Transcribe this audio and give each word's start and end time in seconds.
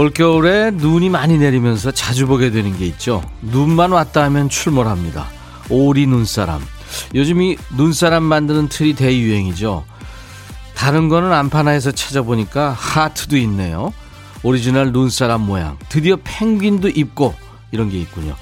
올겨울에 0.00 0.70
눈이 0.70 1.10
많이 1.10 1.36
내리면서 1.36 1.90
자주 1.90 2.26
보게 2.26 2.50
되는 2.50 2.74
게 2.78 2.86
있죠. 2.86 3.22
눈만 3.42 3.92
왔다 3.92 4.22
하면 4.24 4.48
출몰합니다. 4.48 5.26
오리 5.68 6.06
눈사람. 6.06 6.62
요즘 7.14 7.42
이 7.42 7.58
눈사람 7.76 8.22
만드는 8.22 8.70
틀이 8.70 8.94
대유행이죠. 8.94 9.84
다른 10.74 11.10
거는 11.10 11.30
안 11.30 11.40
파나 11.40 11.61
해서 11.61 11.92
찾아보니까 11.92 12.70
하트도 12.70 13.36
있네요. 13.36 13.92
오리지널 14.42 14.90
눈사람 14.90 15.42
모양. 15.42 15.76
드디어 15.90 16.16
펭귄도 16.24 16.88
있고 16.88 17.34
이런 17.70 17.90
게 17.90 17.98
있군요. 17.98 18.36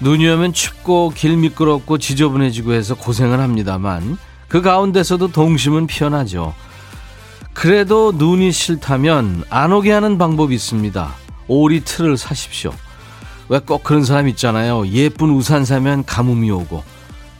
눈이 0.00 0.26
오면 0.26 0.54
춥고 0.54 1.12
길 1.14 1.36
미끄럽고 1.36 1.98
지저분해지고 1.98 2.72
해서 2.72 2.94
고생을 2.94 3.38
합니다만 3.38 4.16
그 4.48 4.62
가운데서도 4.62 5.28
동심은 5.28 5.88
피어나죠. 5.88 6.54
그래도 7.56 8.12
눈이 8.12 8.52
싫다면 8.52 9.44
안 9.48 9.72
오게 9.72 9.90
하는 9.90 10.18
방법이 10.18 10.54
있습니다. 10.54 11.14
오리 11.48 11.80
틀을 11.80 12.18
사십시오. 12.18 12.70
왜 13.48 13.60
꼭 13.60 13.82
그런 13.82 14.04
사람 14.04 14.28
있잖아요. 14.28 14.86
예쁜 14.88 15.30
우산 15.30 15.64
사면 15.64 16.04
가뭄이 16.04 16.50
오고 16.50 16.84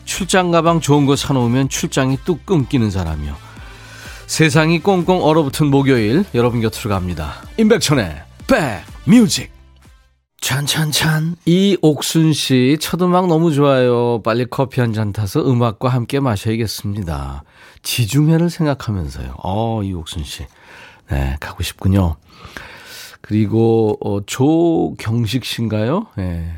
출장 0.07 0.51
가방 0.51 0.81
좋은 0.81 1.05
거 1.05 1.17
사놓으면 1.17 1.69
출장이 1.69 2.19
뚝 2.25 2.47
끊기는 2.47 2.91
사람이요. 2.91 3.37
세상이 4.27 4.81
꽁꽁 4.81 5.23
얼어붙은 5.23 5.67
목요일 5.67 6.25
여러분 6.35 6.63
곁으로 6.63 6.89
갑니다. 6.89 7.35
임백천의 7.59 8.23
백뮤직 8.47 9.53
찬찬찬 10.41 11.37
이옥순 11.47 12.33
씨 12.33 12.77
첫 12.81 13.03
음악 13.03 13.27
너무 13.27 13.53
좋아요. 13.53 14.21
빨리 14.23 14.47
커피 14.49 14.81
한 14.81 14.93
잔 14.93 15.13
타서 15.13 15.51
음악과 15.51 15.89
함께 15.89 16.21
마셔야겠습니다. 16.21 17.43
지중해를 17.83 18.51
생각하면서요. 18.51 19.35
어, 19.43 19.83
이옥순 19.83 20.25
씨. 20.25 20.47
네, 21.11 21.37
가고 21.41 21.63
싶군요. 21.63 22.17
그리고, 23.21 23.97
어, 24.05 24.21
조경식 24.25 25.45
씨인가요? 25.45 26.07
네. 26.17 26.49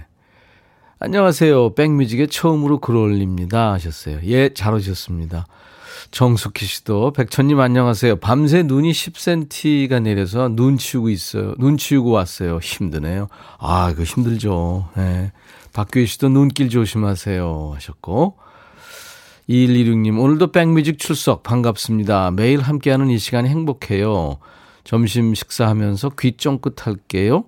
안녕하세요. 0.98 1.74
백뮤직에 1.74 2.26
처음으로 2.26 2.78
글 2.80 2.96
올립니다. 2.96 3.72
하셨어요. 3.72 4.18
예, 4.24 4.52
잘 4.52 4.74
오셨습니다. 4.74 5.46
정숙희 6.10 6.64
씨도 6.66 7.12
백천님 7.12 7.60
안녕하세요. 7.60 8.16
밤새 8.16 8.62
눈이 8.62 8.92
10cm가 8.92 10.02
내려서 10.02 10.48
눈 10.48 10.78
치우고 10.78 11.10
있어요. 11.10 11.54
눈 11.58 11.76
치우고 11.76 12.10
왔어요. 12.10 12.58
힘드네요. 12.58 13.28
아, 13.58 13.90
이거 13.90 14.02
힘들죠. 14.02 14.88
네. 14.96 15.32
박규희 15.74 16.06
씨도 16.06 16.30
눈길 16.30 16.70
조심하세요. 16.70 17.72
하셨고. 17.74 18.36
2126님, 19.48 20.18
오늘도 20.18 20.52
백뮤직 20.52 20.98
출석 20.98 21.42
반갑습니다. 21.42 22.32
매일 22.32 22.60
함께하는 22.60 23.08
이 23.10 23.18
시간이 23.18 23.48
행복해요. 23.48 24.38
점심 24.84 25.34
식사하면서 25.34 26.10
귀 26.18 26.36
쫑긋 26.36 26.86
할게요. 26.86 27.44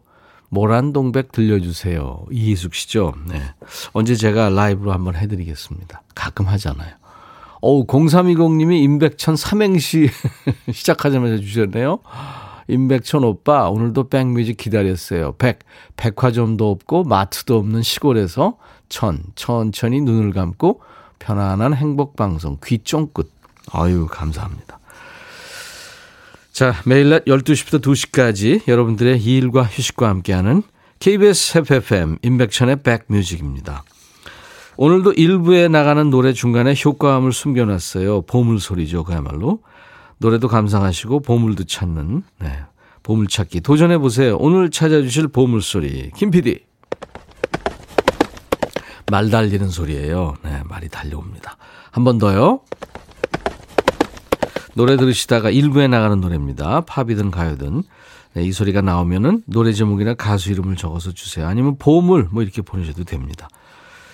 모란동백 0.48 1.32
들려주세요. 1.32 2.26
이희숙 2.30 2.74
씨죠? 2.74 3.14
네. 3.28 3.40
언제 3.92 4.14
제가 4.14 4.50
라이브로 4.50 4.92
한번 4.92 5.14
해드리겠습니다. 5.14 6.02
가끔 6.14 6.46
하잖아요. 6.48 6.94
어우, 7.60 7.86
0320님이 7.86 8.82
임백천 8.82 9.36
삼행시 9.36 10.08
시작하자마자 10.72 11.38
주셨네요. 11.38 12.00
임백천 12.68 13.24
오빠, 13.24 13.68
오늘도 13.68 14.08
백뮤직 14.08 14.56
기다렸어요. 14.56 15.32
백, 15.38 15.60
백화점도 15.96 16.70
없고 16.70 17.04
마트도 17.04 17.56
없는 17.56 17.82
시골에서 17.82 18.56
천, 18.88 19.22
천천히 19.34 20.00
눈을 20.00 20.32
감고 20.32 20.80
편안한 21.18 21.74
행복방송 21.74 22.58
귀 22.64 22.78
쫑긋. 22.78 23.30
아유, 23.72 24.06
감사합니다. 24.10 24.78
자, 26.52 26.74
매일 26.86 27.10
낮 27.10 27.24
12시부터 27.24 27.80
2시까지 27.80 28.66
여러분들의 28.68 29.22
일과 29.22 29.62
휴식과 29.62 30.08
함께하는 30.08 30.62
KBS 30.98 31.58
FFM 31.58 32.18
인백천의 32.22 32.82
백뮤직입니다. 32.82 33.84
오늘도 34.82 35.12
일부에 35.12 35.68
나가는 35.68 36.08
노래 36.08 36.32
중간에 36.32 36.72
효과음을 36.82 37.32
숨겨놨어요. 37.34 38.22
보물소리죠, 38.22 39.04
그야말로. 39.04 39.60
노래도 40.16 40.48
감상하시고 40.48 41.20
보물도 41.20 41.64
찾는 41.64 42.22
네, 42.38 42.62
보물찾기 43.02 43.60
도전해보세요. 43.60 44.38
오늘 44.38 44.70
찾아주실 44.70 45.28
보물소리 45.28 46.12
김 46.16 46.30
PD. 46.30 46.60
말 49.10 49.28
달리는 49.28 49.68
소리예요. 49.68 50.36
네, 50.42 50.62
말이 50.64 50.88
달려옵니다. 50.88 51.58
한 51.90 52.02
번 52.04 52.16
더요. 52.16 52.60
노래 54.72 54.96
들으시다가 54.96 55.50
일부에 55.50 55.88
나가는 55.88 56.18
노래입니다. 56.18 56.86
팝이든 56.86 57.30
가요든. 57.30 57.82
네, 58.32 58.42
이 58.44 58.50
소리가 58.50 58.80
나오면은 58.80 59.42
노래 59.44 59.74
제목이나 59.74 60.14
가수 60.14 60.50
이름을 60.50 60.76
적어서 60.76 61.12
주세요. 61.12 61.46
아니면 61.46 61.76
보물 61.76 62.28
뭐 62.30 62.42
이렇게 62.42 62.62
보내셔도 62.62 63.04
됩니다. 63.04 63.46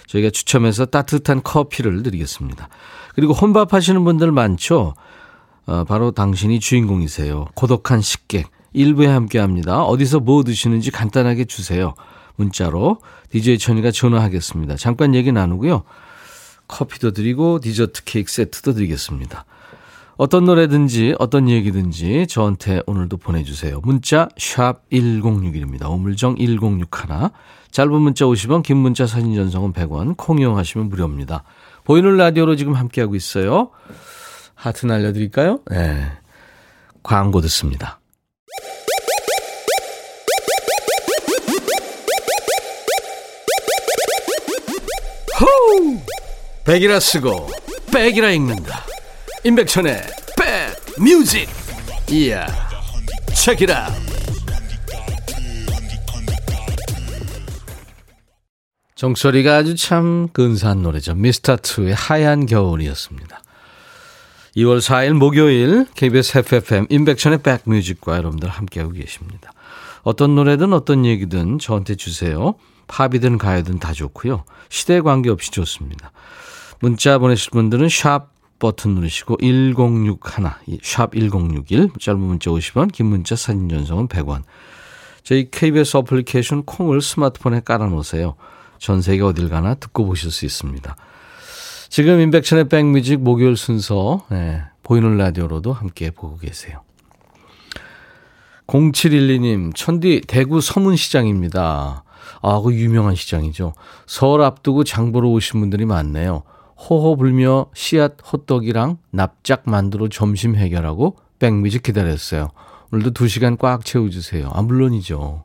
저희가 0.07 0.31
추첨해서 0.31 0.87
따뜻한 0.87 1.43
커피를 1.43 2.03
드리겠습니다. 2.03 2.69
그리고 3.15 3.33
혼밥 3.33 3.73
하시는 3.73 4.05
분들 4.05 4.33
많죠? 4.33 4.95
어, 5.67 5.85
바로 5.85 6.13
당신이 6.13 6.61
주인공이세요. 6.61 7.47
고독한 7.55 8.01
식객. 8.01 8.51
일부에 8.73 9.07
함께 9.07 9.39
합니다. 9.39 9.83
어디서 9.83 10.21
뭐 10.21 10.45
드시는지 10.45 10.91
간단하게 10.91 11.47
주세요. 11.47 11.95
문자로 12.37 12.99
DJ 13.31 13.59
천이가 13.59 13.91
전화하겠습니다. 13.91 14.77
잠깐 14.77 15.15
얘기 15.15 15.33
나누고요. 15.33 15.83
커피도 16.69 17.13
드리고 17.13 17.61
디저트 17.61 18.05
케이크 18.05 18.31
세트도 18.31 18.75
드리겠습니다. 18.75 19.47
어떤 20.17 20.45
노래든지 20.45 21.15
어떤 21.19 21.49
얘기든지 21.49 22.27
저한테 22.29 22.81
오늘도 22.87 23.19
보내주세요. 23.19 23.81
문자 23.83 24.29
1061입니다. 24.39 25.91
오물정 25.91 26.37
1061. 26.37 27.31
짧은 27.77 27.93
문자 27.93 28.25
50원, 28.25 28.63
긴 28.63 28.79
문자 28.79 29.07
사진 29.07 29.35
전송은 29.35 29.75
100원, 29.75 30.17
콩 30.17 30.39
이용하시면 30.39 30.89
무료입니다. 30.89 31.45
보이는 31.85 32.17
라디오로 32.17 32.57
지금 32.57 32.73
함께하고 32.73 33.15
있어요. 33.15 33.71
하트 34.55 34.87
날려드릴까요? 34.87 35.61
네. 35.71 36.11
광고 37.03 37.43
듣습니다. 37.43 38.01
호우! 45.39 45.99
백이라 46.65 46.99
쓰고 46.99 47.51
백이라 47.93 48.31
읽는다. 48.31 48.87
임백천의 49.45 50.01
백 50.39 50.99
뮤직. 50.99 51.47
이야. 52.11 52.47
책이라. 53.35 54.06
정소리가 58.97 59.57
아주 59.57 59.77
참 59.77 60.29
근사한 60.33 60.83
노래죠. 60.83 61.13
미스터2의 61.13 61.93
하얀 61.95 62.47
겨울이었습니다. 62.47 63.43
2월 64.57 64.79
4일 64.79 65.13
목요일 65.13 65.87
KBS 65.95 66.39
FFM 66.39 66.87
임백천의 66.89 67.43
백뮤직과 67.43 68.17
여러분들 68.17 68.49
함께하고 68.49 68.93
계십니다. 68.93 69.53
어떤 70.03 70.35
노래든 70.35 70.73
어떤 70.73 71.05
얘기든 71.05 71.59
저한테 71.59 71.95
주세요. 71.95 72.55
팝이든 72.87 73.37
가요든 73.37 73.81
다 73.81 73.93
좋고요. 73.93 74.45
시대에 74.71 75.01
관계없이 75.03 75.51
좋습니다. 75.51 76.13
문자 76.81 77.19
보내실 77.19 77.51
분들은 77.51 77.91
샵 77.91 78.31
버튼 78.59 78.95
누르시고 78.95 79.37
1061, 79.43 80.81
샵 80.83 81.13
1061, 81.13 81.91
짧은 82.01 82.19
문자 82.19 82.51
50원, 82.51 82.91
긴 82.91 83.07
문자 83.07 83.37
사진 83.37 83.69
전송은 83.69 84.09
100원. 84.09 84.45
저희 85.23 85.51
KBS 85.51 85.99
어플리케이션 85.99 86.63
콩을 86.63 87.03
스마트폰에 87.03 87.61
깔아놓으세요. 87.63 88.37
전 88.79 89.03
세계 89.03 89.23
어딜 89.23 89.49
가나 89.49 89.75
듣고 89.75 90.07
보실 90.07 90.31
수 90.31 90.45
있습니다. 90.45 90.97
지금 91.89 92.21
인백천의 92.21 92.69
백뮤직 92.69 93.21
목요일 93.21 93.57
순서 93.57 94.27
네, 94.31 94.63
보이는 94.83 95.17
라디오로도 95.17 95.73
함께 95.73 96.11
보고 96.11 96.37
계세요. 96.37 96.83
0712님, 98.67 99.75
천디 99.75 100.23
대구 100.27 100.61
서문시장입니다. 100.61 102.05
아, 102.43 102.61
그 102.61 102.75
유명한 102.75 103.15
시장이죠. 103.15 103.73
설 104.07 104.43
앞두고 104.43 104.85
장 104.85 105.13
보러 105.13 105.29
오신 105.29 105.61
분들이 105.61 105.85
많네요. 105.85 106.43
호호 106.77 107.17
불며 107.17 107.67
씨앗 107.75 108.17
호떡이랑 108.33 108.99
납작 109.11 109.63
만두로 109.65 110.09
점심 110.09 110.57
해결하고 110.57 111.17
백뮤직 111.39 111.83
기다렸어요. 111.83 112.51
오늘도 112.93 113.13
2시간 113.13 113.59
꽉 113.59 113.85
채워주세요. 113.85 114.51
아, 114.53 114.63
물론이죠. 114.63 115.45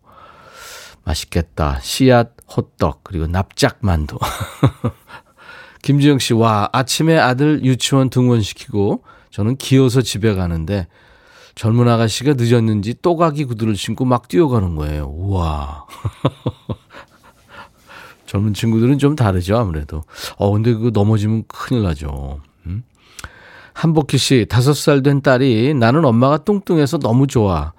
맛있겠다. 1.03 1.79
씨앗 1.81 2.31
호떡, 2.55 3.03
그리고 3.03 3.27
납작만두. 3.27 4.17
김지영 5.81 6.19
씨, 6.19 6.33
와, 6.33 6.69
아침에 6.71 7.17
아들 7.17 7.63
유치원 7.63 8.09
등원시키고 8.09 9.03
저는 9.31 9.57
기어서 9.57 10.01
집에 10.01 10.35
가는데 10.35 10.87
젊은 11.55 11.87
아가씨가 11.87 12.33
늦었는지 12.37 12.95
또가기 13.01 13.45
구두를 13.45 13.75
신고 13.75 14.05
막 14.05 14.27
뛰어가는 14.27 14.75
거예요. 14.75 15.11
우와. 15.15 15.85
젊은 18.25 18.53
친구들은 18.53 18.97
좀 18.97 19.15
다르죠, 19.15 19.57
아무래도. 19.57 20.03
어, 20.37 20.51
근데 20.51 20.73
그거 20.73 20.89
넘어지면 20.91 21.43
큰일 21.47 21.83
나죠. 21.83 22.39
음? 22.65 22.83
한복희 23.73 24.17
씨, 24.17 24.45
다섯 24.49 24.73
살 24.73 25.01
된 25.01 25.21
딸이 25.21 25.73
나는 25.73 26.05
엄마가 26.05 26.39
뚱뚱해서 26.39 26.99
너무 26.99 27.27
좋아. 27.27 27.73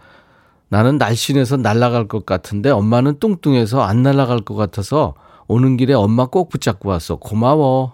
나는 0.73 0.97
날씬해서 0.97 1.59
날아갈 1.59 2.09
것 2.09 2.25
같은데 2.25 2.71
엄마는 2.71 3.19
뚱뚱해서 3.19 3.83
안 3.83 4.03
날아갈 4.03 4.41
것 4.41 4.55
같아서 4.55 5.13
오는 5.47 5.77
길에 5.77 5.93
엄마 5.93 6.25
꼭 6.25 6.49
붙잡고 6.49 6.89
왔어. 6.89 7.17
고마워. 7.17 7.93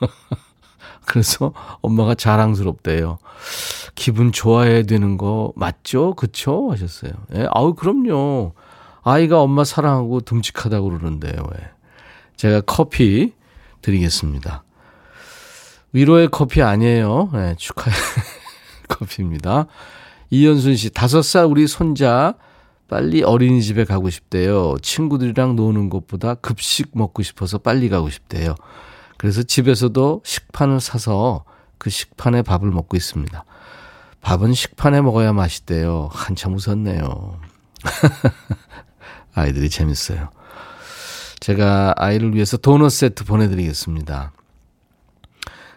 그래서 1.06 1.54
엄마가 1.80 2.14
자랑스럽대요. 2.14 3.16
기분 3.94 4.30
좋아해야 4.30 4.82
되는 4.82 5.16
거 5.16 5.54
맞죠? 5.56 6.12
그쵸? 6.12 6.70
하셨어요. 6.70 7.12
예, 7.34 7.46
아우, 7.50 7.72
그럼요. 7.72 8.52
아이가 9.02 9.40
엄마 9.40 9.64
사랑하고 9.64 10.20
듬직하다고 10.20 10.90
그러는데요. 10.90 11.32
왜. 11.50 11.70
제가 12.36 12.60
커피 12.66 13.32
드리겠습니다. 13.80 14.64
위로의 15.94 16.28
커피 16.30 16.60
아니에요. 16.60 17.30
네, 17.32 17.54
축하의 17.56 17.96
커피입니다. 18.88 19.66
이현순 20.32 20.76
씨, 20.76 20.88
다섯 20.88 21.20
살 21.20 21.44
우리 21.44 21.66
손자 21.66 22.36
빨리 22.88 23.22
어린이집에 23.22 23.84
가고 23.84 24.08
싶대요. 24.08 24.76
친구들이랑 24.80 25.56
노는 25.56 25.90
것보다 25.90 26.36
급식 26.36 26.92
먹고 26.94 27.22
싶어서 27.22 27.58
빨리 27.58 27.90
가고 27.90 28.08
싶대요. 28.08 28.54
그래서 29.18 29.42
집에서도 29.42 30.22
식판을 30.24 30.80
사서 30.80 31.44
그 31.76 31.90
식판에 31.90 32.40
밥을 32.40 32.70
먹고 32.70 32.96
있습니다. 32.96 33.44
밥은 34.22 34.54
식판에 34.54 35.02
먹어야 35.02 35.34
맛있대요. 35.34 36.08
한참 36.10 36.54
웃었네요. 36.54 37.38
아이들이 39.34 39.68
재밌어요. 39.68 40.30
제가 41.40 41.92
아이를 41.98 42.34
위해서 42.34 42.56
도넛 42.56 42.90
세트 42.90 43.24
보내드리겠습니다. 43.24 44.32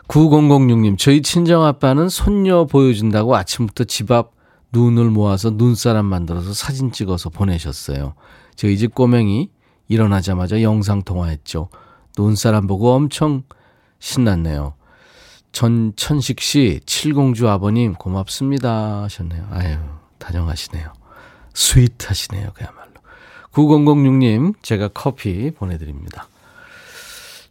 9006님, 0.08 0.98
저희 0.98 1.22
친정아빠는 1.22 2.08
손녀 2.08 2.64
보여준다고 2.64 3.36
아침부터 3.36 3.84
집 3.84 4.12
앞 4.12 4.35
눈을 4.72 5.10
모아서 5.10 5.52
눈사람 5.52 6.06
만들어서 6.06 6.54
사진 6.54 6.92
찍어서 6.92 7.30
보내셨어요. 7.30 8.16
저희 8.56 8.78
집 8.78 8.94
꼬맹이 8.94 9.50
일어나자마자 9.88 10.62
영상 10.62 11.02
통화했죠. 11.04 11.70
눈사람 12.18 12.68
보고 12.68 12.94
엄청 12.94 13.44
신났네요. 14.00 14.74
전천식 15.52 16.42
씨, 16.42 16.82
칠공주 16.86 17.48
아버님 17.48 17.94
고맙습니다 17.94 19.04
하셨네요. 19.04 19.48
아유, 19.52 19.78
다정하시네요. 20.18 20.92
스윗하시네요, 21.54 22.52
그야말로. 22.54 22.92
9006님, 23.54 24.56
제가 24.62 24.90
커피 24.90 25.52
보내드립니다. 25.52 26.28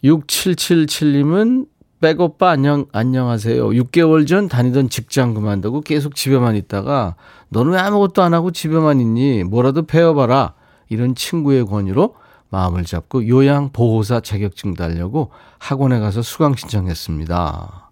6777님은 0.05 1.67
백오빠 2.01 2.51
안녕, 2.51 2.87
안녕하세요. 2.93 3.69
6개월 3.69 4.27
전 4.27 4.49
다니던 4.49 4.89
직장 4.89 5.33
그만두고 5.35 5.81
계속 5.81 6.15
집에만 6.15 6.57
있다가 6.57 7.17
너는 7.49 7.73
왜 7.73 7.79
아무것도 7.79 8.23
안 8.23 8.35
하고 8.35 8.51
집에만 8.51 9.01
있니? 9.01 9.45
뭐라도 9.45 9.87
배워봐라. 9.87 10.55
이런 10.89 11.15
친구의 11.15 11.65
권유로 11.65 12.15
마음을 12.51 12.85
잡고 12.85 13.27
요양 13.29 13.71
보호사 13.73 14.21
자격증 14.21 14.75
달려고 14.75 15.31
학원에 15.59 15.99
가서 15.99 16.23
수강 16.23 16.55
신청했습니다. 16.55 17.91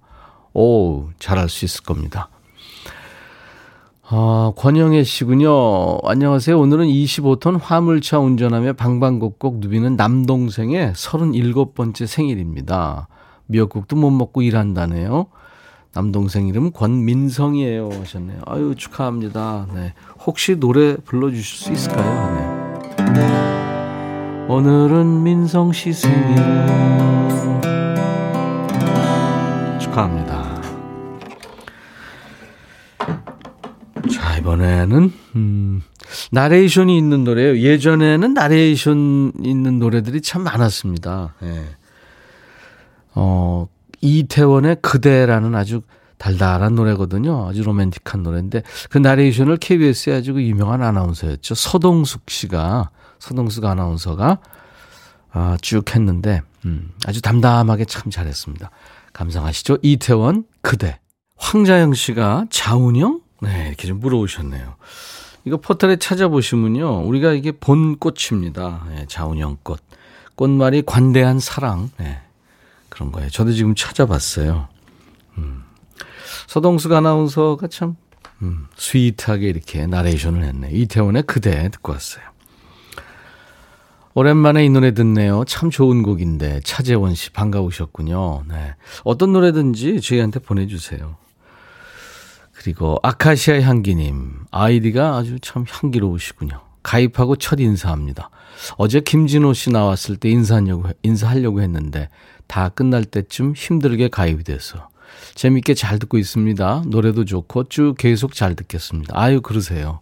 오, 0.54 1.08
잘할 1.18 1.48
수 1.48 1.64
있을 1.64 1.82
겁니다. 1.82 2.28
아, 4.14 4.52
권영애 4.56 5.04
씨군요. 5.04 5.98
안녕하세요. 6.04 6.58
오늘은 6.58 6.86
25톤 6.86 7.58
화물차 7.58 8.18
운전하며 8.18 8.74
방방곡곡 8.74 9.60
누비는 9.60 9.96
남동생의 9.96 10.92
37번째 10.92 12.06
생일입니다. 12.06 13.08
미역국도 13.52 13.96
못 13.96 14.10
먹고 14.10 14.42
일한다네요. 14.42 15.26
남동생 15.94 16.48
이름 16.48 16.72
권민성이에요 16.72 17.90
하셨네요. 18.00 18.40
아유 18.46 18.74
축하합니다. 18.76 19.66
네. 19.74 19.92
혹시 20.26 20.56
노래 20.56 20.96
불러주실 20.96 21.58
수 21.58 21.72
있을까요? 21.72 22.34
네. 23.12 24.46
오늘은 24.48 25.22
민성 25.22 25.72
씨 25.72 25.92
생일 25.92 26.36
축하합니다. 29.78 30.62
자 34.10 34.38
이번에는 34.38 35.12
음, 35.36 35.82
나레이션이 36.30 36.96
있는 36.96 37.24
노래예요. 37.24 37.58
예전에는 37.58 38.32
나레이션 38.32 39.32
있는 39.42 39.78
노래들이 39.78 40.22
참 40.22 40.42
많았습니다. 40.42 41.34
네. 41.42 41.64
어, 43.14 43.68
이태원의 44.00 44.76
그대라는 44.82 45.54
아주 45.54 45.82
달달한 46.18 46.74
노래거든요. 46.76 47.48
아주 47.48 47.64
로맨틱한 47.64 48.22
노래인데 48.22 48.62
그 48.90 48.98
나레이션을 48.98 49.56
KBS에 49.56 50.14
아주 50.14 50.34
그 50.34 50.42
유명한 50.42 50.82
아나운서였죠. 50.82 51.54
서동숙 51.54 52.30
씨가 52.30 52.90
서동숙 53.18 53.64
아나운서가 53.64 54.38
아, 55.32 55.56
쭉 55.60 55.94
했는데 55.94 56.42
음, 56.64 56.92
아주 57.06 57.22
담담하게 57.22 57.86
참 57.86 58.10
잘했습니다. 58.10 58.70
감상하시죠. 59.12 59.78
이태원 59.82 60.44
그대. 60.60 61.00
황자영 61.36 61.94
씨가 61.94 62.46
자운형? 62.50 63.20
네, 63.40 63.66
이렇게 63.68 63.88
좀 63.88 63.98
물어오셨네요. 63.98 64.76
이거 65.44 65.56
포털에 65.56 65.96
찾아보시면요. 65.96 67.00
우리가 67.00 67.32
이게 67.32 67.50
본 67.50 67.98
꽃입니다. 67.98 68.84
네, 68.90 69.06
자운형 69.08 69.58
꽃. 69.64 69.80
꽃말이 70.36 70.82
관대한 70.86 71.40
사랑. 71.40 71.90
네, 71.98 72.20
그런 72.92 73.10
거예요. 73.10 73.30
저도 73.30 73.52
지금 73.52 73.74
찾아봤어요. 73.74 74.68
음. 75.38 75.62
서동숙 76.46 76.92
아나운서가 76.92 77.68
참 77.68 77.96
음, 78.42 78.66
스윗하게 78.76 79.48
이렇게 79.48 79.86
나레이션을 79.86 80.44
했네. 80.44 80.70
이태원의 80.72 81.22
그대 81.22 81.70
듣고 81.70 81.92
왔어요. 81.92 82.22
오랜만에 84.12 84.66
이 84.66 84.68
노래 84.68 84.92
듣네요. 84.92 85.44
참 85.46 85.70
좋은 85.70 86.02
곡인데 86.02 86.60
차재원 86.64 87.14
씨 87.14 87.30
반가우셨군요. 87.30 88.44
네. 88.46 88.74
어떤 89.04 89.32
노래든지 89.32 90.02
저희한테 90.02 90.40
보내주세요. 90.40 91.16
그리고 92.52 92.98
아카시아 93.02 93.62
향기님 93.62 94.44
아이디가 94.50 95.16
아주 95.16 95.38
참 95.40 95.64
향기로우시군요. 95.66 96.60
가입하고 96.82 97.36
첫 97.36 97.58
인사합니다. 97.58 98.28
어제 98.76 99.00
김진호 99.00 99.54
씨 99.54 99.70
나왔을 99.70 100.16
때 100.16 100.28
인사하려고, 100.28 100.90
인사하려고 101.02 101.62
했는데 101.62 102.10
다 102.46 102.68
끝날 102.68 103.04
때쯤 103.04 103.54
힘들게 103.54 104.08
가입이 104.08 104.44
돼서 104.44 104.88
재밌게 105.34 105.74
잘 105.74 105.98
듣고 105.98 106.18
있습니다. 106.18 106.84
노래도 106.86 107.24
좋고 107.24 107.64
쭉 107.64 107.94
계속 107.98 108.34
잘 108.34 108.54
듣겠습니다. 108.54 109.12
아유, 109.16 109.40
그러세요. 109.40 110.00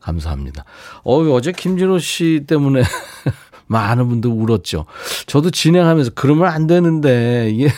감사합니다. 0.00 0.64
어, 1.04 1.20
어제 1.30 1.52
김진호 1.52 1.98
씨 1.98 2.44
때문에 2.46 2.82
많은 3.66 4.08
분들 4.08 4.30
울었죠. 4.30 4.86
저도 5.26 5.50
진행하면서 5.50 6.12
그러면 6.14 6.48
안 6.48 6.66
되는데, 6.66 7.50
이게 7.50 7.68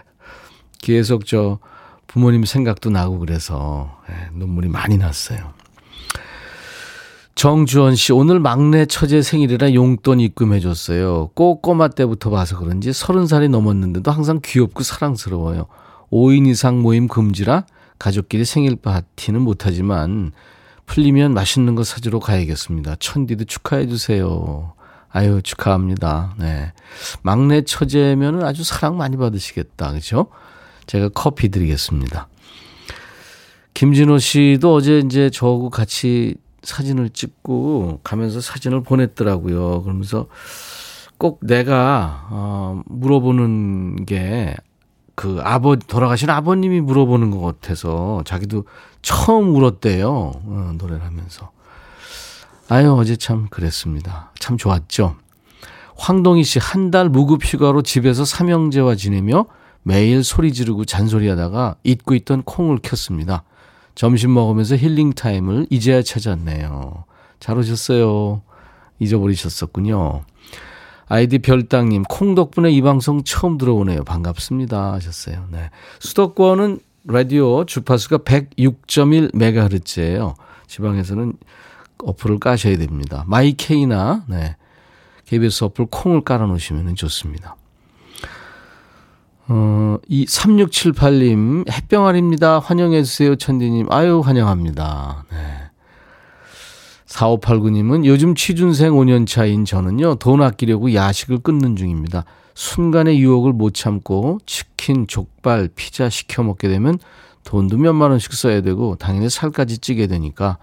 계속 0.80 1.26
저 1.26 1.58
부모님 2.06 2.44
생각도 2.44 2.90
나고 2.90 3.18
그래서 3.18 4.00
예, 4.08 4.30
눈물이 4.32 4.68
많이 4.68 4.96
났어요. 4.96 5.52
정주원 7.34 7.96
씨, 7.96 8.12
오늘 8.12 8.38
막내 8.38 8.86
처제 8.86 9.22
생일이라 9.22 9.74
용돈 9.74 10.20
입금해줬어요. 10.20 11.30
꼭 11.34 11.62
꼬마 11.62 11.88
때부터 11.88 12.30
봐서 12.30 12.56
그런지 12.56 12.92
서른 12.92 13.26
살이 13.26 13.48
넘었는데도 13.48 14.10
항상 14.10 14.40
귀엽고 14.42 14.84
사랑스러워요. 14.84 15.66
5인 16.12 16.46
이상 16.46 16.80
모임 16.80 17.08
금지라 17.08 17.66
가족끼리 17.98 18.44
생일 18.44 18.76
파티는 18.76 19.40
못하지만 19.40 20.32
풀리면 20.86 21.34
맛있는 21.34 21.74
거 21.74 21.82
사주러 21.82 22.20
가야겠습니다. 22.20 22.96
천디도 23.00 23.44
축하해주세요. 23.44 24.74
아유, 25.10 25.40
축하합니다. 25.42 26.34
네. 26.38 26.72
막내 27.22 27.62
처제면은 27.62 28.44
아주 28.44 28.62
사랑 28.62 28.96
많이 28.96 29.16
받으시겠다. 29.16 29.92
그죠? 29.92 30.28
제가 30.86 31.08
커피 31.08 31.48
드리겠습니다. 31.48 32.28
김진호 33.74 34.18
씨도 34.18 34.72
어제 34.72 35.00
이제 35.00 35.30
저하고 35.30 35.70
같이 35.70 36.36
사진을 36.64 37.10
찍고 37.10 38.00
가면서 38.02 38.40
사진을 38.40 38.82
보냈더라고요. 38.82 39.82
그러면서 39.82 40.26
꼭 41.18 41.40
내가 41.42 42.26
어 42.30 42.82
물어보는 42.86 44.06
게 44.06 44.56
그 45.16 45.40
아버 45.44 45.76
돌아가신 45.76 46.28
아버님이 46.30 46.80
물어보는 46.80 47.30
것 47.30 47.40
같아서 47.40 48.22
자기도 48.24 48.64
처음 49.00 49.54
울었대요. 49.54 50.10
어, 50.10 50.72
노래를 50.76 51.04
하면서. 51.04 51.50
아유 52.68 52.92
어제 52.94 53.16
참 53.16 53.46
그랬습니다. 53.48 54.32
참 54.40 54.56
좋았죠. 54.56 55.16
황동희 55.96 56.42
씨 56.42 56.58
한 56.58 56.90
달 56.90 57.08
무급 57.08 57.44
휴가로 57.44 57.82
집에서 57.82 58.24
삼형제와 58.24 58.96
지내며 58.96 59.46
매일 59.82 60.24
소리 60.24 60.52
지르고 60.52 60.84
잔소리하다가 60.84 61.76
잊고 61.84 62.14
있던 62.14 62.42
콩을 62.42 62.78
켰습니다. 62.82 63.44
점심 63.94 64.34
먹으면서 64.34 64.76
힐링 64.76 65.12
타임을 65.12 65.68
이제야 65.70 66.02
찾았네요. 66.02 67.04
잘 67.40 67.58
오셨어요. 67.58 68.42
잊어버리셨었군요. 68.98 70.22
아이디 71.06 71.38
별땅님, 71.38 72.04
콩 72.04 72.34
덕분에 72.34 72.70
이 72.70 72.80
방송 72.80 73.22
처음 73.24 73.58
들어오네요. 73.58 74.04
반갑습니다. 74.04 74.94
하셨어요. 74.94 75.48
네. 75.50 75.68
수도권은 76.00 76.80
라디오 77.06 77.66
주파수가 77.66 78.18
106.1MHz예요. 78.18 80.34
지방에서는 80.66 81.34
어플을 82.02 82.38
까셔야 82.38 82.78
됩니다. 82.78 83.24
my 83.26 83.59
K나, 83.59 84.24
네. 84.28 84.56
KBS 85.26 85.64
어플 85.64 85.88
콩을 85.90 86.22
깔아 86.22 86.46
놓으시면 86.46 86.94
좋습니다. 86.96 87.56
어, 89.48 89.98
이 90.08 90.24
3678님, 90.24 91.70
햇병아리입니다. 91.70 92.60
환영해주세요, 92.60 93.36
천디님. 93.36 93.86
아유, 93.90 94.20
환영합니다. 94.20 95.26
네. 95.30 95.36
4589님은 97.06 98.06
요즘 98.06 98.34
취준생 98.34 98.92
5년차인 98.92 99.66
저는요, 99.66 100.16
돈 100.16 100.42
아끼려고 100.42 100.94
야식을 100.94 101.38
끊는 101.38 101.76
중입니다. 101.76 102.24
순간의 102.54 103.18
유혹을 103.20 103.52
못 103.52 103.74
참고 103.74 104.38
치킨, 104.46 105.06
족발, 105.06 105.68
피자 105.74 106.08
시켜 106.08 106.42
먹게 106.42 106.68
되면 106.68 106.98
돈도 107.44 107.78
몇만 107.78 108.10
원씩 108.10 108.32
써야 108.32 108.62
되고 108.62 108.96
당연히 108.96 109.28
살까지 109.28 109.78
찌게 109.78 110.06
되니까 110.06 110.58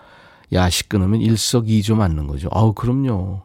야식 0.52 0.90
끊으면 0.90 1.22
일석이조 1.22 1.96
맞는 1.96 2.28
거죠. 2.28 2.50
아우, 2.52 2.74
그럼요. 2.74 3.44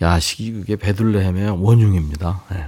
야식이 0.00 0.52
그게 0.52 0.76
배둘레햄의 0.76 1.62
원흉입니다. 1.62 2.42
네. 2.50 2.66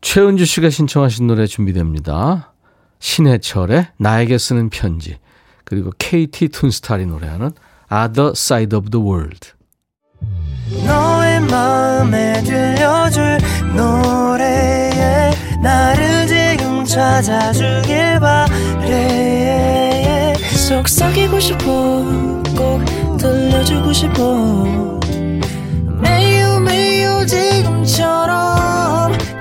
최은주 0.00 0.44
씨가 0.44 0.70
신청하신 0.70 1.26
노래 1.26 1.46
준비됩니다. 1.46 2.52
신해철의 3.00 3.88
나에게 3.98 4.38
쓰는 4.38 4.70
편지 4.70 5.18
그리고 5.64 5.90
KT 5.98 6.48
툰스타리 6.48 7.06
노래하는 7.06 7.52
Other 7.92 8.32
Side 8.34 8.76
of 8.76 8.90
the 8.90 9.04
World. 9.04 9.52
너의 10.86 11.40
마음에 11.40 12.42
들려줄 12.42 13.38
노래에 13.74 15.32
나를 15.62 16.26
지금 16.26 16.84
찾아주길 16.84 18.20
바래. 18.20 20.34
속삭이고 20.68 21.40
싶어 21.40 21.64
꼭 22.56 22.84
들려주고 23.18 23.92
싶어. 23.92 25.00
매우 26.00 26.60
매우 26.60 27.26
지금처럼 27.26 28.48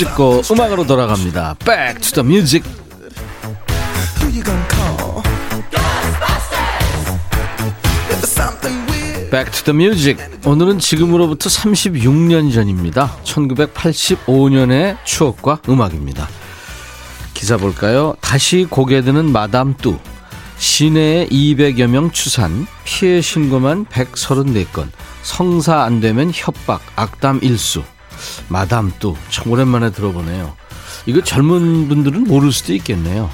찍고 0.00 0.42
음악으로 0.50 0.86
돌아갑니다. 0.86 1.56
Back 1.62 2.00
to 2.00 2.22
the 2.22 2.26
music. 2.26 2.62
Back 9.30 9.62
to. 9.62 10.50
오늘은 10.50 10.78
지금으로부터 10.78 11.50
36년 11.50 12.52
전입니다. 12.52 13.14
1985년의 13.24 14.96
추억과 15.04 15.60
음악입니다. 15.68 16.26
기사 17.34 17.58
볼까요? 17.58 18.16
다시 18.22 18.66
고개 18.68 19.02
드는 19.02 19.30
마담 19.30 19.74
뚜. 19.76 19.98
시내에 20.56 21.26
200여 21.28 21.86
명 21.88 22.10
추산, 22.10 22.66
피해 22.84 23.20
신고만 23.20 23.84
134건, 23.86 24.88
성사 25.22 25.82
안 25.82 26.00
되면 26.00 26.30
협박, 26.34 26.80
악담 26.96 27.40
일수. 27.42 27.82
마담 28.48 28.92
뚜. 28.98 29.14
참 29.30 29.50
오랜만에 29.52 29.90
들어보네요. 29.90 30.54
이거 31.06 31.22
젊은 31.22 31.88
분들은 31.88 32.24
모를 32.24 32.52
수도 32.52 32.74
있겠네요. 32.74 33.30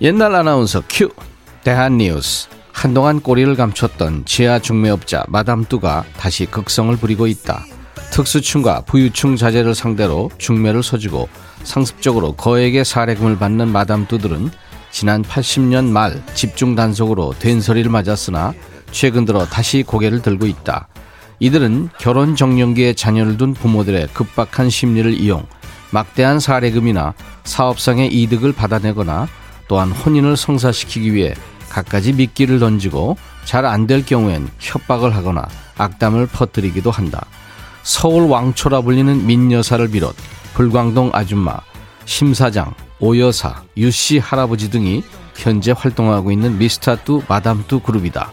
옛날 0.00 0.34
아나운서 0.34 0.82
큐. 0.88 1.10
대한뉴스. 1.64 2.48
한동안 2.72 3.20
꼬리를 3.20 3.54
감췄던 3.54 4.24
지하 4.24 4.58
중매업자 4.58 5.24
마담 5.28 5.64
뚜가 5.64 6.04
다시 6.16 6.46
극성을 6.46 6.94
부리고 6.96 7.26
있다. 7.26 7.64
특수층과 8.10 8.82
부유층 8.82 9.36
자재를 9.36 9.74
상대로 9.74 10.30
중매를 10.38 10.82
서주고 10.82 11.28
상습적으로 11.64 12.32
거액의 12.32 12.84
사례금을 12.84 13.38
받는 13.38 13.68
마담 13.68 14.06
뚜들은 14.06 14.50
지난 14.90 15.22
80년 15.22 15.86
말 15.86 16.22
집중 16.34 16.74
단속으로 16.74 17.34
된소리를 17.38 17.90
맞았으나 17.90 18.52
최근 18.90 19.24
들어 19.24 19.46
다시 19.46 19.82
고개를 19.82 20.20
들고 20.20 20.46
있다. 20.46 20.88
이들은 21.42 21.88
결혼 21.98 22.36
정년기에 22.36 22.92
자녀를 22.94 23.36
둔 23.36 23.52
부모들의 23.52 24.10
급박한 24.12 24.70
심리를 24.70 25.12
이용 25.12 25.44
막대한 25.90 26.38
사례금이나 26.38 27.14
사업상의 27.42 28.14
이득을 28.14 28.52
받아내거나 28.52 29.26
또한 29.66 29.90
혼인을 29.90 30.36
성사시키기 30.36 31.12
위해 31.12 31.34
갖가지 31.68 32.12
미끼를 32.12 32.60
던지고 32.60 33.16
잘 33.44 33.64
안 33.66 33.88
될 33.88 34.06
경우엔 34.06 34.50
협박을 34.60 35.16
하거나 35.16 35.44
악담을 35.78 36.28
퍼뜨리기도 36.28 36.92
한다. 36.92 37.26
서울 37.82 38.30
왕초라 38.30 38.82
불리는 38.82 39.26
민여사를 39.26 39.88
비롯 39.90 40.14
불광동 40.54 41.10
아줌마, 41.12 41.56
심사장, 42.04 42.72
오여사, 43.00 43.64
유씨 43.76 44.18
할아버지 44.18 44.70
등이 44.70 45.02
현재 45.34 45.74
활동하고 45.76 46.30
있는 46.30 46.56
미스타뚜 46.58 47.22
마담뚜 47.26 47.80
그룹이다. 47.80 48.30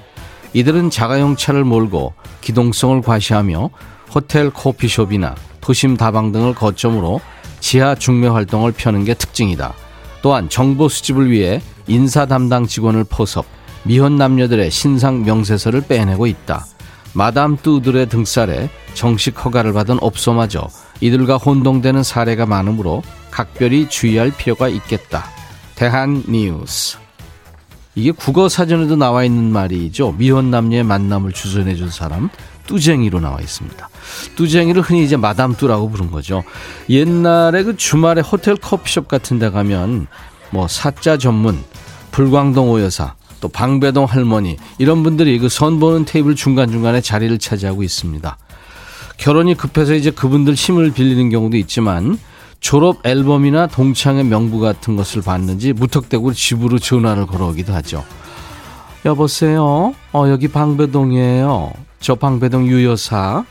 이들은 0.54 0.90
자가용 0.90 1.36
차를 1.36 1.64
몰고 1.64 2.14
기동성을 2.42 3.02
과시하며 3.02 3.70
호텔 4.14 4.50
커피숍이나 4.50 5.36
도심 5.62 5.98
다방 5.98 6.32
등을 6.32 6.56
거점으로 6.56 7.22
지하 7.60 7.96
중매 7.96 8.28
활동을 8.28 8.72
펴는 8.72 9.06
게 9.06 9.14
특징이다. 9.14 9.74
또한 10.22 10.50
정보 10.50 10.90
수집을 10.90 11.30
위해 11.30 11.62
인사 11.88 12.26
담당 12.26 12.66
직원을 12.68 13.06
포섭, 13.06 13.46
미혼 13.84 14.18
남녀들의 14.18 14.72
신상 14.72 15.24
명세서를 15.24 15.82
빼내고 15.82 16.28
있다. 16.28 16.66
마담 17.14 17.58
뚜들의 17.58 18.08
등살에 18.10 18.70
정식 18.94 19.44
허가를 19.44 19.74
받은 19.74 19.98
업소마저 20.02 20.68
이들과 21.02 21.38
혼동되는 21.38 22.04
사례가 22.04 22.46
많으므로 22.46 23.02
각별히 23.32 23.90
주의할 23.90 24.32
필요가 24.36 24.68
있겠다. 24.68 25.26
대한 25.76 26.24
뉴스. 26.28 26.98
이게 28.00 28.12
국어 28.12 28.48
사전에도 28.48 28.96
나와 28.96 29.26
있는 29.26 29.52
말이죠. 29.52 30.16
미혼 30.18 30.50
남녀의 30.52 30.84
만남을 30.84 31.34
주선해 31.34 31.76
준 31.76 31.90
사람 31.90 32.30
뚜쟁이로 32.66 33.20
나와 33.20 33.40
있습니다. 33.42 33.90
뚜쟁이를 34.36 34.82
흔히 34.82 35.04
이제 35.04 35.18
마담 35.18 35.54
뚜라고 35.56 35.90
부른 35.90 36.10
거죠. 36.10 36.44
옛날에 36.90 37.64
그 37.64 37.76
주말에 37.76 38.22
호텔 38.22 38.56
커피숍 38.56 39.08
같은 39.08 39.38
데 39.38 39.50
가면 39.50 40.08
뭐 40.52 40.68
사자 40.68 41.18
전문 41.18 41.62
불광동 42.12 42.70
오여사 42.72 43.16
또 43.42 43.50
방배동 43.50 44.06
할머니 44.06 44.58
이런 44.78 45.04
분들이 45.04 45.38
그 45.40 45.50
선 45.50 45.80
보는 45.80 46.06
테이블 46.06 46.36
중간중간에 46.36 47.02
자리를 47.02 47.38
차지하고 47.38 47.84
있습니다. 47.84 48.38
결혼이 49.18 49.56
급해서 49.56 49.94
이제 49.94 50.12
그분들 50.12 50.54
힘을 50.54 50.92
빌리는 50.92 51.30
경우도 51.30 51.58
있지만 51.58 52.18
졸업 52.60 53.06
앨범이나 53.06 53.68
동창회 53.68 54.24
명부 54.24 54.60
같은 54.60 54.96
것을 54.96 55.22
봤는지 55.22 55.74
무턱대고 55.74 56.34
집으로 56.34 56.80
전화를 56.80 57.26
걸어오기도 57.26 57.74
하죠. 57.76 58.04
여보세요? 59.06 59.94
어, 60.12 60.28
여기 60.28 60.48
방배동이에요. 60.50 61.72
저 62.00 62.16
방배동 62.16 62.68
유여사. 62.68 63.46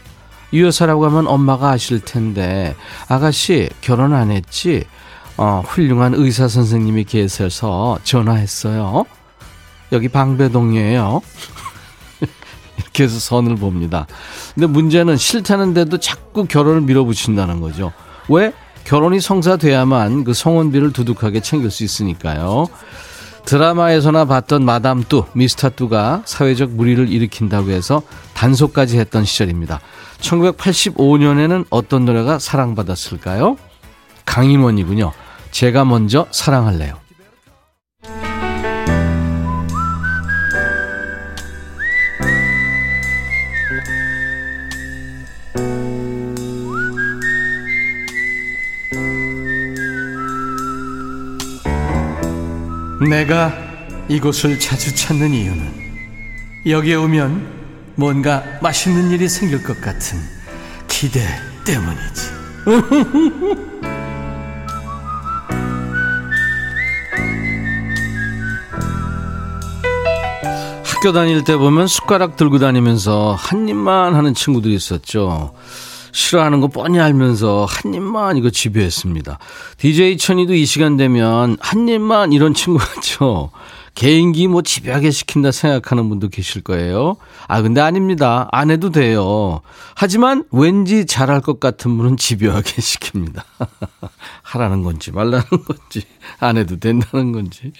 유여사라고 0.52 1.04
하면 1.06 1.26
엄마가 1.26 1.70
아실 1.70 2.00
텐데, 2.00 2.74
아가씨, 3.08 3.68
결혼 3.82 4.14
안 4.14 4.30
했지? 4.30 4.84
어, 5.36 5.62
훌륭한 5.66 6.14
의사 6.14 6.48
선생님이 6.48 7.04
계셔서 7.04 7.98
전화했어요. 8.02 9.04
여기 9.92 10.08
방배동이에요. 10.08 11.20
이렇게 12.78 13.04
해서 13.04 13.18
선을 13.18 13.56
봅니다. 13.56 14.06
근데 14.54 14.66
문제는 14.66 15.16
싫다는데도 15.16 15.98
자꾸 15.98 16.44
결혼을 16.46 16.82
밀어붙인다는 16.82 17.60
거죠. 17.60 17.92
왜? 18.28 18.52
결혼이 18.88 19.20
성사돼야만 19.20 20.24
그 20.24 20.32
성혼비를 20.32 20.94
두둑하게 20.94 21.40
챙길 21.40 21.70
수 21.70 21.84
있으니까요. 21.84 22.68
드라마에서나 23.44 24.24
봤던 24.24 24.64
마담 24.64 25.04
뚜, 25.06 25.26
미스터 25.34 25.68
뚜가 25.68 26.22
사회적 26.24 26.70
물의를 26.70 27.10
일으킨다고 27.10 27.68
해서 27.68 28.00
단속까지 28.32 28.98
했던 28.98 29.26
시절입니다. 29.26 29.80
1985년에는 30.20 31.66
어떤 31.68 32.06
노래가 32.06 32.38
사랑받았을까요? 32.38 33.58
강인원이군요. 34.24 35.12
제가 35.50 35.84
먼저 35.84 36.26
사랑할래요. 36.30 36.94
내가 53.06 53.52
이곳을 54.08 54.58
자주 54.58 54.94
찾는 54.94 55.32
이유는 55.32 55.88
여기에 56.66 56.96
오면 56.96 57.58
뭔가 57.94 58.42
맛있는 58.60 59.10
일이 59.10 59.28
생길 59.28 59.62
것 59.62 59.80
같은 59.80 60.18
기대 60.88 61.20
때문이지. 61.64 62.38
학교 70.82 71.12
다닐 71.12 71.44
때 71.44 71.56
보면 71.56 71.86
숟가락 71.86 72.36
들고 72.36 72.58
다니면서 72.58 73.36
한 73.38 73.68
입만 73.68 74.16
하는 74.16 74.34
친구들이 74.34 74.74
있었죠. 74.74 75.54
싫어하는 76.12 76.60
거 76.60 76.68
뻔히 76.68 77.00
알면서 77.00 77.66
한 77.68 77.94
입만 77.94 78.36
이거 78.36 78.50
지배했습니다. 78.50 79.38
DJ 79.78 80.16
천이도 80.18 80.54
이 80.54 80.66
시간 80.66 80.96
되면 80.96 81.56
한 81.60 81.88
입만 81.88 82.32
이런 82.32 82.54
친구 82.54 82.78
같죠. 82.78 83.50
개인기 83.98 84.46
뭐 84.46 84.62
집요하게 84.62 85.10
시킨다 85.10 85.50
생각하는 85.50 86.08
분도 86.08 86.28
계실 86.28 86.62
거예요. 86.62 87.16
아, 87.48 87.62
근데 87.62 87.80
아닙니다. 87.80 88.48
안 88.52 88.70
해도 88.70 88.90
돼요. 88.90 89.60
하지만 89.96 90.44
왠지 90.52 91.04
잘할 91.04 91.40
것 91.40 91.58
같은 91.58 91.96
분은 91.96 92.16
집요하게 92.16 92.70
시킵니다. 92.80 93.42
하라는 94.42 94.84
건지 94.84 95.10
말라는 95.10 95.42
건지 95.42 96.04
안 96.38 96.56
해도 96.56 96.78
된다는 96.78 97.32
건지. 97.32 97.72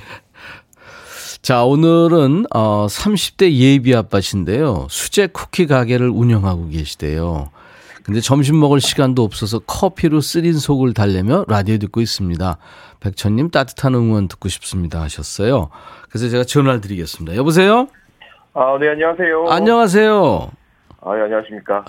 자, 1.41 1.63
오늘은 1.63 2.47
어 2.53 2.89
30대 2.91 3.53
예비 3.53 3.95
아빠신데요. 3.95 4.89
수제 4.91 5.29
쿠키 5.29 5.69
가게를 5.69 6.09
운영하고 6.09 6.69
계시대요. 6.69 7.51
근데 8.09 8.21
점심 8.21 8.59
먹을 8.59 8.81
시간도 8.81 9.23
없어서 9.23 9.59
커피로 9.59 10.23
쓰린 10.23 10.55
속을 10.55 10.95
달래며 10.95 11.45
라디오 11.47 11.77
듣고 11.77 12.01
있습니다. 12.01 12.57
백천님 13.01 13.51
따뜻한 13.51 13.95
응원 13.95 14.29
듣고 14.29 14.49
싶습니다 14.49 15.03
하셨어요. 15.03 15.69
그래서 16.09 16.31
제가 16.31 16.45
전화를 16.45 16.81
드리겠습니다. 16.81 17.37
여보세요? 17.37 17.87
아, 18.55 18.79
네, 18.81 18.89
안녕하세요. 18.89 19.49
안녕하세요. 19.51 20.51
아, 21.03 21.15
네, 21.17 21.21
안녕하십니까. 21.21 21.85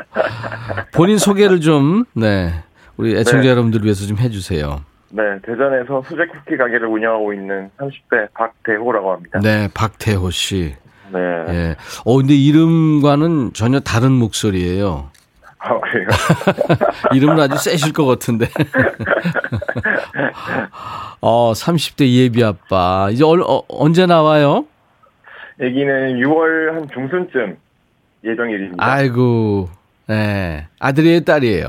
본인 0.94 1.18
소개를 1.18 1.60
좀, 1.60 2.06
네, 2.14 2.54
우리 2.96 3.14
애청자 3.14 3.42
네. 3.42 3.50
여러분들 3.50 3.84
위해서 3.84 4.06
좀 4.06 4.16
해주세요. 4.16 4.80
네, 5.10 5.22
대전에서 5.44 6.02
수제 6.08 6.24
쿠키 6.28 6.56
가게를 6.56 6.86
운영하고 6.86 7.34
있는 7.34 7.70
30대 7.76 8.32
박대호라고 8.32 9.12
합니다. 9.12 9.38
네, 9.42 9.68
박태호 9.74 10.30
씨. 10.30 10.74
네. 11.14 11.20
예. 11.48 11.76
어, 12.04 12.16
근데 12.16 12.34
이름과는 12.34 13.52
전혀 13.54 13.80
다른 13.80 14.12
목소리예요. 14.12 15.10
아, 15.58 15.80
그래요? 15.80 16.08
이름은 17.14 17.40
아주 17.40 17.56
세실 17.56 17.92
것 17.92 18.04
같은데. 18.04 18.48
어, 21.20 21.52
30대 21.52 22.06
예비 22.12 22.44
아빠. 22.44 23.08
이제 23.10 23.24
얼, 23.24 23.40
어, 23.42 23.62
언제 23.68 24.06
나와요? 24.06 24.66
애기는 25.60 26.18
6월 26.18 26.72
한 26.72 26.88
중순쯤 26.92 27.56
예정일입니다. 28.24 28.84
아이고, 28.84 29.68
네. 30.06 30.66
아들이에요, 30.80 31.20
딸이에요? 31.20 31.66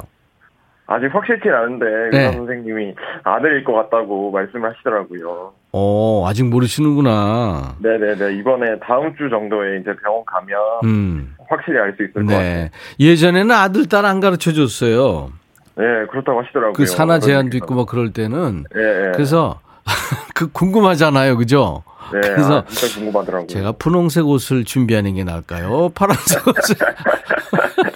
아직 0.87 1.07
확실치 1.13 1.49
않은데, 1.49 1.85
네. 2.11 2.25
의사 2.25 2.37
선생님이 2.37 2.93
아들일 3.23 3.63
것 3.63 3.73
같다고 3.73 4.31
말씀을 4.31 4.69
하시더라고요. 4.71 5.53
어, 5.71 6.25
아직 6.27 6.43
모르시는구나. 6.45 7.75
네네네. 7.79 8.35
이번에 8.37 8.79
다음 8.79 9.15
주 9.17 9.29
정도에 9.29 9.79
이제 9.79 9.91
병원 10.03 10.23
가면 10.25 10.57
음. 10.83 11.35
확실히 11.49 11.79
알 11.79 11.93
수 11.97 12.03
있을 12.03 12.13
것 12.13 12.25
같아요. 12.27 12.39
네. 12.39 12.71
예전에는 12.99 13.51
아들, 13.51 13.87
딸 13.87 14.05
안 14.05 14.19
가르쳐 14.19 14.53
줬어요. 14.53 15.31
네, 15.77 15.83
그렇다고 16.11 16.41
하시더라고요. 16.41 16.73
그 16.73 16.85
산하 16.85 17.19
제한도. 17.19 17.57
있고 17.57 17.73
뭐 17.73 17.85
그럴 17.85 18.13
때는. 18.13 18.63
예, 18.77 18.79
예. 19.07 19.11
그래서 19.13 19.59
그 20.35 20.49
궁금하잖아요. 20.51 21.35
그죠? 21.37 21.83
네, 22.13 22.21
그래서 22.21 22.59
아, 22.59 22.65
진짜 22.67 22.99
궁금하더라고요. 22.99 23.47
제가 23.47 23.71
분홍색 23.73 24.25
옷을 24.27 24.63
준비하는 24.63 25.15
게 25.15 25.23
나을까요? 25.23 25.89
파란색 25.95 26.47
옷을 26.47 26.75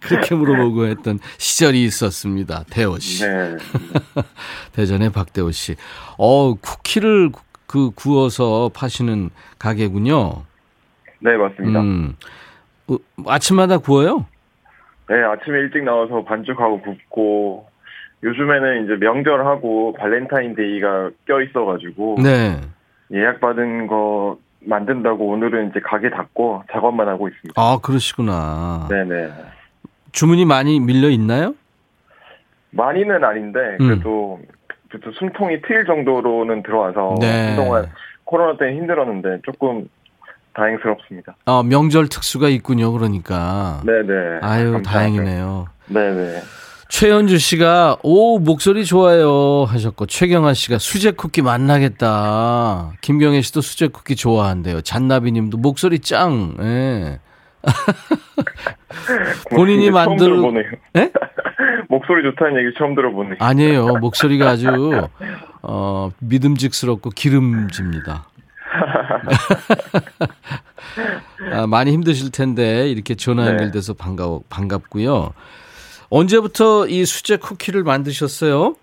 그렇게 0.00 0.34
물어보고 0.34 0.86
했던 0.86 1.18
시절이 1.38 1.82
있었습니다. 1.84 2.64
태호 2.70 2.98
씨. 2.98 3.24
네. 3.26 3.56
대전의 4.72 5.10
박대호 5.12 5.50
씨. 5.50 5.76
어, 6.18 6.54
쿠키를 6.54 7.30
구- 7.30 7.42
그 7.66 7.90
구워서 7.94 8.70
파시는 8.74 9.30
가게군요. 9.58 10.42
네, 11.20 11.36
맞습니다. 11.36 11.80
음. 11.80 12.16
어, 12.88 12.96
아침마다 13.26 13.78
구워요? 13.78 14.26
네, 15.08 15.16
아침에 15.22 15.58
일찍 15.60 15.84
나와서 15.84 16.24
반죽하고 16.24 16.80
굽고 16.82 17.68
요즘에는 18.22 18.84
이제 18.84 18.94
명절하고 18.96 19.94
발렌타인데이가 19.98 21.10
껴 21.26 21.40
있어가지고 21.42 22.16
네. 22.22 22.60
예약 23.12 23.40
받은 23.40 23.86
거 23.86 24.38
만든다고 24.60 25.26
오늘은 25.26 25.70
이제 25.70 25.80
가게 25.80 26.10
닫고 26.10 26.64
작업만 26.72 27.08
하고 27.08 27.28
있습니다. 27.28 27.60
아, 27.60 27.78
그러시구나. 27.82 28.86
네네. 28.90 29.28
주문이 30.12 30.44
많이 30.44 30.80
밀려 30.80 31.08
있나요? 31.08 31.54
많이는 32.70 33.24
아닌데 33.24 33.58
음. 33.80 33.88
그래도 33.88 34.40
그래도 34.88 35.12
숨통이 35.12 35.62
트일 35.62 35.84
정도로는 35.86 36.62
들어와서 36.62 37.16
네. 37.20 37.48
한동안 37.48 37.90
코로나 38.24 38.56
때문에 38.56 38.76
힘들었는데 38.76 39.42
조금 39.44 39.88
다행스럽습니다. 40.54 41.36
아, 41.46 41.62
명절 41.64 42.08
특수가 42.08 42.48
있군요. 42.48 42.92
그러니까. 42.92 43.82
네네. 43.84 44.40
아유, 44.42 44.72
감사하죠. 44.72 44.82
다행이네요. 44.82 45.66
네네. 45.86 46.40
최현주 46.88 47.38
씨가 47.38 47.98
오 48.02 48.40
목소리 48.40 48.84
좋아요 48.84 49.64
하셨고 49.64 50.06
최경아 50.06 50.54
씨가 50.54 50.78
수제 50.78 51.12
쿠키 51.12 51.40
만나겠다. 51.40 52.92
김경애 53.00 53.42
씨도 53.42 53.60
수제 53.60 53.88
쿠키 53.88 54.16
좋아한대요. 54.16 54.80
잔나비 54.80 55.30
님도 55.30 55.58
목소리 55.58 56.00
짱. 56.00 56.56
예. 56.60 57.20
본인이 59.50 59.90
처음 59.90 60.16
만들-. 60.16 60.78
예? 60.96 61.10
목소리 61.88 62.22
좋다는 62.22 62.60
얘기 62.60 62.74
처음 62.78 62.94
들어보네요. 62.94 63.36
아니에요. 63.40 63.86
목소리가 64.00 64.48
아주 64.50 65.08
어 65.62 66.10
믿음직스럽고 66.20 67.10
기름집니다. 67.10 68.26
아, 71.52 71.66
많이 71.66 71.92
힘드실 71.92 72.30
텐데 72.30 72.88
이렇게 72.88 73.14
전화 73.14 73.44
네. 73.44 73.50
연결돼서 73.50 73.94
반가워 73.94 74.42
반갑고요. 74.48 75.32
언제부터 76.10 76.86
이 76.86 77.04
수제 77.04 77.36
쿠키를 77.36 77.82
만드셨어요? 77.82 78.74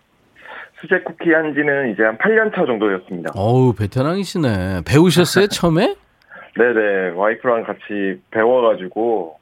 수제 0.80 1.00
쿠키 1.02 1.32
한 1.34 1.54
지는 1.54 1.92
이제 1.92 2.04
한 2.04 2.18
8년 2.18 2.54
차 2.56 2.66
정도였습니다. 2.66 3.32
어우, 3.36 3.74
베테랑이시네. 3.74 4.84
배우셨어요, 4.86 5.48
처음에? 5.48 5.96
네네, 6.58 7.10
와이프랑 7.16 7.64
같이 7.64 8.20
배워가지고 8.32 9.40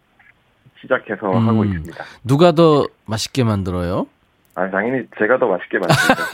시작해서 0.82 1.32
음. 1.32 1.48
하고 1.48 1.64
있습니다. 1.64 2.04
누가 2.24 2.52
더 2.52 2.88
맛있게 3.06 3.44
만들어요? 3.44 4.08
아, 4.56 4.70
당연히 4.70 5.06
제가 5.18 5.38
더 5.38 5.48
맛있게 5.48 5.80
만듭니다. 5.80 6.26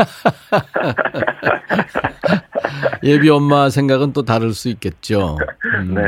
예비 3.04 3.30
엄마 3.30 3.70
생각은 3.70 4.14
또 4.14 4.24
다를 4.24 4.54
수 4.54 4.70
있겠죠. 4.70 5.38
음, 5.80 5.96
네. 5.96 6.02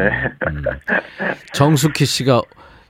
음. 0.48 0.64
정숙희 1.54 2.06
씨가 2.06 2.42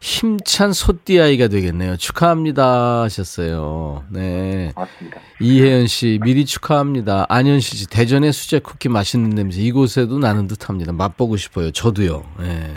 힘찬 0.03 0.73
소띠 0.73 1.21
아이가 1.21 1.47
되겠네요. 1.47 1.95
축하합니다 1.95 3.03
하셨어요. 3.03 4.03
네. 4.09 4.73
맞습니다. 4.75 5.21
이혜연 5.39 5.87
씨 5.87 6.19
미리 6.21 6.45
축하합니다. 6.45 7.25
안현실 7.29 7.77
씨 7.77 7.87
대전의 7.89 8.33
수제 8.33 8.59
쿠키 8.59 8.89
맛있는 8.89 9.29
냄새 9.29 9.61
이곳에도 9.61 10.19
나는 10.19 10.47
듯합니다. 10.47 10.91
맛보고 10.91 11.37
싶어요. 11.37 11.71
저도요. 11.71 12.21
예. 12.41 12.73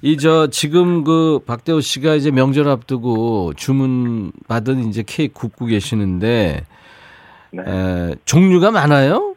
이저 0.00 0.46
지금 0.46 1.02
그 1.02 1.40
박대호 1.44 1.80
씨가 1.80 2.14
이제 2.14 2.30
명절 2.30 2.68
앞두고 2.68 3.54
주문 3.54 4.30
받은 4.46 4.88
이제 4.88 5.02
케이크 5.04 5.34
굽고 5.34 5.66
계시는데 5.66 6.64
네. 7.50 7.62
에, 7.66 8.14
종류가 8.26 8.70
많아요? 8.70 9.34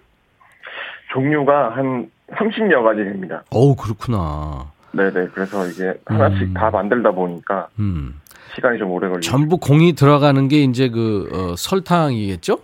종류가 1.13 1.71
한 1.77 2.11
30여 2.35 2.83
가지 2.83 3.03
됩니다. 3.03 3.43
어우 3.49 3.75
그렇구나. 3.75 4.71
네네, 4.97 5.27
그래서 5.33 5.65
이게 5.67 5.93
하나씩 6.05 6.41
음. 6.41 6.53
다 6.53 6.71
만들다 6.71 7.11
보니까 7.11 7.67
음. 7.79 8.19
시간이 8.55 8.79
좀 8.79 8.91
오래 8.91 9.07
걸리죠. 9.07 9.29
전부 9.29 9.57
공이 9.57 9.93
들어가는 9.93 10.47
게 10.47 10.57
이제 10.63 10.89
그 10.89 11.29
어, 11.31 11.55
설탕이겠죠? 11.55 12.57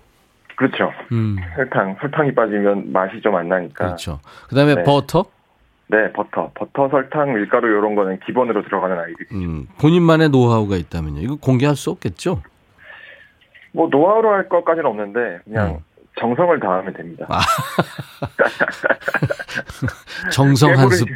그렇죠. 0.55 0.91
음. 1.11 1.35
설탕, 1.55 1.95
설탕이 2.01 2.33
빠지면 2.33 2.91
맛이 2.91 3.21
좀 3.21 3.35
안 3.35 3.49
나니까. 3.49 3.85
그렇죠. 3.85 4.19
그다음에 4.49 4.75
네. 4.75 4.83
버터. 4.83 5.25
네, 5.87 6.11
버터, 6.13 6.49
버터, 6.55 6.89
설탕, 6.89 7.33
밀가루 7.35 7.67
이런 7.67 7.93
거는 7.93 8.19
기본으로 8.25 8.63
들어가는 8.63 8.97
아이들이. 8.97 9.27
음, 9.33 9.67
본인만의 9.79 10.29
노하우가 10.29 10.75
있다면요. 10.77 11.19
이거 11.21 11.35
공개할 11.35 11.75
수 11.75 11.91
없겠죠? 11.91 12.41
뭐 13.73 13.89
노하우로 13.89 14.29
할 14.31 14.49
것까지는 14.49 14.87
없는데 14.89 15.39
그냥 15.43 15.67
음. 15.67 15.77
정성을 16.19 16.59
다하면 16.59 16.93
됩니다. 16.93 17.25
아. 17.29 17.39
정성 20.31 20.77
한 20.77 20.89
습. 20.89 21.07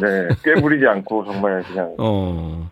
네, 0.00 0.28
꾀부리지 0.42 0.86
않고 0.86 1.24
정말 1.24 1.62
그냥 1.62 1.94
어. 1.98 2.70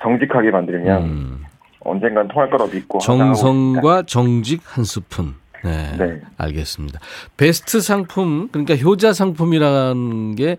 정직하게 0.00 0.50
만들면 0.50 1.02
음. 1.02 1.44
언젠간 1.80 2.28
통할 2.28 2.50
거라 2.50 2.66
믿고 2.66 2.98
정성과 2.98 4.04
정직 4.06 4.62
한 4.64 4.84
스푼. 4.84 5.34
네, 5.64 5.96
네. 5.96 6.20
알겠습니다. 6.38 6.98
베스트 7.36 7.80
상품, 7.80 8.48
그러니까 8.50 8.74
효자 8.76 9.12
상품이라는 9.12 10.34
게 10.34 10.56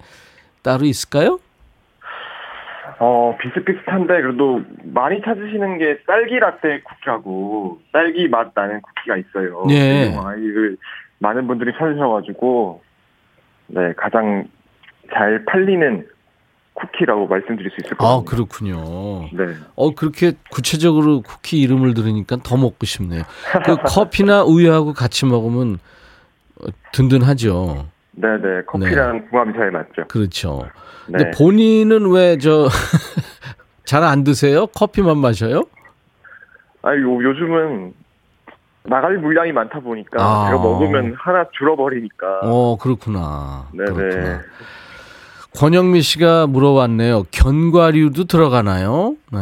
따로 0.61 0.85
있을까요? 0.85 1.39
어, 2.99 3.37
비슷비슷한데, 3.41 4.21
그래도 4.21 4.61
많이 4.83 5.21
찾으시는 5.21 5.77
게 5.77 5.99
딸기 6.07 6.39
라떼 6.39 6.81
쿠키라고, 6.81 7.79
딸기 7.91 8.27
맛 8.27 8.51
나는 8.53 8.81
쿠키가 8.81 9.17
있어요. 9.17 9.65
예. 9.69 10.11
그 10.13 10.27
아이를 10.27 10.77
많은 11.19 11.47
분들이 11.47 11.71
찾으셔가지고, 11.77 12.81
네, 13.67 13.93
가장 13.97 14.45
잘 15.13 15.43
팔리는 15.45 16.07
쿠키라고 16.73 17.27
말씀드릴 17.27 17.69
수 17.71 17.77
있을 17.85 17.97
것 17.97 18.05
아, 18.05 18.09
같아요. 18.09 18.25
그렇군요. 18.25 19.29
네. 19.31 19.53
어, 19.75 19.93
그렇게 19.93 20.33
구체적으로 20.49 21.21
쿠키 21.21 21.61
이름을 21.61 21.93
들으니까 21.93 22.37
더 22.43 22.57
먹고 22.57 22.85
싶네요. 22.85 23.23
그 23.65 23.77
커피나 23.85 24.43
우유하고 24.43 24.93
같이 24.93 25.25
먹으면 25.25 25.77
어, 26.61 26.65
든든하죠. 26.91 27.87
네네, 28.15 28.63
커피랑 28.67 29.27
궁합이 29.29 29.53
잘 29.53 29.71
맞죠. 29.71 30.05
그렇죠. 30.07 30.67
네. 31.07 31.17
근데 31.17 31.31
본인은 31.37 32.11
왜 32.11 32.37
저 32.37 32.67
잘 33.85 34.03
안 34.03 34.23
드세요? 34.23 34.67
커피만 34.67 35.17
마셔요? 35.17 35.63
아, 36.83 36.95
요, 36.95 37.23
요즘은 37.23 37.93
나갈 38.85 39.17
물량이 39.17 39.51
많다 39.51 39.79
보니까, 39.79 40.21
아. 40.23 40.45
제가 40.49 40.61
먹으면 40.61 41.15
하나 41.17 41.45
줄어버리니까. 41.57 42.41
어, 42.43 42.77
그렇구나. 42.77 43.67
네네. 43.73 43.91
그렇구나. 43.93 44.41
권영미 45.57 46.01
씨가 46.01 46.47
물어봤네요. 46.47 47.23
견과류도 47.31 48.25
들어가나요? 48.25 49.15
네. 49.31 49.39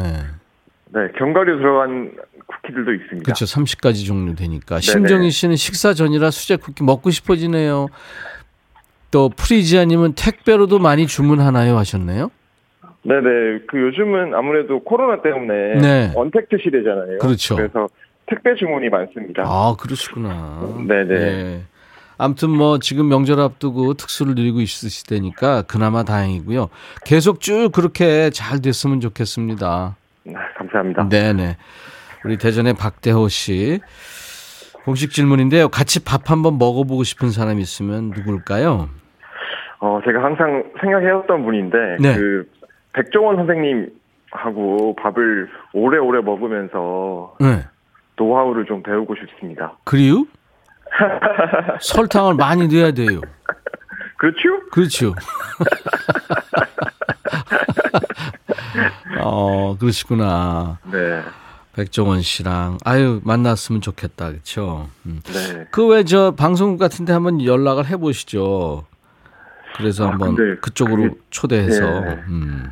네, 0.94 1.00
견과류 1.18 1.58
들어간 1.58 2.12
쿠키들도 2.48 2.94
있습니다. 2.94 3.24
그렇죠. 3.24 3.46
30가지 3.46 4.06
종류 4.06 4.36
되니까. 4.36 4.80
네네. 4.80 4.82
심정희 4.82 5.32
씨는 5.32 5.56
식사 5.56 5.94
전이라 5.94 6.32
수제 6.32 6.58
쿠키 6.58 6.84
먹고 6.84 7.10
싶어지네요. 7.12 7.88
또 9.12 9.30
프리지아님은 9.30 10.14
택배로도 10.14 10.80
많이 10.80 11.06
주문하나요 11.06 11.78
하셨네요. 11.78 12.32
네네. 13.04 13.62
그 13.68 13.80
요즘은 13.80 14.34
아무래도 14.34 14.84
코로나 14.84 15.22
때문에 15.22 15.82
네. 15.82 16.14
언택트 16.16 16.58
시대잖아요. 16.64 17.18
그렇죠. 17.20 17.56
그래서 17.56 17.88
택배 18.28 18.56
주문이 18.56 18.90
많습니다. 18.90 19.44
아 19.46 19.76
그러시구나. 19.78 20.62
네네. 20.88 21.06
네. 21.08 21.64
아무튼 22.18 22.52
뭐 22.52 22.78
지금 22.78 23.10
명절 23.10 23.40
앞두고 23.40 23.96
특수를 23.96 24.36
누리고 24.36 24.62
있으실 24.62 25.08
테니까 25.08 25.64
그나마 25.64 26.04
다행이고요. 26.04 26.70
계속 27.04 27.42
쭉 27.42 27.72
그렇게 27.74 28.30
잘 28.30 28.62
됐으면 28.62 29.02
좋겠습니다. 29.02 29.96
아, 30.28 30.54
감사합니다. 30.58 31.10
네네. 31.10 31.58
우리 32.24 32.38
대전의 32.38 32.76
박대호 32.76 33.28
씨. 33.28 33.80
공식 34.86 35.12
질문인데요. 35.12 35.70
같이 35.70 36.04
밥 36.04 36.30
한번 36.30 36.58
먹어보고 36.60 37.04
싶은 37.04 37.32
사람 37.32 37.60
있으면 37.60 38.12
누굴까요? 38.16 38.90
어, 39.82 40.00
제가 40.06 40.24
항상 40.24 40.64
생각해왔던 40.80 41.44
분인데, 41.44 41.98
네. 42.00 42.16
그, 42.16 42.48
백종원 42.94 43.36
선생님하고 43.38 44.96
밥을 44.96 45.50
오래오래 45.74 46.22
먹으면서 46.22 47.36
네. 47.40 47.66
노하우를 48.16 48.66
좀 48.66 48.84
배우고 48.84 49.16
싶습니다. 49.16 49.78
그리요? 49.84 50.26
설탕을 51.82 52.36
많이 52.36 52.68
넣어야 52.68 52.92
돼요. 52.92 53.22
그렇죠? 54.18 54.60
그렇죠. 54.72 55.16
어, 59.24 59.78
그러시구나. 59.80 60.78
네. 60.92 61.24
백종원 61.74 62.22
씨랑 62.22 62.78
아유 62.84 63.22
만났으면 63.24 63.82
좋겠다, 63.82 64.30
그렇죠. 64.32 64.90
음. 65.06 65.22
네. 65.24 65.66
그왜 65.72 66.04
저 66.04 66.36
방송국 66.36 66.78
같은데 66.80 67.14
한번 67.14 67.44
연락을 67.44 67.88
해보시죠. 67.88 68.86
그래서 69.78 70.08
아, 70.08 70.12
한번 70.12 70.36
그쪽으로 70.62 71.04
그게- 71.04 71.16
초대해서 71.30 72.02
네. 72.02 72.20
음. 72.28 72.72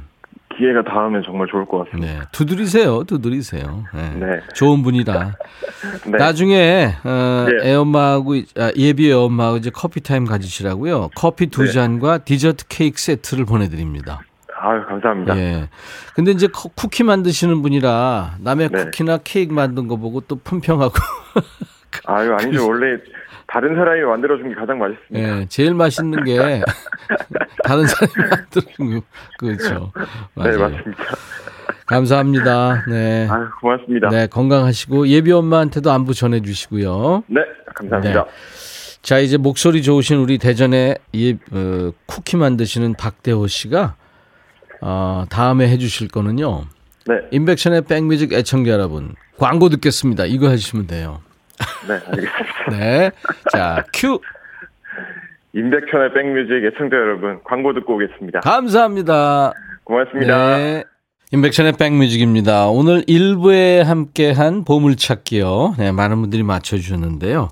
기회가 0.58 0.84
닿으면 0.84 1.24
정말 1.26 1.48
좋을 1.50 1.66
것 1.66 1.86
같습니다. 1.86 2.12
네 2.14 2.20
두드리세요, 2.34 3.06
두드리세요. 3.06 3.86
네. 3.94 4.10
네. 4.20 4.40
좋은 4.56 4.84
분이라. 4.84 5.36
네. 6.06 6.18
나중에 6.18 6.94
어, 7.06 7.46
네. 7.48 7.70
애엄마하고 7.70 8.34
아, 8.58 8.72
예비 8.76 9.10
애엄마하고 9.10 9.58
이제 9.58 9.70
커피 9.74 10.02
타임 10.02 10.26
가지시라고요. 10.26 11.12
커피 11.16 11.48
두 11.48 11.64
네. 11.64 11.72
잔과 11.72 12.20
디저트 12.20 12.66
케이크 12.68 13.00
세트를 13.00 13.46
보내드립니다. 13.46 14.20
아유, 14.62 14.84
감사합니다. 14.86 15.38
예. 15.38 15.70
근데 16.14 16.32
이제 16.32 16.48
커- 16.48 16.70
쿠키 16.76 17.04
만드시는 17.04 17.62
분이라 17.62 18.36
남의 18.42 18.70
네. 18.70 18.84
쿠키나 18.84 19.20
케이크 19.24 19.54
만든 19.54 19.88
거 19.88 19.96
보고 19.96 20.20
또 20.20 20.36
품평하고 20.44 20.94
아유, 22.06 22.34
아니죠. 22.34 22.68
원래 22.68 22.98
다른 23.52 23.76
사람이 23.76 24.02
만들어준 24.02 24.50
게 24.50 24.56
가장 24.56 24.78
맛있습니다. 24.78 25.40
예, 25.42 25.46
제일 25.48 25.74
맛있는 25.74 26.24
게 26.24 26.38
다른 27.66 27.86
사람이 27.88 28.30
만드는 28.30 29.00
거 29.00 29.06
그렇죠. 29.40 29.92
네, 29.96 30.04
맞아요. 30.36 30.60
맞습니다. 30.60 31.04
감사합니다. 31.88 32.86
네. 32.88 33.28
아유, 33.30 33.48
고맙습니다. 33.60 34.10
네, 34.10 34.28
건강하시고 34.28 35.08
예비 35.08 35.32
엄마한테도 35.32 35.92
안부 35.92 36.14
전해 36.14 36.42
주시고요. 36.42 37.24
네, 37.28 37.42
감사합니다. 37.74 38.26
자, 39.02 39.18
이제 39.18 39.38
목소리 39.38 39.82
좋으신 39.82 40.18
우리 40.18 40.38
대전에 40.38 40.96
예, 41.16 41.32
어, 41.52 41.92
쿠키 42.06 42.38
만드시는 42.38 42.94
박대호 42.94 43.48
씨가 43.48 43.96
어, 44.82 45.26
다음에 45.30 45.68
해 45.68 45.78
주실 45.80 46.08
거는요. 46.08 46.66
네, 47.08 47.16
인백션의 47.32 47.84
백뮤직 47.86 48.34
애청자 48.34 48.72
여러분 48.72 49.16
광고 49.38 49.70
듣겠습니다. 49.70 50.26
이거 50.26 50.50
해주시면 50.50 50.86
돼요. 50.86 51.22
네, 51.88 51.94
알겠습니다. 51.94 52.70
네. 52.72 53.12
자, 53.52 53.84
큐. 53.94 54.20
임백천의 55.54 56.14
백뮤직 56.14 56.64
애청자 56.66 56.96
여러분, 56.96 57.40
광고 57.44 57.74
듣고 57.74 57.96
오겠습니다. 57.96 58.42
감사합니다. 58.42 59.54
고맙습니다. 59.84 60.58
네. 60.58 60.84
인백션의 61.32 61.74
백뮤직입니다. 61.74 62.68
오늘 62.70 63.02
1부에 63.04 63.84
함께한 63.84 64.64
보물찾기요. 64.64 65.76
네, 65.78 65.92
많은 65.92 66.22
분들이 66.22 66.44
맞춰주셨는데요. 66.44 67.50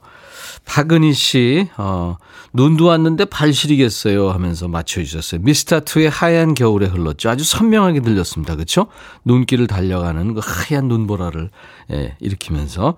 박은희 0.65 1.13
씨, 1.13 1.69
어, 1.77 2.17
눈도 2.53 2.85
왔는데 2.85 3.25
발 3.25 3.53
시리겠어요 3.53 4.31
하면서 4.31 4.67
맞춰주셨어요. 4.67 5.41
미스터2의 5.41 6.09
하얀 6.11 6.53
겨울에 6.53 6.87
흘렀죠. 6.87 7.29
아주 7.29 7.43
선명하게 7.43 8.01
들렸습니다. 8.01 8.55
그렇죠? 8.55 8.87
눈길을 9.25 9.67
달려가는 9.67 10.33
그 10.33 10.41
하얀 10.43 10.87
눈보라를 10.87 11.49
예, 11.91 12.15
일으키면서. 12.19 12.95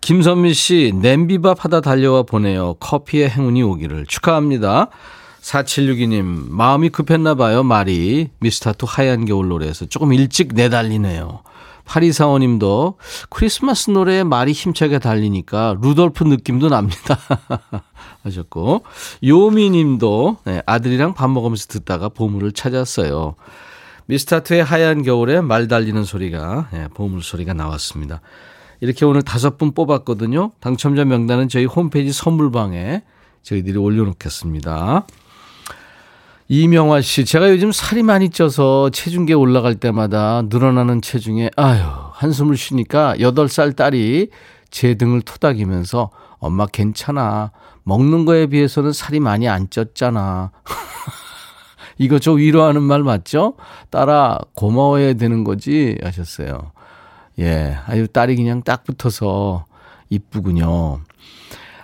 김선미 0.00 0.54
씨, 0.54 0.92
냄비밥 0.94 1.64
하다 1.64 1.80
달려와 1.80 2.22
보내요. 2.24 2.74
커피의 2.80 3.30
행운이 3.30 3.62
오기를 3.62 4.06
축하합니다. 4.06 4.88
4762님, 5.42 6.50
마음이 6.50 6.90
급했나 6.90 7.34
봐요, 7.34 7.62
말이. 7.64 8.28
미스터2 8.40 8.86
하얀 8.86 9.24
겨울 9.24 9.48
노래에서 9.48 9.86
조금 9.86 10.12
일찍 10.12 10.54
내달리네요. 10.54 11.42
8245님도 11.86 12.96
크리스마스 13.30 13.90
노래에 13.90 14.24
말이 14.24 14.52
힘차게 14.52 14.98
달리니까 14.98 15.76
루돌프 15.80 16.24
느낌도 16.24 16.68
납니다. 16.68 17.18
하셨고, 18.22 18.84
요미님도 19.24 20.38
네, 20.44 20.62
아들이랑 20.66 21.14
밥 21.14 21.28
먹으면서 21.28 21.66
듣다가 21.66 22.08
보물을 22.08 22.52
찾았어요. 22.52 23.34
미스터트의 24.06 24.64
하얀 24.64 25.02
겨울에 25.02 25.40
말 25.40 25.68
달리는 25.68 26.02
소리가, 26.04 26.68
네, 26.72 26.88
보물 26.94 27.22
소리가 27.22 27.52
나왔습니다. 27.54 28.20
이렇게 28.80 29.04
오늘 29.04 29.22
다섯 29.22 29.58
분 29.58 29.72
뽑았거든요. 29.72 30.52
당첨자 30.60 31.04
명단은 31.04 31.48
저희 31.48 31.64
홈페이지 31.64 32.12
선물방에 32.12 33.02
저희들이 33.42 33.78
올려놓겠습니다. 33.78 35.06
이명화 36.48 37.00
씨, 37.00 37.24
제가 37.24 37.50
요즘 37.50 37.72
살이 37.72 38.02
많이 38.02 38.28
쪄서 38.28 38.90
체중계 38.90 39.32
올라갈 39.32 39.74
때마다 39.76 40.42
늘어나는 40.48 41.00
체중에, 41.00 41.50
아유, 41.56 41.82
한숨을 42.12 42.56
쉬니까 42.56 43.14
8살 43.18 43.76
딸이 43.76 44.28
제 44.70 44.94
등을 44.94 45.22
토닥이면서 45.22 46.10
엄마 46.38 46.66
괜찮아. 46.66 47.52
먹는 47.84 48.24
거에 48.24 48.46
비해서는 48.46 48.92
살이 48.92 49.20
많이 49.20 49.48
안 49.48 49.68
쪘잖아. 49.68 50.50
이거 51.98 52.18
저 52.18 52.32
위로하는 52.32 52.82
말 52.82 53.02
맞죠? 53.02 53.54
딸아, 53.90 54.38
고마워해야 54.54 55.14
되는 55.14 55.44
거지? 55.44 55.96
하셨어요. 56.02 56.72
예. 57.38 57.76
아유, 57.86 58.08
딸이 58.08 58.36
그냥 58.36 58.62
딱 58.62 58.84
붙어서 58.84 59.66
이쁘군요. 60.10 61.00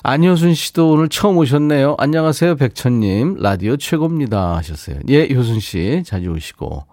안효순 0.03 0.55
씨도 0.55 0.91
오늘 0.91 1.09
처음 1.09 1.37
오셨네요. 1.39 1.97
안녕하세요, 1.99 2.57
백천님. 2.57 3.39
라디오 3.41 3.77
최고입니다. 3.77 4.57
하셨어요. 4.57 4.99
예, 5.09 5.29
효순 5.33 5.59
씨. 5.61 6.03
자주 6.07 6.31
오시고. 6.31 6.85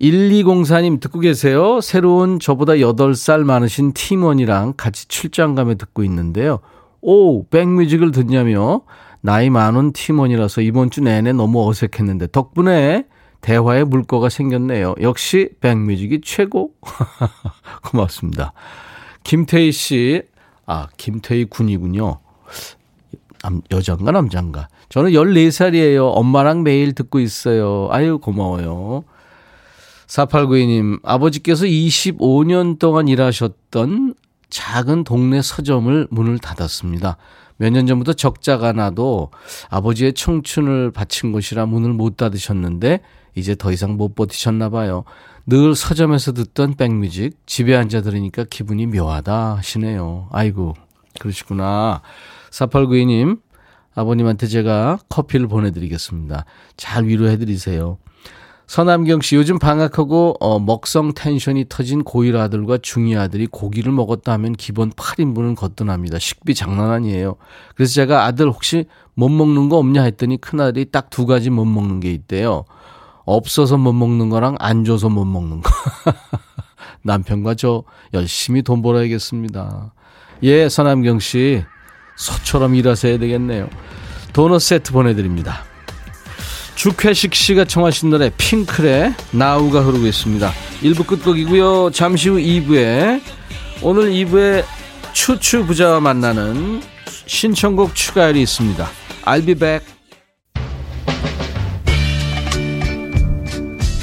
1204님 0.00 1.00
듣고 1.00 1.20
계세요. 1.20 1.80
새로운 1.80 2.40
저보다 2.40 2.74
8살 2.74 3.44
많으신 3.44 3.92
팀원이랑 3.92 4.74
같이 4.76 5.06
출장 5.06 5.54
가며 5.54 5.76
듣고 5.76 6.02
있는데요. 6.02 6.58
오, 7.00 7.46
백뮤직을 7.46 8.10
듣냐며 8.10 8.82
나이 9.20 9.48
많은 9.48 9.92
팀원이라서 9.92 10.62
이번 10.62 10.90
주 10.90 11.00
내내 11.00 11.32
너무 11.32 11.66
어색했는데 11.68 12.28
덕분에 12.32 13.06
대화의 13.40 13.84
물꼬가 13.84 14.30
생겼네요. 14.30 14.94
역시 15.00 15.50
백뮤직이 15.60 16.22
최고. 16.24 16.72
고맙습니다. 17.84 18.52
김태희 19.22 19.70
씨, 19.70 20.22
아, 20.66 20.88
김태희 20.96 21.44
군이군요. 21.46 22.18
남, 23.42 23.60
여잔가 23.70 24.10
남잔가. 24.12 24.68
저는 24.88 25.10
14살이에요. 25.10 26.12
엄마랑 26.14 26.62
매일 26.62 26.94
듣고 26.94 27.20
있어요. 27.20 27.88
아유, 27.90 28.18
고마워요. 28.18 29.04
4892님, 30.06 31.00
아버지께서 31.02 31.64
25년 31.64 32.78
동안 32.78 33.08
일하셨던 33.08 34.14
작은 34.50 35.04
동네 35.04 35.42
서점을 35.42 36.08
문을 36.10 36.38
닫았습니다. 36.38 37.16
몇 37.56 37.70
년 37.70 37.86
전부터 37.86 38.14
적자가 38.14 38.72
나도 38.72 39.30
아버지의 39.70 40.12
청춘을 40.14 40.90
바친 40.90 41.32
곳이라 41.32 41.66
문을 41.66 41.92
못 41.92 42.16
닫으셨는데 42.16 43.00
이제 43.36 43.54
더 43.54 43.70
이상 43.72 43.96
못 43.96 44.14
버티셨나 44.14 44.70
봐요. 44.70 45.04
늘 45.46 45.74
서점에서 45.74 46.32
듣던 46.32 46.74
백뮤직 46.74 47.36
집에 47.46 47.76
앉아 47.76 48.00
들으니까 48.00 48.44
기분이 48.48 48.86
묘하다 48.86 49.56
하시네요. 49.56 50.28
아이고 50.32 50.74
그러시구나. 51.20 52.00
4892님 52.50 53.40
아버님한테 53.94 54.46
제가 54.46 54.98
커피를 55.08 55.46
보내드리겠습니다. 55.48 56.46
잘 56.76 57.06
위로해드리세요. 57.06 57.98
서남경 58.66 59.20
씨, 59.20 59.36
요즘 59.36 59.58
방학하고, 59.58 60.36
어, 60.40 60.58
먹성 60.58 61.12
텐션이 61.12 61.66
터진 61.68 62.02
고1 62.02 62.34
아들과 62.36 62.78
중2 62.78 63.20
아들이 63.20 63.46
고기를 63.46 63.92
먹었다 63.92 64.32
하면 64.32 64.54
기본 64.54 64.90
8인분은 64.90 65.54
거뜬합니다. 65.54 66.18
식비 66.18 66.54
장난 66.54 66.90
아니에요. 66.90 67.36
그래서 67.76 67.92
제가 67.92 68.24
아들 68.24 68.48
혹시 68.48 68.86
못 69.12 69.28
먹는 69.28 69.68
거 69.68 69.76
없냐 69.76 70.02
했더니 70.04 70.40
큰아들이 70.40 70.86
딱 70.86 71.10
두 71.10 71.26
가지 71.26 71.50
못 71.50 71.66
먹는 71.66 72.00
게 72.00 72.10
있대요. 72.10 72.64
없어서 73.24 73.76
못 73.76 73.92
먹는 73.92 74.28
거랑 74.28 74.56
안 74.58 74.84
줘서 74.84 75.08
못 75.08 75.24
먹는 75.24 75.60
거. 75.60 75.70
남편과 77.02 77.54
저 77.54 77.84
열심히 78.12 78.62
돈 78.62 78.82
벌어야겠습니다. 78.82 79.92
예, 80.42 80.68
서남경 80.68 81.20
씨. 81.20 81.62
소처럼 82.16 82.74
일하셔야 82.74 83.18
되겠네요. 83.18 83.68
도넛 84.32 84.60
세트 84.60 84.92
보내드립니다. 84.92 85.64
주쾌식 86.74 87.34
씨가 87.34 87.64
청하신 87.64 88.10
노래 88.10 88.30
핑클의 88.36 89.14
나우가 89.32 89.80
흐르고 89.80 90.06
있습니다. 90.06 90.50
1부 90.82 91.06
끝곡이고요. 91.06 91.90
잠시 91.92 92.28
후 92.28 92.36
2부에 92.36 93.22
오늘 93.82 94.10
2부에 94.10 94.64
추추 95.12 95.64
부자와 95.64 96.00
만나는 96.00 96.82
신청곡 97.26 97.94
추가열이 97.94 98.42
있습니다. 98.42 98.86
I'll 99.24 99.46
be 99.46 99.54
back. 99.54 99.93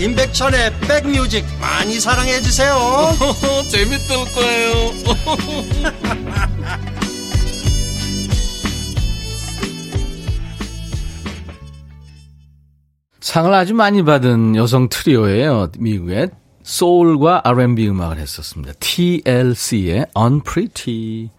임백천의 0.00 0.80
백뮤직 0.80 1.44
많이 1.60 2.00
사랑해 2.00 2.40
주세요 2.40 2.74
재밌을 3.70 4.16
거예요 4.34 4.90
상을 13.20 13.52
아주 13.54 13.74
많이 13.74 14.02
받은 14.02 14.56
여성 14.56 14.88
트리오예요. 14.88 15.68
미국의 15.78 16.30
소울과 16.62 17.42
R&B 17.44 17.88
음악을 17.88 18.18
했었습니다. 18.18 18.72
TLC의 18.80 20.06
Unpretty. 20.18 21.30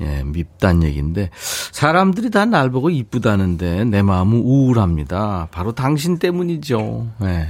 예, 0.00 0.22
밉단 0.24 0.82
얘기인데 0.82 1.30
사람들이 1.72 2.30
다 2.30 2.44
날 2.44 2.70
보고 2.70 2.90
이쁘다는데 2.90 3.84
내 3.84 4.02
마음은 4.02 4.38
우울합니다. 4.38 5.48
바로 5.50 5.72
당신 5.72 6.18
때문이죠. 6.18 7.06
예. 7.22 7.48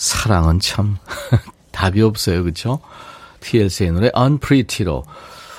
사랑은 0.00 0.60
참 0.60 0.96
답이 1.72 2.00
없어요. 2.00 2.42
그렇죠? 2.42 2.80
TLC의 3.40 3.92
노래 3.92 4.10
Unpretty로 4.16 5.04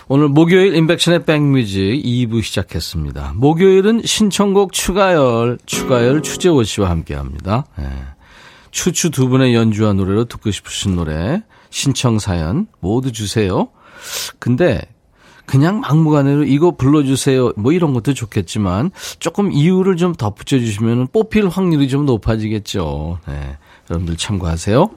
오늘 0.08 0.28
목요일 0.28 0.76
인백션의 0.76 1.26
백뮤직 1.26 2.04
2부 2.04 2.42
시작했습니다. 2.42 3.34
목요일은 3.36 4.02
신청곡 4.04 4.74
추가열, 4.74 5.60
추가열 5.66 6.24
추재호 6.24 6.64
씨와 6.64 6.90
함께 6.90 7.14
합니다. 7.14 7.66
예. 7.80 7.88
추추 8.72 9.12
두 9.12 9.30
분의 9.30 9.54
연주와 9.54 9.94
노래로 9.94 10.26
듣고 10.26 10.50
싶으신 10.50 10.96
노래, 10.96 11.44
신청 11.70 12.20
사연 12.20 12.68
모두 12.80 13.12
주세요. 13.12 13.70
근데 14.40 14.82
그냥 15.46 15.82
막무가내로 15.82 16.46
이거 16.46 16.72
불러주세요. 16.72 17.54
뭐 17.58 17.74
이런 17.74 17.94
것도 17.94 18.14
좋겠지만 18.14 18.92
조금 19.20 19.52
이유를 19.52 19.98
좀 19.98 20.14
덧붙여 20.14 20.60
주시면 20.60 21.10
뽑힐 21.14 21.48
확률이 21.48 21.88
좀 21.88 22.06
높아지겠죠. 22.06 23.20
네. 23.28 23.58
여러분들 23.92 24.16
참고하세요. 24.16 24.90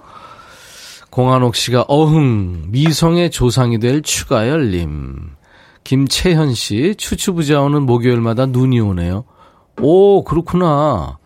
공한옥 1.10 1.56
씨가 1.56 1.82
어흥 1.88 2.70
미성의 2.70 3.30
조상이 3.30 3.78
될 3.78 4.02
추가열님. 4.02 5.32
김채현 5.82 6.54
씨 6.54 6.94
추추부자 6.96 7.60
오는 7.60 7.82
목요일마다 7.82 8.46
눈이 8.46 8.80
오네요. 8.80 9.24
오 9.80 10.24
그렇구나. 10.24 11.18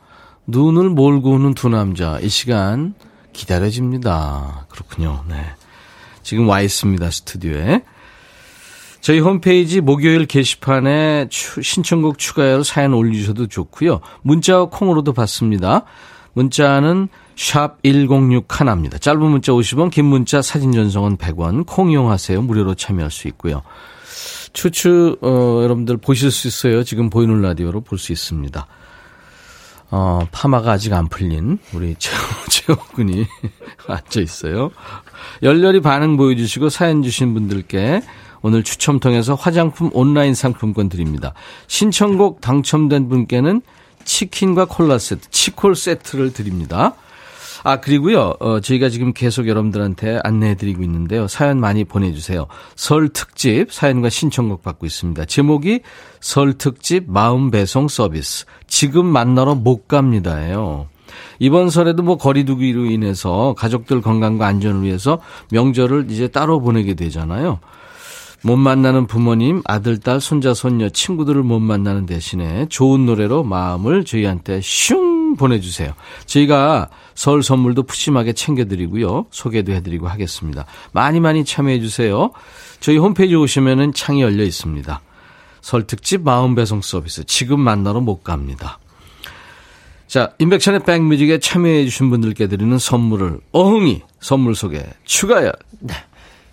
눈을 0.46 0.90
몰고 0.90 1.32
오는 1.32 1.54
두 1.54 1.68
남자 1.68 2.18
이 2.20 2.28
시간 2.28 2.94
기다려집니다. 3.32 4.66
그렇군요. 4.70 5.22
네. 5.28 5.36
지금 6.22 6.48
와 6.48 6.60
있습니다 6.60 7.10
스튜디오에. 7.10 7.82
저희 9.00 9.20
홈페이지 9.20 9.80
목요일 9.80 10.26
게시판에 10.26 11.28
신청곡 11.30 12.18
추가열 12.18 12.64
사연 12.64 12.94
올리셔도 12.94 13.46
좋고요. 13.46 14.00
문자와 14.22 14.70
콩으로도 14.70 15.12
받습니다. 15.12 15.84
문자는 16.32 17.08
샵 17.38 17.80
1061입니다. 17.82 19.00
짧은 19.00 19.22
문자 19.22 19.52
50원, 19.52 19.92
긴 19.92 20.06
문자 20.06 20.42
사진 20.42 20.72
전송은 20.72 21.18
100원, 21.18 21.64
콩 21.66 21.92
이용하세요. 21.92 22.42
무료로 22.42 22.74
참여할 22.74 23.12
수 23.12 23.28
있고요. 23.28 23.62
추추 24.52 25.16
어, 25.22 25.60
여러분들 25.62 25.98
보실 25.98 26.32
수 26.32 26.48
있어요. 26.48 26.82
지금 26.82 27.10
보이는 27.10 27.40
라디오로 27.40 27.82
볼 27.82 27.96
수 28.00 28.10
있습니다. 28.12 28.66
어, 29.90 30.26
파마가 30.32 30.72
아직 30.72 30.92
안 30.92 31.08
풀린 31.08 31.58
우리 31.72 31.94
최호, 32.50 32.76
군이 32.94 33.24
앉아 33.86 34.20
있어요. 34.20 34.70
열렬히 35.44 35.80
반응 35.80 36.16
보여주시고 36.16 36.70
사연 36.70 37.04
주신 37.04 37.34
분들께 37.34 38.02
오늘 38.42 38.64
추첨 38.64 38.98
통해서 38.98 39.34
화장품 39.34 39.90
온라인 39.92 40.34
상품권 40.34 40.88
드립니다. 40.88 41.34
신청곡 41.68 42.40
당첨된 42.40 43.08
분께는 43.08 43.62
치킨과 44.04 44.64
콜라 44.64 44.98
세트, 44.98 45.30
치콜 45.30 45.76
세트를 45.76 46.32
드립니다. 46.32 46.94
아, 47.64 47.80
그리고요, 47.80 48.34
어, 48.40 48.60
저희가 48.60 48.88
지금 48.88 49.12
계속 49.12 49.48
여러분들한테 49.48 50.20
안내해드리고 50.22 50.82
있는데요. 50.82 51.26
사연 51.28 51.60
많이 51.60 51.84
보내주세요. 51.84 52.46
설 52.76 53.08
특집 53.08 53.72
사연과 53.72 54.10
신청곡 54.10 54.62
받고 54.62 54.86
있습니다. 54.86 55.24
제목이 55.24 55.80
설 56.20 56.54
특집 56.54 57.04
마음 57.08 57.50
배송 57.50 57.88
서비스. 57.88 58.44
지금 58.66 59.06
만나러 59.06 59.54
못 59.54 59.88
갑니다예요. 59.88 60.88
이번 61.38 61.70
설에도 61.70 62.02
뭐 62.02 62.16
거리두기로 62.16 62.86
인해서 62.86 63.54
가족들 63.56 64.02
건강과 64.02 64.46
안전을 64.46 64.82
위해서 64.82 65.20
명절을 65.50 66.06
이제 66.10 66.28
따로 66.28 66.60
보내게 66.60 66.94
되잖아요. 66.94 67.60
못 68.42 68.56
만나는 68.56 69.08
부모님, 69.08 69.62
아들, 69.64 69.98
딸, 69.98 70.20
손자, 70.20 70.54
손녀, 70.54 70.88
친구들을 70.88 71.42
못 71.42 71.58
만나는 71.58 72.06
대신에 72.06 72.66
좋은 72.68 73.04
노래로 73.04 73.42
마음을 73.42 74.04
저희한테 74.04 74.60
슝 74.62 75.07
음, 75.07 75.07
보내주세요. 75.38 75.94
저희가 76.26 76.90
설 77.14 77.42
선물도 77.42 77.84
푸짐하게 77.84 78.34
챙겨드리고요. 78.34 79.26
소개도 79.30 79.72
해드리고 79.72 80.06
하겠습니다. 80.08 80.66
많이 80.92 81.20
많이 81.20 81.46
참여해주세요. 81.46 82.32
저희 82.80 82.98
홈페이지 82.98 83.34
오시면은 83.34 83.94
창이 83.94 84.20
열려 84.20 84.44
있습니다. 84.44 85.00
설 85.62 85.86
특집 85.86 86.22
마음 86.22 86.54
배송 86.54 86.82
서비스 86.82 87.24
지금 87.24 87.60
만나러 87.60 88.00
못 88.00 88.22
갑니다. 88.22 88.78
자, 90.06 90.32
인백션의 90.38 90.84
백뮤직에 90.84 91.38
참여해주신 91.38 92.10
분들께 92.10 92.48
드리는 92.48 92.78
선물을 92.78 93.40
어흥이 93.52 94.02
선물 94.20 94.54
소개 94.54 94.84
추가열. 95.04 95.52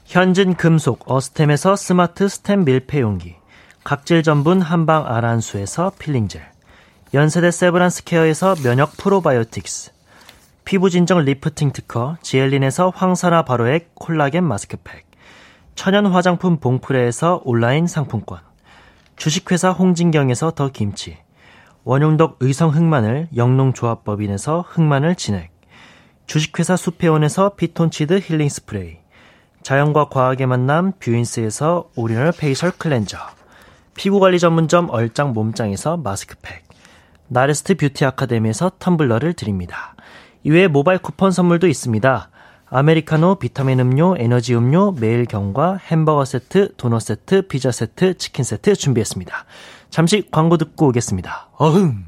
현진 0.06 0.56
금속 0.56 1.10
어스템에서 1.10 1.76
스마트 1.76 2.28
스템 2.28 2.64
밀폐용기, 2.64 3.36
각질 3.84 4.24
전문 4.24 4.62
한방 4.62 5.06
아란수에서 5.08 5.94
필링젤, 5.98 6.46
연세대 7.16 7.50
세브란스 7.50 8.04
케어에서 8.04 8.56
면역 8.56 8.98
프로바이오틱스, 8.98 9.94
피부 10.66 10.90
진정 10.90 11.20
리프팅 11.20 11.72
특허 11.72 12.18
지엘린에서 12.22 12.92
항산화 12.94 13.46
바로액 13.46 13.96
콜라겐 13.96 14.44
마스크팩, 14.44 15.06
천연 15.76 16.08
화장품 16.08 16.58
봉프레에서 16.58 17.42
온라인 17.46 17.88
상품권, 17.88 18.40
주식회사 19.16 19.72
홍진경에서 19.72 20.52
더 20.56 20.70
김치, 20.74 21.18
원용덕 21.86 22.36
의성 22.42 22.72
흑마늘 22.72 23.30
영농조합법인에서 23.34 24.66
흑마늘 24.68 25.16
진액, 25.16 25.52
주식회사 26.28 26.76
수페온에서 26.76 27.56
피톤치드 27.56 28.20
힐링 28.26 28.50
스프레이, 28.50 28.98
자연과 29.64 30.10
과학의 30.10 30.48
만남 30.48 30.92
뷰인스에서 31.00 31.92
오리지널 31.96 32.34
페이셜 32.34 32.72
클렌저, 32.72 33.18
피부관리 33.96 34.38
전문점 34.38 34.90
얼짱 34.90 35.32
몸짱에서 35.32 35.96
마스크팩, 35.96 36.65
나레스트 37.28 37.76
뷰티 37.76 38.06
아카데미에서 38.06 38.72
텀블러를 38.80 39.36
드립니다. 39.36 39.96
이외에 40.44 40.68
모바일 40.68 41.00
쿠폰 41.00 41.32
선물도 41.32 41.68
있습니다. 41.68 42.30
아메리카노, 42.68 43.36
비타민 43.36 43.80
음료, 43.80 44.16
에너지 44.18 44.56
음료, 44.56 44.92
매일 44.92 45.26
견과, 45.26 45.78
햄버거 45.78 46.26
세트, 46.26 46.76
도넛 46.78 47.02
세트, 47.02 47.48
피자 47.48 47.72
세트, 47.72 48.18
치킨 48.18 48.44
세트 48.44 48.76
준비했습니다. 48.76 49.46
잠시 49.90 50.28
광고 50.32 50.58
듣고 50.58 50.88
오겠습니다. 50.88 51.50
어흥! 51.58 52.06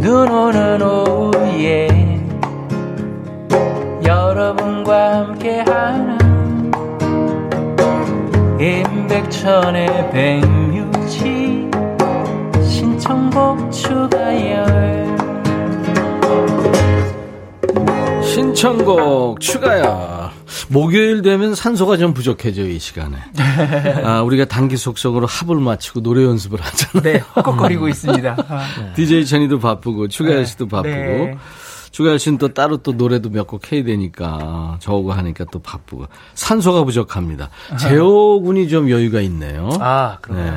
눈 0.00 0.28
오는 0.30 0.82
오후에 0.82 1.88
여러분과 4.04 5.16
함께하는 5.16 6.37
임백천의 8.60 10.10
백뮤직 10.10 11.70
신청곡 12.68 13.70
추가열 13.70 15.16
신청곡 18.24 19.40
추가야. 19.40 20.32
목요일 20.68 21.22
되면 21.22 21.54
산소가 21.54 21.96
좀 21.96 22.12
부족해져 22.12 22.62
이 22.62 22.78
시간에. 22.78 23.16
아, 24.04 24.22
우리가 24.22 24.44
단기 24.44 24.76
속속으로 24.76 25.26
합을 25.26 25.56
맞추고 25.56 26.00
노래 26.02 26.24
연습을 26.24 26.60
하잖아요. 26.60 27.02
네 27.02 27.22
헉헉거리고 27.36 27.88
있습니다 27.88 28.36
아, 28.48 28.94
DJ 28.94 29.24
천이도 29.26 29.60
바쁘고 29.60 30.08
추가열 30.08 30.46
씨도 30.46 30.68
바쁘고 30.68 30.90
네. 30.94 31.38
추가열 31.90 32.18
씨는 32.18 32.38
또 32.38 32.48
따로 32.54 32.76
또 32.78 32.92
노래도 32.92 33.30
몇 33.30 33.46
곡 33.48 33.72
해야 33.72 33.82
되니까 33.82 34.76
저하고 34.80 35.12
하니까 35.12 35.44
또 35.50 35.58
바쁘고 35.58 36.06
산소가 36.34 36.84
부족합니다. 36.84 37.48
재호 37.78 38.40
군이 38.42 38.68
좀 38.68 38.90
여유가 38.90 39.20
있네요. 39.22 39.70
아, 39.80 40.18
그럼. 40.20 40.38
네. 40.44 40.52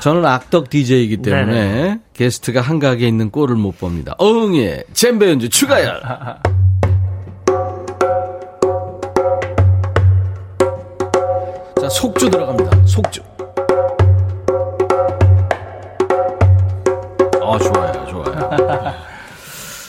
저는 0.00 0.24
악덕 0.24 0.70
DJ이기 0.70 1.18
때문에 1.18 2.00
게스트가 2.14 2.60
한가하게 2.60 3.08
있는 3.08 3.30
꼴을 3.30 3.56
못 3.56 3.78
봅니다. 3.78 4.14
어흥의 4.18 4.84
잼베 4.92 5.30
연주 5.30 5.48
추가열. 5.48 6.00
자, 11.80 11.88
속주 11.88 12.30
들어갑니다. 12.30 12.86
속주. 12.86 13.20
어, 17.40 17.58
좋아요, 17.58 18.06
좋아요. 18.08 18.94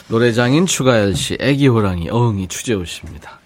노래장인 0.10 0.65
추가열 0.65 1.15
씨, 1.15 1.38
애기 1.39 1.67
호랑이, 1.67 2.10
어흥이 2.10 2.48
추재호 2.48 2.86
씨입니다. 2.86 3.39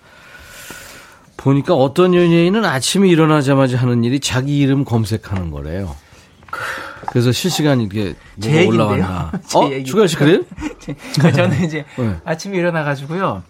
보니까 1.38 1.74
어떤 1.74 2.14
연예인은 2.14 2.66
아침에 2.66 3.08
일어나자마자 3.10 3.78
하는 3.78 4.04
일이 4.04 4.20
자기 4.20 4.60
이름 4.60 4.86
검색하는 4.86 5.50
거래요. 5.50 5.96
그래서 7.08 7.32
실시간 7.32 7.82
이렇게 7.82 8.14
제. 8.40 8.68
올라왔나. 8.68 9.32
제 9.48 9.58
어? 9.58 9.84
추가열 9.84 10.08
씨 10.08 10.16
그래요? 10.18 10.42
저는 11.34 11.64
이제 11.64 11.84
네. 11.98 12.16
아침에 12.24 12.58
일어나가지고요. 12.58 13.42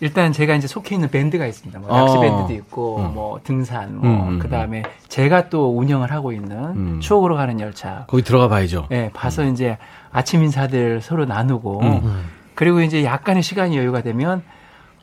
일단 0.00 0.32
제가 0.32 0.54
이제 0.54 0.66
속해 0.66 0.94
있는 0.94 1.10
밴드가 1.10 1.46
있습니다. 1.46 1.78
뭐 1.78 1.94
아. 1.94 2.00
낚시 2.00 2.18
밴드도 2.18 2.52
있고, 2.54 2.98
음. 2.98 3.14
뭐 3.14 3.40
등산, 3.44 3.88
음, 3.88 4.00
뭐 4.02 4.28
음, 4.28 4.38
그 4.38 4.48
다음에 4.48 4.82
제가 5.08 5.48
또 5.48 5.76
운영을 5.76 6.12
하고 6.12 6.32
있는 6.32 6.56
음. 6.56 7.00
추억으로 7.00 7.34
가는 7.36 7.60
열차. 7.60 8.04
거기 8.06 8.22
들어가 8.22 8.48
봐야죠. 8.48 8.88
예, 8.92 9.10
봐서 9.14 9.44
이제 9.44 9.78
아침 10.10 10.42
인사들 10.42 11.00
서로 11.02 11.24
나누고, 11.24 11.80
음. 11.82 12.24
그리고 12.56 12.80
이제 12.80 13.04
약간의 13.04 13.44
시간이 13.44 13.76
여유가 13.78 14.02
되면 14.02 14.42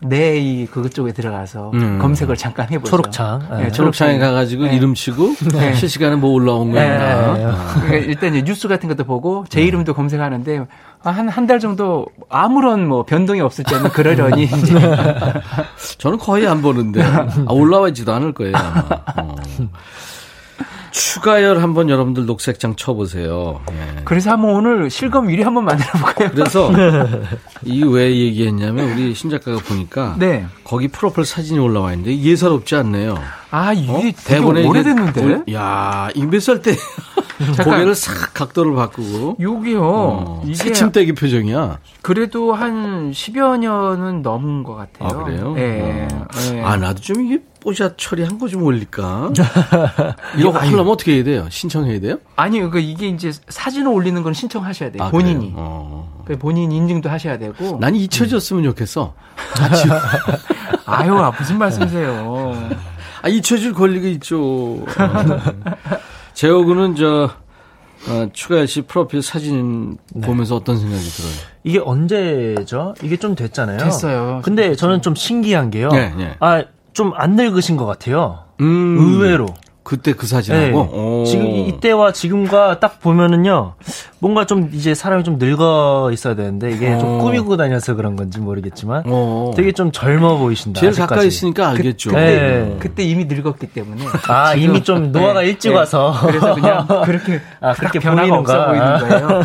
내이 0.05 0.65
그쪽에 0.65 1.13
들어가서 1.13 1.71
음. 1.75 1.97
검색을 1.99 2.35
잠깐 2.35 2.67
해보죠. 2.69 2.89
초록창. 2.89 3.47
예, 3.63 3.71
초록창에 3.71 4.17
가가지고 4.19 4.65
네. 4.65 4.75
이름 4.75 4.93
치고 4.95 5.33
실시간에 5.79 6.17
뭐 6.17 6.31
올라온 6.31 6.71
예, 6.71 6.73
거나. 6.73 7.37
예, 7.37 7.41
예. 7.41 7.47
그러니까 7.87 7.95
일단 8.11 8.35
이제 8.35 8.43
뉴스 8.43 8.67
같은 8.67 8.89
것도 8.89 9.05
보고 9.05 9.45
제 9.47 9.61
이름도 9.61 9.93
검색하는데 9.93 10.65
한 11.03 11.29
한 11.29 11.47
달 11.47 11.59
정도 11.61 12.05
아무런 12.29 12.85
뭐 12.85 13.03
변동이 13.05 13.39
없을 13.39 13.63
때는 13.63 13.91
그러려니 13.91 14.43
이제 14.51 14.73
저는 15.99 16.17
거의 16.17 16.47
안 16.47 16.61
보는데 16.61 17.01
아, 17.01 17.27
올라와 17.49 17.87
있지도 17.89 18.11
않을 18.13 18.33
거예요. 18.33 18.57
아마. 18.57 18.83
어. 19.23 19.35
추가열 20.93 21.61
한번 21.61 21.89
여러분들 21.89 22.25
녹색장 22.27 22.75
쳐보세요. 22.75 23.61
예. 23.71 24.01
그래서 24.05 24.29
한번 24.31 24.51
오늘 24.51 24.89
실검 24.91 25.27
1위 25.27 25.41
한번 25.43 25.65
만들어 25.65 25.89
볼까요? 25.99 26.29
그래서 26.31 26.71
이 27.65 27.83
왜 27.83 28.15
얘기했냐면 28.15 28.91
우리 28.91 29.13
신 29.15 29.29
작가가 29.29 29.57
보니까 29.57 30.15
네. 30.19 30.45
거기 30.63 30.87
프로필 30.87 31.25
사진이 31.25 31.57
올라와 31.59 31.93
있는데 31.93 32.17
예사롭지 32.17 32.75
않네요. 32.75 33.17
아 33.49 33.73
이게 33.73 33.91
어? 33.91 33.97
되게 34.01 34.13
대본에 34.23 34.65
오래됐는데. 34.67 35.41
이게, 35.45 35.53
야, 35.53 36.09
이몇살 36.15 36.61
때 36.61 36.75
고개를 37.63 37.95
싹 37.95 38.33
각도를 38.33 38.75
바꾸고 38.75 39.37
요게요. 39.39 39.81
어, 39.83 40.41
이게 40.45 40.55
새침대기 40.55 41.13
표정이야. 41.13 41.79
그래도 42.01 42.53
한 42.53 43.11
10여 43.11 43.57
년은 43.57 44.21
넘은 44.21 44.63
것 44.63 44.75
같아요. 44.75 45.09
아, 45.19 45.23
그래요? 45.23 45.55
예. 45.57 46.07
어. 46.11 46.27
예. 46.53 46.61
아, 46.61 46.77
나도 46.77 47.01
좀 47.01 47.25
이게 47.25 47.41
뽀샷 47.61 47.97
처리한 47.97 48.37
거 48.39 48.47
좀 48.47 48.63
올릴까? 48.63 49.31
이거 50.37 50.49
하려면 50.51 50.89
어떻게 50.89 51.15
해야 51.15 51.23
돼요? 51.23 51.47
신청해야 51.49 51.99
돼요? 52.01 52.17
아니, 52.35 52.59
그 52.69 52.79
이게 52.79 53.07
이제 53.07 53.31
사진을 53.49 53.87
올리는 53.87 54.21
건 54.21 54.33
신청하셔야 54.33 54.91
돼요. 54.91 55.03
아, 55.03 55.09
본인이. 55.09 55.53
어. 55.55 56.23
그 56.25 56.37
본인 56.37 56.71
인증도 56.71 57.09
하셔야 57.09 57.37
되고. 57.37 57.77
난 57.79 57.95
잊혀졌으면 57.95 58.63
좋겠어. 58.63 59.13
아유, 60.85 61.17
아, 61.17 61.31
무슨 61.37 61.57
말씀이세요. 61.57 62.69
아, 63.21 63.27
잊혀질 63.29 63.73
권리가 63.73 64.07
있죠. 64.09 64.79
어. 66.33 66.35
재호군은 66.35 66.95
저, 66.95 67.29
어, 68.09 68.27
추가열 68.33 68.67
씨 68.67 68.81
프로필 68.81 69.21
사진 69.21 69.97
보면서 70.21 70.55
어떤 70.55 70.77
생각이 70.77 71.03
들어요? 71.03 71.31
이게 71.63 71.79
언제죠? 71.79 72.95
이게 73.01 73.17
좀 73.17 73.35
됐잖아요. 73.35 73.77
됐어요. 73.77 74.41
근데 74.43 74.75
저는 74.75 75.01
좀 75.01 75.15
신기한 75.15 75.69
게요. 75.71 75.89
네, 75.89 76.13
네. 76.17 76.35
아, 76.39 76.63
좀 76.93 77.13
안 77.15 77.35
늙으신 77.35 77.77
것 77.77 77.85
같아요. 77.85 78.39
음, 78.61 78.97
의외로. 78.99 79.47
그때 79.83 80.13
그 80.13 80.21
네. 80.21 80.27
사진하고? 80.27 80.79
오. 80.79 81.25
지금 81.25 81.45
이- 81.45 81.67
이때와 81.67 82.13
지금과 82.13 82.79
딱 82.79 83.01
보면은요, 83.01 83.73
뭔가 84.19 84.45
좀 84.45 84.69
이제 84.73 84.93
사람이 84.95 85.23
좀 85.25 85.37
늙어 85.37 86.09
있어야 86.13 86.35
되는데 86.35 86.71
이게 86.71 86.97
좀 86.97 87.19
어. 87.19 87.23
꾸미고 87.23 87.57
다녀서 87.57 87.93
그런 87.93 88.15
건지 88.15 88.39
모르겠지만 88.39 89.03
어. 89.05 89.51
되게 89.55 89.73
좀 89.73 89.91
젊어 89.91 90.37
보이신다. 90.37 90.79
제일 90.79 90.91
아직까지. 90.91 91.09
가까이 91.09 91.27
있으니까 91.27 91.67
알겠죠. 91.69 92.11
그때, 92.11 92.21
네. 92.21 92.77
그때 92.79 93.03
이미 93.03 93.25
늙었기 93.25 93.67
때문에. 93.67 94.05
아, 94.29 94.53
지금- 94.55 94.69
이미 94.69 94.83
좀 94.83 95.11
노화가 95.11 95.41
네, 95.41 95.47
일찍 95.49 95.69
네. 95.71 95.75
와서. 95.75 96.13
그래서 96.21 96.55
그냥 96.55 96.87
그렇게 97.03 97.41
아, 97.59 97.73
그렇게 97.73 97.99
변화가 97.99 98.35
없어? 98.35 98.65
보이는 98.67 98.97
거예요. 98.99 99.43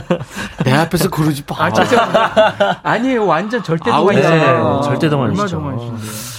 내 0.64 0.72
앞에서 0.72 1.10
그러지 1.10 1.42
마. 1.48 1.56
아. 1.66 2.76
아니에요. 2.84 3.26
완전 3.26 3.60
절대 3.62 3.90
동안이잖아요. 3.90 4.80
네, 4.82 4.88
절대 4.88 5.08
동안이시죠. 5.08 6.37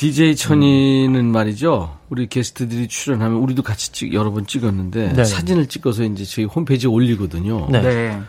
DJ 0.00 0.34
천이는 0.34 1.26
말이죠. 1.26 1.94
우리 2.08 2.26
게스트들이 2.26 2.88
출연하면 2.88 3.36
우리도 3.36 3.62
같이 3.62 3.92
찍, 3.92 4.14
여러 4.14 4.30
번 4.30 4.46
찍었는데 4.46 5.12
네. 5.12 5.24
사진을 5.24 5.66
찍어서 5.66 6.04
이제 6.04 6.24
저희 6.24 6.46
홈페이지에 6.46 6.88
올리거든요. 6.88 7.68
네. 7.68 7.82
네. 7.82 8.20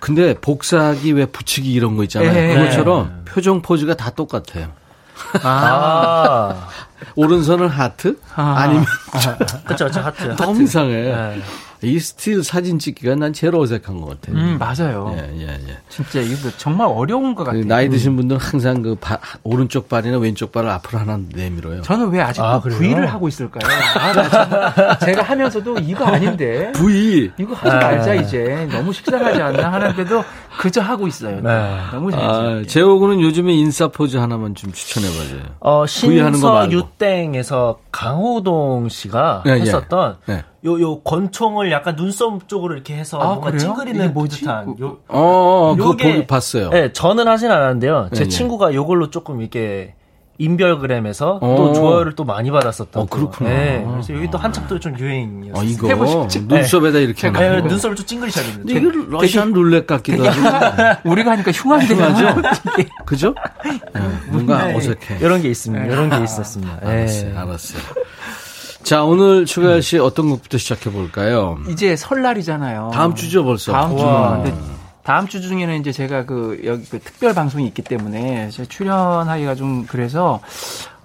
근데 0.00 0.32
복사하기 0.32 1.12
왜 1.12 1.26
붙이기 1.26 1.70
이런 1.70 1.94
거 1.94 2.04
있잖아요. 2.04 2.32
네. 2.32 2.54
그것처럼 2.54 3.24
표정 3.26 3.60
포즈가 3.60 3.96
다 3.96 4.08
똑같아요. 4.08 4.72
아. 5.42 5.44
아, 5.44 6.68
오른손은 7.16 7.68
하트? 7.68 8.18
아. 8.34 8.54
아니면 8.56 8.86
그쵸, 9.66 9.84
그쵸, 9.84 10.00
하트. 10.00 10.22
너무 10.36 10.52
하트. 10.52 10.62
이상해. 10.62 11.02
네. 11.02 11.42
이 11.82 11.98
스틸 12.00 12.42
사진 12.42 12.78
찍기가 12.78 13.14
난 13.14 13.32
제일 13.32 13.54
어색한 13.54 14.00
것 14.00 14.20
같아요. 14.20 14.36
음, 14.36 14.58
맞아요. 14.58 15.14
예, 15.16 15.32
예, 15.40 15.46
예. 15.68 15.78
진짜 15.88 16.20
이거 16.20 16.50
정말 16.56 16.88
어려운 16.88 17.34
것그 17.36 17.44
같아요. 17.50 17.64
나이 17.66 17.88
드신 17.88 18.16
분들은 18.16 18.40
항상 18.40 18.82
그 18.82 18.96
바- 18.96 19.18
오른쪽 19.44 19.88
발이나 19.88 20.18
왼쪽 20.18 20.50
발을 20.50 20.68
앞으로 20.70 20.98
하나 20.98 21.18
내밀어요. 21.34 21.82
저는 21.82 22.10
왜 22.10 22.20
아직도 22.20 22.44
아, 22.46 22.60
그래요? 22.60 22.78
V를 22.78 23.06
하고 23.06 23.28
있을까요? 23.28 23.62
아, 23.96 24.98
제가 24.98 25.22
하면서도 25.22 25.78
이거 25.78 26.04
아닌데. 26.04 26.72
V. 26.74 27.30
이거 27.38 27.54
하지 27.54 27.68
말자 27.76 28.14
이제 28.14 28.68
너무 28.72 28.92
식상하지 28.92 29.40
않나 29.40 29.72
하는데도 29.72 30.24
그저 30.58 30.80
하고 30.80 31.06
있어요. 31.06 31.36
네. 31.40 31.76
너무 31.92 32.08
아, 32.14 32.18
재밌어요. 32.18 32.66
재호군은 32.66 33.20
요즘에 33.20 33.52
인싸 33.52 33.86
포즈 33.88 34.16
하나만 34.16 34.54
좀 34.56 34.72
추천해봐줘요. 34.72 35.42
어, 35.60 35.84
V 35.84 36.18
하는 36.18 36.40
거 36.40 36.52
말고. 36.52 36.70
신서 36.72 36.86
유땡에서 36.86 37.78
강호동 37.92 38.88
씨가 38.88 39.44
예, 39.46 39.50
예. 39.52 39.60
했었던 39.60 40.16
네. 40.26 40.42
요, 40.64 40.80
요 40.80 41.00
권총을 41.00 41.70
약간 41.70 41.94
눈썹 41.94 42.48
쪽으로 42.48 42.74
이렇게 42.74 42.94
해서 42.96 43.18
아, 43.20 43.26
뭔가 43.34 43.56
찡그리는? 43.56 44.12
듯한 44.28 44.74
요, 44.80 44.98
어, 45.08 45.18
어, 45.70 45.76
그거 45.76 45.90
요게- 45.92 46.02
보기 46.02 46.26
봤어요. 46.26 46.70
네, 46.70 46.92
저는 46.92 47.28
하진 47.28 47.50
않았는데요. 47.50 48.08
제 48.12 48.24
네, 48.24 48.24
네. 48.24 48.28
친구가 48.28 48.74
요걸로 48.74 49.10
조금 49.10 49.40
이렇게 49.40 49.94
인별그램에서 50.40 51.38
어. 51.42 51.54
또 51.56 51.72
좋아요를 51.72 52.14
또 52.14 52.24
많이 52.24 52.50
받았었던. 52.50 53.02
어, 53.02 53.06
또. 53.06 53.10
그렇구나. 53.10 53.50
네, 53.50 53.84
그래서 53.88 54.14
여기 54.14 54.30
또 54.30 54.38
한참 54.38 54.66
또좀 54.68 54.94
어, 54.94 54.96
유행이었어요. 54.98 55.64
이거 55.68 55.88
해보고 55.88 56.28
싶지? 56.28 56.46
눈썹에다 56.46 56.98
이렇게 56.98 57.30
네, 57.30 57.60
거. 57.60 57.68
눈썹을 57.68 57.96
좀 57.96 58.06
찡그리셔야 58.06 58.44
됩니다. 58.44 58.72
근데 58.72 58.98
이거 58.98 59.16
러시안 59.16 59.52
룰렛 59.52 59.86
같기도 59.86 60.24
하고. 60.28 60.98
우리가 61.10 61.32
하니까 61.32 61.50
흉한데요. 61.52 61.98
흉하죠? 61.98 62.42
그죠? 63.04 63.34
네, 63.64 64.00
뭔가 64.30 64.66
어색해. 64.76 65.18
이런 65.20 65.42
게 65.42 65.48
있습니다. 65.50 65.84
이런 65.86 66.08
게 66.10 66.22
있었습니다. 66.22 66.80
네. 66.82 66.86
알았어요, 66.88 67.38
알았어요. 67.38 67.82
자, 68.82 69.04
오늘 69.04 69.44
추가열 69.44 69.82
씨 69.82 69.98
어떤 69.98 70.30
곡부터 70.30 70.58
시작해 70.58 70.90
볼까요? 70.90 71.58
이제 71.68 71.96
설날이잖아요. 71.96 72.90
다음 72.92 73.14
주죠, 73.14 73.44
벌써. 73.44 73.72
다음 73.72 73.96
주. 73.96 74.52
다음 75.02 75.26
주 75.26 75.40
중에는 75.40 75.80
이제 75.80 75.90
제가 75.90 76.26
그 76.26 76.60
여기 76.64 76.84
그 76.84 76.98
특별 76.98 77.34
방송이 77.34 77.66
있기 77.68 77.80
때문에 77.80 78.50
제가 78.50 78.68
출연하기가 78.68 79.54
좀 79.54 79.86
그래서 79.86 80.40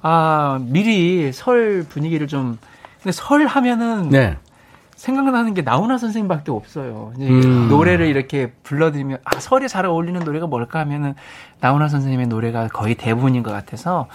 아 0.01 0.59
미리 0.61 1.31
설 1.31 1.85
분위기를 1.87 2.27
좀 2.27 2.57
근데 3.01 3.13
설 3.13 3.45
하면은 3.45 4.09
네. 4.09 4.37
생각나는 4.97 5.53
게 5.53 5.61
나훈아 5.61 5.97
선생님밖에 5.97 6.51
없어요. 6.51 7.13
음. 7.17 7.69
노래를 7.69 8.07
이렇게 8.07 8.51
불러드리면 8.63 9.19
아 9.23 9.39
설에 9.39 9.69
잘 9.69 9.85
어울리는 9.85 10.19
노래가 10.21 10.47
뭘까 10.47 10.79
하면은 10.79 11.13
나훈아 11.61 11.87
선생님의 11.87 12.27
노래가 12.27 12.67
거의 12.67 12.95
대부분인 12.95 13.41
것 13.41 13.51
같아서 13.51 14.07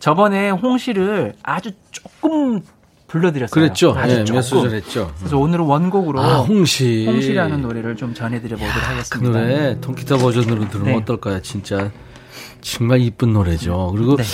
저번에 0.00 0.50
홍시를 0.50 1.34
아주 1.44 1.70
조금 1.92 2.60
불러드렸어요. 3.08 3.52
그랬죠. 3.52 3.94
아주 3.96 4.24
예. 4.26 4.32
몇 4.32 4.42
소절 4.42 4.74
했죠. 4.74 5.12
그래서 5.18 5.38
오늘은 5.38 5.64
원곡으로 5.64 6.20
아, 6.20 6.38
홍시. 6.40 7.06
홍시라는 7.06 7.62
노래를 7.62 7.96
좀 7.96 8.14
전해드려 8.14 8.56
보도록 8.56 8.74
그 8.74 8.80
하겠습니다. 8.80 9.38
노래 9.40 9.80
통기타 9.80 10.18
버전으로 10.18 10.68
들으면 10.68 10.92
네. 10.92 10.96
어떨까요? 10.96 11.42
진짜 11.42 11.90
정말 12.60 13.00
이쁜 13.00 13.32
노래죠. 13.32 13.92
그리고 13.96 14.16
네. 14.16 14.24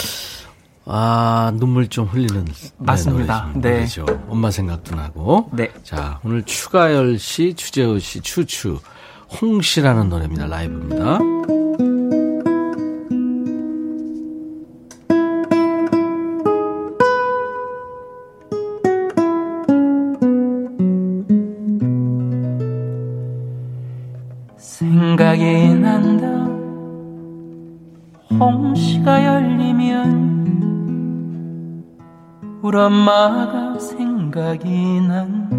아 0.86 1.52
눈물 1.56 1.88
좀 1.88 2.06
흘리는 2.06 2.44
맞습니다. 2.78 3.52
네, 3.54 3.60
네. 3.60 3.70
노래죠. 3.76 4.06
엄마 4.28 4.50
생각도 4.50 4.94
나고. 4.96 5.50
네. 5.52 5.70
자 5.82 6.20
오늘 6.24 6.42
추가열 6.42 7.18
씨, 7.18 7.54
추재호 7.54 7.98
씨, 8.00 8.20
추추 8.20 8.80
홍시라는 9.40 10.08
노래입니다. 10.08 10.46
라이브입니다. 10.46 11.18
홍시가 28.40 29.24
열리면 29.24 30.34
우리 32.62 32.78
엄마가 32.78 33.78
생각이 33.78 35.00
난다. 35.06 35.56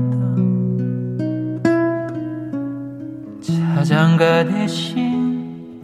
자장가 3.41 4.45
대신 4.45 5.81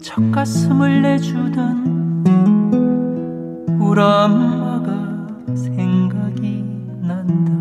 젖가슴을 0.00 1.02
내주던 1.02 2.24
우리 3.80 4.00
엄마가 4.00 5.26
생각이 5.54 6.64
난다. 7.02 7.52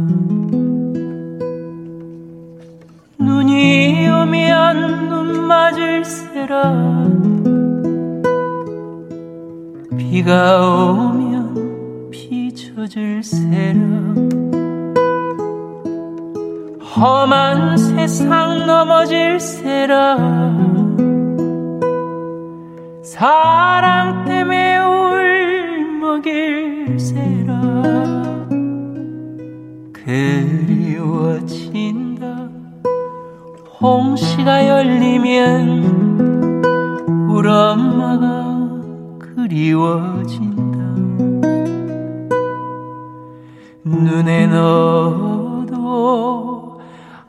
눈이 3.17 4.07
오면 4.07 5.09
눈 5.09 5.47
맞을세라 5.47 7.32
비가 9.97 10.61
오면 10.91 12.09
비 12.11 12.53
젖을세라 12.53 13.79
험한 16.95 17.77
세상 17.77 18.65
넘어질세라 18.67 20.17
사랑 23.03 24.25
때문에 24.25 24.77
울먹일세라 26.07 26.53
그리워진다 30.93 32.23
홍시가 33.81 34.67
열리면 34.67 35.93
우리 37.29 37.49
엄마가 37.49 38.42
그리워진다. 39.53 40.79
눈에 43.85 44.47
넣어도 44.47 45.69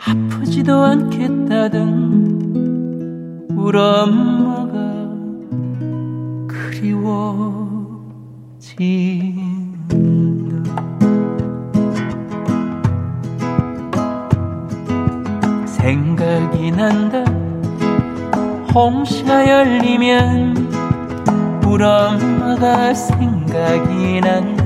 아프지도 0.03 0.83
않겠다던 0.85 1.91
우리 3.55 3.79
엄마가 3.79 5.05
그리워진다. 6.49 7.45
생각이 15.67 16.71
난다. 16.71 17.23
홍시가 18.75 19.47
열리면 19.47 20.64
우리 21.75 21.83
엄마가 21.83 22.95
생각이 22.95 24.21
난다. 24.21 24.63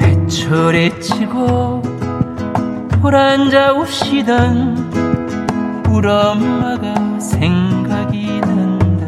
회초리 0.00 0.98
치고 0.98 1.82
돌아앉아 3.02 3.74
우시던 3.74 4.92
우리 5.90 6.08
엄마가 6.08 7.20
생각이 7.20 8.40
난다. 8.40 9.04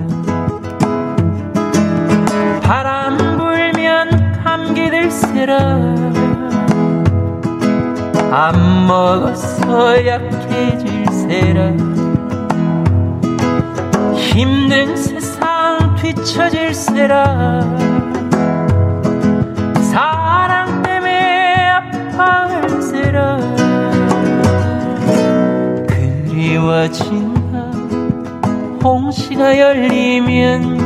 바람 2.61 3.17
불면 3.39 4.43
감기 4.45 4.91
들세라. 4.91 5.79
안 8.31 8.87
먹어서 8.87 10.07
약해질세라 10.07 11.86
힘든 14.37 14.95
세상 14.95 15.97
뒤처질세라. 15.97 17.62
사랑 19.80 20.82
때문에 20.82 21.70
아파할세라. 21.70 23.39
그리워진다 25.89 27.59
홍시가 28.84 29.59
열리면 29.59 30.80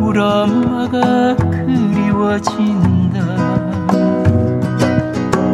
우리 0.00 0.18
엄마가 0.18 1.36
그리워진다. 1.36 3.20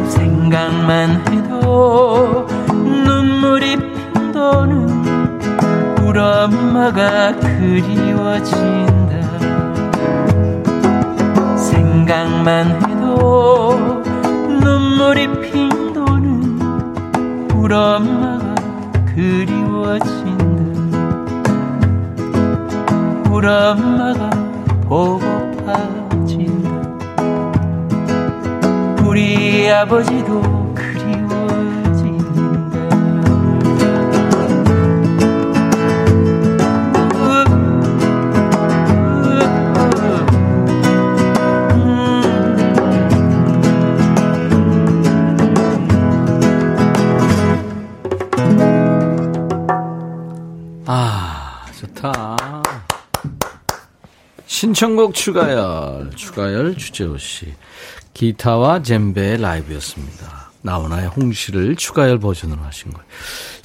생각만 0.08 1.22
해도 1.28 2.46
눈물이 2.72 3.76
핑 3.76 4.32
도는 4.32 4.83
우리 6.14 6.20
엄마가 6.20 7.34
그리워진다. 7.40 9.14
생각만 11.56 12.70
해도 12.70 14.00
눈물이 14.60 15.26
핑 15.40 15.92
도는 15.92 16.60
우리 17.56 17.74
엄마가 17.74 18.54
그리워진다. 19.06 20.38
우리 23.32 23.48
엄마가 23.48 24.30
보고파 24.88 25.72
아파진다. 25.72 26.70
우리 29.04 29.68
아버지도 29.68 30.63
신청곡 54.74 55.14
추가열, 55.14 56.10
추가열 56.16 56.76
주재호 56.76 57.16
씨. 57.16 57.54
기타와 58.12 58.82
젬베의 58.82 59.40
라이브였습니다. 59.40 60.50
나훈아의 60.62 61.08
홍시를 61.08 61.76
추가열 61.76 62.18
버전으로 62.18 62.60
하신 62.60 62.92
거예요. 62.92 63.06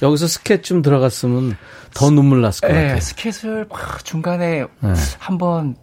여기서 0.02 0.28
스케치 0.28 0.68
좀 0.68 0.82
들어갔으면 0.82 1.56
더 1.94 2.10
눈물 2.10 2.42
났을 2.42 2.60
것 2.60 2.68
네, 2.68 2.82
같아요. 2.82 3.00
스케치를 3.00 3.66
중간에 4.04 4.60
네. 4.60 4.94
한번 5.18 5.74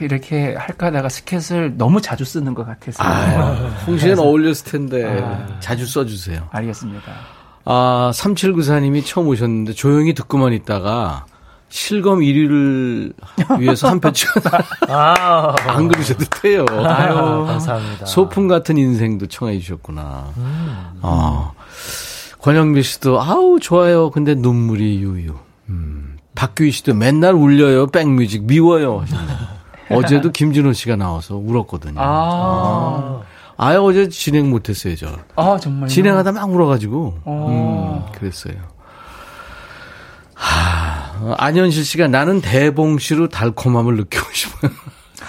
이렇게 0.00 0.56
할까 0.56 0.86
하다가 0.86 1.08
스케치를 1.08 1.76
너무 1.76 2.00
자주 2.00 2.24
쓰는 2.24 2.52
것 2.54 2.66
같아서. 2.66 3.00
아, 3.04 3.52
홍시는 3.86 4.18
어울렸을 4.18 4.64
텐데 4.64 5.20
아, 5.22 5.60
자주 5.60 5.86
써주세요. 5.86 6.48
알겠습니다. 6.50 7.12
아, 7.64 8.10
3794님이 8.12 9.06
처음 9.06 9.28
오셨는데 9.28 9.74
조용히 9.74 10.14
듣고만 10.14 10.52
있다가 10.52 11.26
실검 11.68 12.20
1위를 12.20 13.12
위해서 13.58 13.88
한표 13.88 14.12
찍어서 14.12 14.50
아, 14.88 15.54
안 15.66 15.88
그러셔도 15.88 16.24
돼요. 16.40 16.64
아유, 16.70 17.44
감사합니다. 17.46 18.06
소풍 18.06 18.46
같은 18.48 18.78
인생도 18.78 19.26
청해 19.26 19.58
주셨구나. 19.58 20.32
음. 20.36 20.98
아, 21.02 21.50
권영미 22.40 22.82
씨도 22.82 23.20
아우 23.20 23.58
좋아요. 23.60 24.10
근데 24.10 24.34
눈물이 24.34 25.00
유유. 25.02 25.34
음. 25.70 26.16
박규희 26.36 26.70
씨도 26.70 26.94
맨날 26.94 27.34
울려요. 27.34 27.88
백뮤직 27.88 28.44
미워요. 28.44 29.04
어제도 29.90 30.30
김진호 30.30 30.72
씨가 30.72 30.96
나와서 30.96 31.36
울었거든요. 31.36 32.00
아. 32.00 32.04
아. 32.06 33.20
아 33.56 33.72
예 33.72 33.76
어제 33.76 34.08
진행 34.08 34.50
못했어요, 34.50 34.96
저. 34.96 35.06
아, 35.36 35.56
정말. 35.60 35.88
진행하다 35.88 36.32
막 36.32 36.50
울어가지고. 36.52 37.18
어. 37.24 38.04
음, 38.08 38.12
그랬어요. 38.12 38.54
하, 40.34 40.83
안현실 41.38 41.84
씨가 41.84 42.08
나는 42.08 42.40
대봉 42.40 42.98
씨로 42.98 43.28
달콤함을 43.28 43.96
느끼고 43.96 44.26
싶어요. 44.32 44.70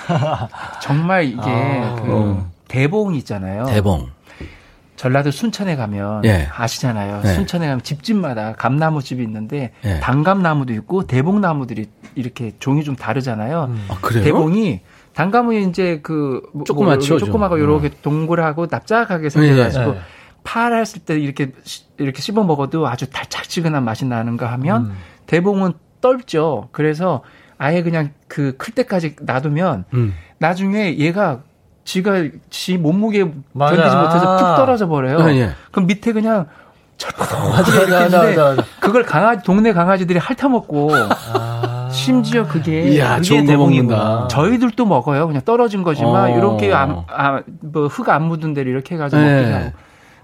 정말 0.81 1.25
이게 1.25 1.41
아, 1.41 1.95
그 1.95 2.13
어. 2.13 2.51
대봉 2.67 3.15
있잖아요. 3.15 3.65
대봉. 3.65 4.09
전라도 4.95 5.29
순천에 5.29 5.75
가면 5.75 6.23
예. 6.25 6.47
아시잖아요. 6.55 7.21
예. 7.25 7.33
순천에 7.33 7.67
가면 7.67 7.83
집집마다 7.83 8.53
감나무 8.53 9.03
집이 9.03 9.21
있는데 9.23 9.73
예. 9.83 9.99
단감나무도 9.99 10.73
있고 10.73 11.05
대봉나무들이 11.05 11.87
이렇게 12.15 12.53
종이 12.59 12.83
좀 12.83 12.95
다르잖아요. 12.95 13.65
음. 13.69 13.85
아, 13.89 13.97
그래요? 14.01 14.23
대봉이 14.23 14.81
단감은 15.13 15.69
이제 15.69 15.99
그 16.01 16.41
뭐, 16.53 16.63
조그맣죠. 16.63 17.13
뭐, 17.13 17.19
조그맣고 17.19 17.57
이렇게 17.57 17.87
어. 17.87 17.91
동글하고 18.01 18.67
납작하게 18.69 19.29
생겨가지고 19.29 19.95
예. 19.95 19.99
팔았을 20.43 21.01
때 21.01 21.19
이렇게 21.19 21.51
이렇게 21.97 22.21
씹어 22.21 22.43
먹어도 22.43 22.87
아주 22.87 23.09
달짝지근한 23.09 23.83
맛이 23.83 24.05
나는가 24.05 24.51
하면 24.53 24.85
음. 24.85 24.97
대봉은 25.25 25.73
떨죠. 26.09 26.69
그래서 26.71 27.21
아예 27.57 27.81
그냥 27.83 28.11
그 28.27 28.53
클 28.57 28.73
때까지 28.75 29.15
놔두면 29.21 29.85
음. 29.93 30.13
나중에 30.39 30.97
얘가 30.97 31.39
지가 31.83 32.25
지 32.49 32.77
몸무게 32.77 33.19
견디지 33.57 33.95
못해서 33.95 34.37
푹 34.37 34.55
떨어져 34.57 34.87
버려요. 34.87 35.19
아, 35.19 35.31
예. 35.33 35.51
그럼 35.71 35.87
밑에 35.87 36.11
그냥 36.13 36.47
철퍼덕하게 36.97 37.71
이렇게 37.71 38.05
있는데 38.05 38.61
그걸 38.79 39.03
강아지 39.03 39.43
동네 39.43 39.73
강아지들이 39.73 40.17
핥아먹고 40.19 40.89
아. 40.93 41.89
심지어 41.91 42.45
그게 42.47 42.83
이야, 42.89 43.17
그게 43.17 43.43
대봉이구나. 43.45 44.27
저희들도 44.29 44.85
먹어요. 44.85 45.27
그냥 45.27 45.41
떨어진 45.45 45.83
거지만 45.83 46.31
어. 46.33 46.37
이렇게 46.37 46.73
아, 46.73 47.41
뭐흙 47.61 48.09
안 48.09 48.23
묻은 48.23 48.53
데를 48.53 48.71
이렇게 48.71 48.95
해가지고 48.95 49.21
네. 49.21 49.35
먹기도 49.41 49.55
하고. 49.55 49.71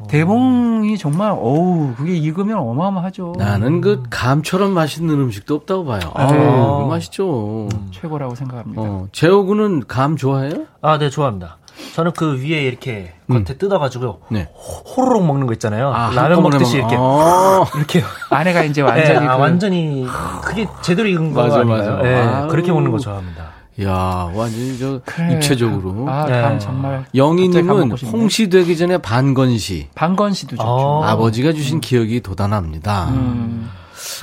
대봉이 0.07 0.97
정말 0.97 1.31
어우 1.31 1.93
그게 1.95 2.15
익으면 2.15 2.57
어마어마하죠. 2.57 3.35
나는 3.37 3.81
그 3.81 4.03
감처럼 4.09 4.73
맛있는 4.73 5.13
음식도 5.15 5.55
없다고 5.55 5.85
봐요. 5.85 5.99
아, 6.13 6.27
네. 6.27 6.87
맛있죠. 6.87 7.67
음, 7.71 7.89
최고라고 7.91 8.35
생각합니다. 8.35 8.81
어, 8.81 9.07
재호군은 9.11 9.87
감 9.87 10.17
좋아해요? 10.17 10.65
아, 10.81 10.97
네 10.97 11.09
좋아합니다. 11.09 11.57
저는 11.95 12.11
그 12.11 12.41
위에 12.41 12.63
이렇게 12.63 13.13
겉에 13.27 13.39
음. 13.39 13.45
뜯어가지고 13.45 14.21
네. 14.29 14.49
호로록 14.53 15.25
먹는 15.25 15.47
거 15.47 15.53
있잖아요. 15.53 15.91
아, 15.93 16.11
라면 16.13 16.43
먹듯이 16.43 16.77
이렇게 16.77 16.95
아~ 16.97 17.65
이렇게 17.75 18.03
안에가 18.29 18.63
이제 18.63 18.81
완전히 18.81 19.19
네, 19.19 19.27
아, 19.27 19.35
그... 19.35 19.41
완전히 19.41 20.07
그게 20.43 20.67
제대로 20.81 21.07
익은 21.09 21.33
거 21.33 21.43
맞아, 21.43 21.63
맞아. 21.63 22.01
네, 22.01 22.15
아, 22.15 22.47
그렇게 22.47 22.71
먹는 22.71 22.91
거 22.91 22.99
좋아합니다. 22.99 23.60
야 23.81 24.31
완전히 24.35 24.77
저 24.77 25.01
그래. 25.05 25.33
입체적으로. 25.35 26.09
아, 26.09 26.25
네. 26.25 26.59
정말. 26.59 27.05
영희님은 27.15 27.91
홍시 27.91 28.49
되기 28.49 28.75
전에 28.75 28.97
반건시. 28.97 29.87
반건시도 29.95 30.57
좋죠. 30.57 31.01
아. 31.03 31.15
버지가 31.15 31.53
주신 31.53 31.77
음. 31.77 31.81
기억이 31.81 32.19
도단합니다. 32.21 33.09
음. 33.11 33.69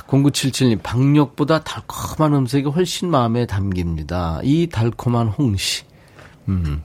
0977님, 0.07 0.79
박력보다 0.83 1.59
달콤한 1.63 2.33
음색이 2.33 2.69
훨씬 2.69 3.09
마음에 3.09 3.45
담깁니다. 3.45 4.39
이 4.43 4.67
달콤한 4.67 5.27
홍시. 5.29 5.83
음. 6.47 6.83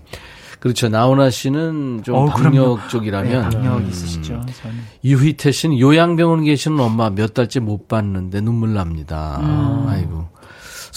그렇죠. 0.60 0.88
나훈아 0.88 1.28
씨는 1.28 2.02
좀 2.04 2.14
어, 2.14 2.24
박력 2.24 2.88
쪽이라면. 2.88 3.50
네, 3.50 3.56
박력 3.56 3.76
음. 3.76 3.88
있으시죠. 3.88 4.40
저는. 4.62 4.76
유희태 5.04 5.52
씨는 5.52 5.78
요양병원 5.78 6.44
계시는 6.44 6.80
엄마 6.80 7.10
몇 7.10 7.34
달째 7.34 7.60
못 7.60 7.86
봤는데 7.88 8.40
눈물 8.40 8.72
납니다. 8.72 9.38
음. 9.42 9.86
아이고. 9.88 10.28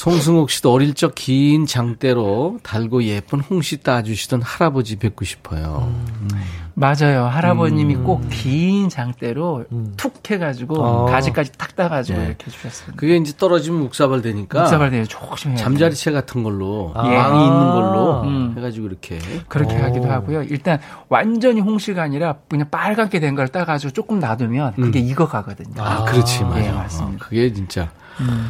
송승옥 0.02 0.52
씨도 0.52 0.72
어릴 0.72 0.94
적 0.94 1.16
긴 1.16 1.66
장대로 1.66 2.60
달고 2.62 3.04
예쁜 3.06 3.40
홍시 3.40 3.78
따주시던 3.82 4.44
할아버지 4.44 4.98
뵙고 4.98 5.26
싶어요. 5.26 5.92
음. 5.92 6.28
맞아요. 6.76 7.26
할아버님이 7.26 7.96
음. 7.96 8.04
꼭긴 8.04 8.90
장대로 8.90 9.66
음. 9.72 9.94
툭 9.98 10.14
해가지고 10.30 10.76
어. 10.80 11.06
가지까지 11.06 11.52
탁 11.58 11.76
따가지고 11.76 12.20
네. 12.20 12.26
이렇게 12.28 12.46
해주셨어요. 12.46 12.96
그게 12.96 13.18
이제 13.18 13.34
떨어지면 13.36 13.80
묵사발 13.82 14.22
되니까. 14.22 14.62
묵사발 14.62 14.92
되요 14.92 15.04
조심해야 15.08 15.58
잠자리채 15.58 16.12
같은 16.12 16.44
걸로 16.44 16.92
아. 16.94 17.02
망이 17.02 17.44
있는 17.46 17.72
걸로 17.72 18.22
음. 18.22 18.54
해가지고 18.56 18.86
이렇게 18.86 19.18
그렇게 19.48 19.76
오. 19.80 19.82
하기도 19.84 20.12
하고요. 20.12 20.44
일단 20.44 20.80
완전히 21.10 21.60
홍시가 21.62 22.04
아니라 22.04 22.36
그냥 22.48 22.70
빨갛게 22.70 23.20
된 23.20 23.34
걸 23.34 23.48
따가지고 23.48 23.94
조금 23.94 24.20
놔두면 24.20 24.74
그게 24.76 25.00
음. 25.00 25.08
익어가거든요. 25.08 25.82
아, 25.84 26.04
그렇지 26.06 26.44
맞아. 26.44 26.64
예, 26.64 26.72
맞습니다. 26.72 27.26
어, 27.26 27.28
그게 27.28 27.52
진짜. 27.52 27.90
음. 28.20 28.48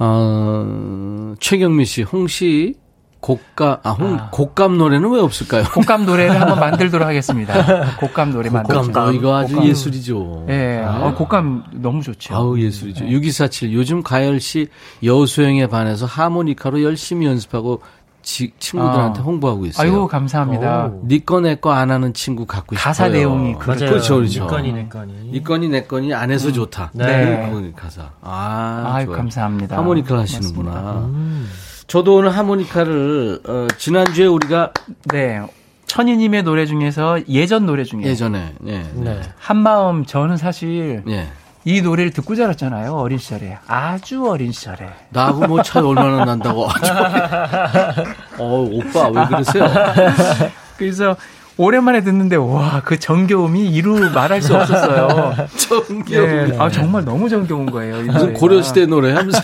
어, 0.00 1.34
최경미 1.38 1.84
씨, 1.84 2.02
홍 2.02 2.26
씨 2.26 2.74
곡감, 3.20 3.76
아, 3.82 3.90
홍, 3.90 4.14
아. 4.14 4.30
곡감 4.30 4.78
노래는 4.78 5.10
왜 5.10 5.20
없을까요? 5.20 5.64
곡감 5.74 6.06
노래를 6.06 6.40
한번 6.40 6.58
만들도록 6.60 7.06
하겠습니다. 7.06 7.96
곡감 7.96 8.32
노래 8.32 8.48
만들죠. 8.48 8.80
곡감, 8.80 9.14
이거 9.14 9.36
아주 9.36 9.54
곡감. 9.56 9.68
예술이죠. 9.68 10.46
예, 10.48 10.52
네. 10.56 10.82
어, 10.82 11.14
곡감 11.14 11.64
너무 11.82 12.02
좋죠. 12.02 12.34
아우, 12.34 12.58
예술이죠. 12.58 13.04
네. 13.04 13.10
6247, 13.10 13.74
요즘 13.74 14.02
가열 14.02 14.40
씨 14.40 14.68
여수행에 15.04 15.66
반해서 15.66 16.06
하모니카로 16.06 16.82
열심히 16.82 17.26
연습하고 17.26 17.82
지, 18.30 18.52
친구들한테 18.60 19.18
아. 19.18 19.22
홍보하고 19.24 19.66
있어요. 19.66 19.84
아이고 19.84 20.06
감사합니다. 20.06 20.92
니꺼 21.04 21.40
네 21.40 21.50
내꺼 21.50 21.72
안 21.72 21.90
하는 21.90 22.14
친구 22.14 22.46
갖고 22.46 22.76
싶어요. 22.76 22.84
가사 22.84 23.08
내용이 23.08 23.54
그렇죠. 23.56 23.86
그렇죠. 23.86 24.16
그렇죠. 24.16 24.44
니꺼니 24.44 24.72
내꺼니. 24.72 25.12
니꺼니 25.32 25.68
내꺼니 25.68 26.14
안 26.14 26.30
해서 26.30 26.48
음. 26.48 26.52
좋다. 26.52 26.92
네. 26.94 27.06
네. 27.06 27.72
가사. 27.74 28.10
아, 28.22 28.92
아유, 28.94 29.10
감사합니다. 29.10 29.76
하모니카를 29.76 30.20
하시는구나. 30.22 31.08
음. 31.08 31.50
저도 31.88 32.14
오늘 32.16 32.30
하모니카를 32.30 33.40
어, 33.48 33.66
지난주에 33.76 34.26
우리가 34.26 34.72
네. 35.12 35.42
천희님의 35.86 36.44
노래 36.44 36.66
중에서 36.66 37.18
예전 37.28 37.66
노래 37.66 37.82
중에 37.82 38.02
예전에 38.04 38.54
네. 38.60 38.88
네. 38.94 39.20
한마음 39.38 40.06
저는 40.06 40.36
사실 40.36 41.02
네. 41.04 41.26
이 41.64 41.82
노래를 41.82 42.10
듣고 42.12 42.34
자랐잖아요. 42.36 42.94
어린 42.94 43.18
시절에. 43.18 43.58
아주 43.66 44.26
어린 44.28 44.50
시절에. 44.52 44.88
나하고 45.10 45.46
뭐 45.46 45.62
차이 45.62 45.82
얼마나 45.82 46.24
난다고. 46.24 46.64
어, 48.38 48.68
오빠 48.70 49.08
왜 49.08 49.26
그러세요? 49.26 49.66
그래서 50.78 51.16
오랜만에 51.58 52.00
듣는데 52.02 52.36
와 52.36 52.80
그 52.82 52.98
정겨움이 52.98 53.68
이루 53.68 54.10
말할 54.10 54.40
수 54.40 54.56
없었어요. 54.56 55.34
정겨움. 55.56 56.08
네. 56.50 56.56
아 56.58 56.70
정말 56.70 57.04
너무 57.04 57.28
정겨운 57.28 57.66
거예요. 57.70 58.00
무슨 58.10 58.32
고려 58.32 58.62
시대 58.62 58.86
노래 58.86 59.12
하면서 59.12 59.40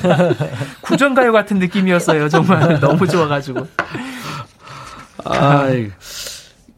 구전 0.81 1.15
가요 1.15 1.33
같은 1.33 1.59
느낌이었어요. 1.59 2.31
정말 2.31 2.81
너무 2.81 3.07
좋아 3.07 3.29
가지고. 3.29 3.67
아, 5.25 5.67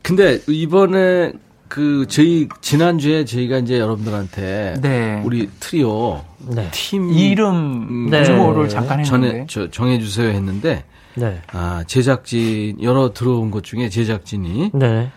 근데 0.02 0.40
이번에 0.48 1.32
그 1.68 2.06
저희 2.08 2.48
지난주에 2.60 3.24
저희가 3.24 3.58
이제 3.58 3.78
여러분들한테 3.78 4.76
네. 4.80 5.22
우리 5.24 5.48
트리오 5.60 6.22
네. 6.38 6.68
팀 6.72 7.10
이름 7.12 8.08
네. 8.10 8.24
주모를 8.24 8.68
잠깐 8.68 9.00
했는데 9.00 9.28
전에 9.28 9.46
저 9.48 9.70
정해 9.70 9.98
주세요 9.98 10.28
했는데 10.30 10.84
네. 11.14 11.40
아, 11.52 11.84
제작진 11.86 12.82
여러 12.82 13.12
들어온 13.12 13.50
것 13.50 13.64
중에 13.64 13.88
제작진이 13.88 14.70
네. 14.74 15.10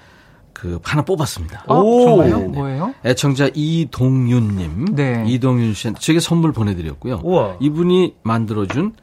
그 0.54 0.80
하나 0.84 1.04
뽑았습니다. 1.04 1.64
어, 1.68 1.80
오. 1.82 2.06
정말요? 2.06 2.38
네네. 2.38 2.48
뭐예요? 2.50 2.94
애청자 3.04 3.50
이동윤님, 3.54 4.96
네. 4.96 5.24
이동윤 5.26 5.74
씨한테 5.74 6.00
제게 6.00 6.20
선물 6.20 6.52
보내 6.52 6.76
드렸고요. 6.76 7.22
우와. 7.24 7.58
이분이 7.60 8.16
만들어 8.24 8.68
준 8.68 8.94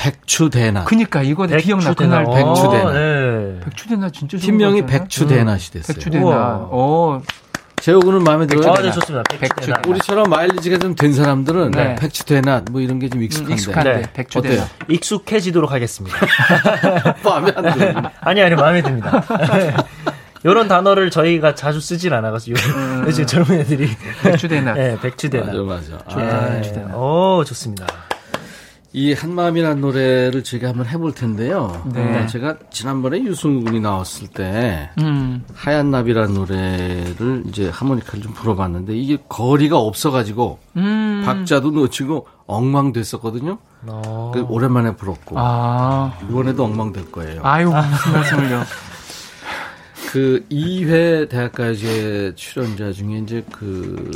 백추대낮. 0.00 0.86
그니까 0.86 1.22
이거 1.22 1.46
내 1.46 1.58
기억나 1.58 1.90
백추대나. 1.90 2.24
그날 2.24 2.42
백추대나. 2.44 2.84
어, 2.84 2.92
네. 2.92 3.60
백추대나 3.64 4.10
진짜 4.10 4.38
팀명이 4.38 4.80
거잖아요. 4.82 5.02
백추대낮이 5.02 5.72
됐어요. 5.72 5.94
백추대나. 5.94 6.26
어, 6.70 7.20
제목은 7.82 8.24
마음에 8.24 8.46
들어요. 8.46 8.72
아, 8.72 8.80
네, 8.80 8.90
좋습니다. 8.92 9.22
백추대나. 9.38 9.82
우리처럼 9.86 10.30
마일리지가 10.30 10.78
좀 10.78 10.94
된 10.94 11.12
사람들은 11.12 11.70
네. 11.72 11.94
백추대낮 11.96 12.64
뭐 12.70 12.80
이런 12.80 12.98
게좀 12.98 13.20
음, 13.20 13.24
익숙한데. 13.24 13.54
익숙한데 13.54 13.92
네. 13.96 14.02
백추대나. 14.14 14.54
어때요? 14.54 14.68
익숙해지도록 14.88 15.70
하겠습니다. 15.70 16.16
마음에 17.22 17.52
안 17.54 17.62
들어요. 17.74 18.02
아니, 18.20 18.42
아니, 18.42 18.54
마음에 18.54 18.82
듭니다. 18.82 19.22
이런 20.44 20.66
단어를 20.68 21.10
저희가 21.10 21.54
자주 21.54 21.80
쓰진 21.82 22.14
않아가지고, 22.14 22.58
요즘 23.06 23.26
젊은 23.26 23.60
애들이. 23.60 23.90
백추대나. 24.22 24.72
네, 24.72 24.96
백추대나. 25.02 25.52
맞아, 25.52 25.92
맞아. 25.92 26.16
네. 26.16 26.30
아, 26.30 26.50
백추대나. 26.52 26.96
오, 26.96 27.44
좋습니다. 27.44 27.86
이 28.92 29.12
한마음이라는 29.12 29.80
노래를 29.80 30.42
제가 30.42 30.70
한번 30.70 30.86
해볼 30.86 31.14
텐데요. 31.14 31.80
네. 31.94 32.22
어, 32.22 32.26
제가 32.26 32.56
지난번에 32.70 33.22
유승우 33.22 33.62
군이 33.62 33.78
나왔을 33.78 34.26
때 34.26 34.90
음. 34.98 35.44
하얀 35.54 35.92
나비라는 35.92 36.34
노래를 36.34 37.44
이제 37.46 37.68
하모니카를 37.68 38.20
좀 38.20 38.34
불어봤는데 38.34 38.96
이게 38.96 39.16
거리가 39.28 39.78
없어가지고 39.78 40.58
음. 40.76 41.22
박자도 41.24 41.70
놓치고 41.70 42.26
엉망됐었거든요. 42.46 43.58
어. 43.86 44.32
그 44.34 44.42
오랜만에 44.48 44.96
불었고 44.96 45.36
아. 45.38 46.18
이번에도 46.28 46.64
엉망될 46.64 47.12
거예요. 47.12 47.42
아유, 47.44 47.66
무슨 47.70 48.12
말씀을요. 48.12 48.62
그 50.10 50.44
2회 50.50 51.28
대학가요제 51.28 52.32
출연자 52.34 52.90
중에 52.90 53.18
이제 53.18 53.44
그. 53.52 54.10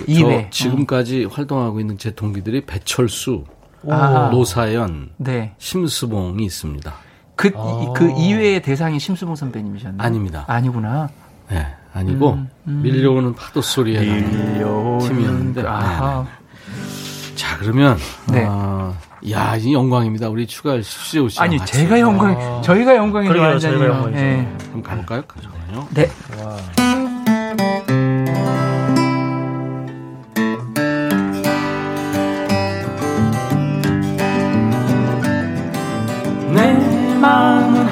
지금까지 0.51 1.27
활동하고 1.31 1.79
있는 1.79 1.97
제 1.97 2.11
동기들이 2.11 2.63
배철수, 2.67 3.45
아. 3.91 4.29
노사연, 4.31 5.11
네. 5.17 5.55
심수봉이 5.59 6.45
있습니다. 6.45 6.93
그, 7.37 7.49
이, 7.49 7.53
그 7.97 8.11
이외의 8.17 8.63
대상이 8.63 8.99
심수봉 9.01 9.35
선배님이셨나요? 9.37 10.07
아닙니다. 10.07 10.45
아니구나. 10.47 11.09
네, 11.51 11.67
아니고 11.93 12.33
음, 12.35 12.49
음. 12.69 12.83
밀려오는 12.83 13.35
파도 13.35 13.61
소리에 13.61 14.01
나는 14.05 14.99
팀이었는데. 15.01 15.63
네, 15.63 15.69
아하. 15.69 16.25
네. 16.25 17.35
자 17.35 17.59
그러면 17.59 17.99
네. 18.31 18.47
어, 18.49 18.95
야, 19.31 19.57
이 19.57 19.73
영광입니다. 19.73 20.29
우리 20.29 20.47
추가 20.47 20.81
수재호 20.81 21.29
씨랑 21.29 21.45
아니. 21.45 21.59
제가 21.65 21.99
영광, 21.99 22.63
저희가 22.63 22.95
영광이죠, 22.97 23.33
그러게요, 23.33 23.51
완전히. 23.51 23.79
저희가 23.79 23.95
영광이죠. 23.95 24.21
네. 24.21 24.57
한번 24.73 24.83
가볼까요? 24.83 25.23
잠깐만요. 25.43 25.89
네. 25.95 26.07
내 26.77 26.84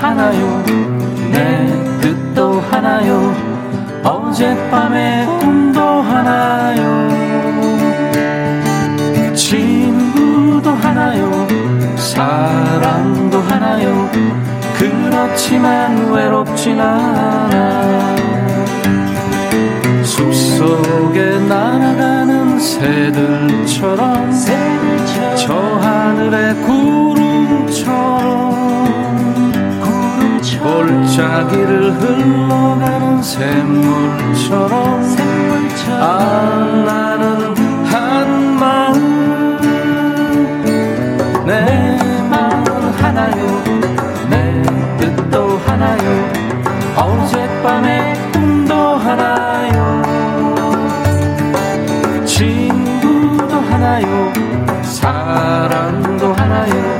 하나요? 0.02 0.64
내 1.30 1.64
뜻도 2.00 2.60
하나요? 2.60 3.32
어젯밤의 4.02 5.26
꿈도 5.26 5.80
하나요? 5.80 7.08
친구도 9.32 10.72
하나요? 10.72 11.46
사랑도 11.94 13.38
하나요? 13.42 14.10
그렇지만 14.76 16.10
외롭진 16.10 16.80
않아. 16.80 18.16
숲속에 20.02 21.38
날아가는 21.48 22.58
새들처럼. 22.58 24.32
저 25.36 25.54
하늘의 25.54 26.54
구름처럼 26.62 28.32
골짜기를 30.62 31.92
흘러가는 32.00 33.22
샘물처럼. 33.22 35.02
아 36.00 36.84
나는 36.86 37.54
한 37.86 38.56
마음 38.58 39.58
내 41.44 41.98
마음 42.30 42.64
하나요. 43.00 43.62
내 44.30 44.62
뜻도 44.98 45.58
하나요. 45.66 46.32
어젯밤의 46.96 48.14
꿈도 48.32 48.74
하나요. 48.74 50.02
친구도 52.24 53.60
하나요. 53.60 54.32
사랑도 54.82 56.32
하나요 56.34 56.91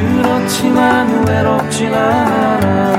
그렇지만 0.00 1.26
외롭진 1.28 1.94
않아 1.94 2.93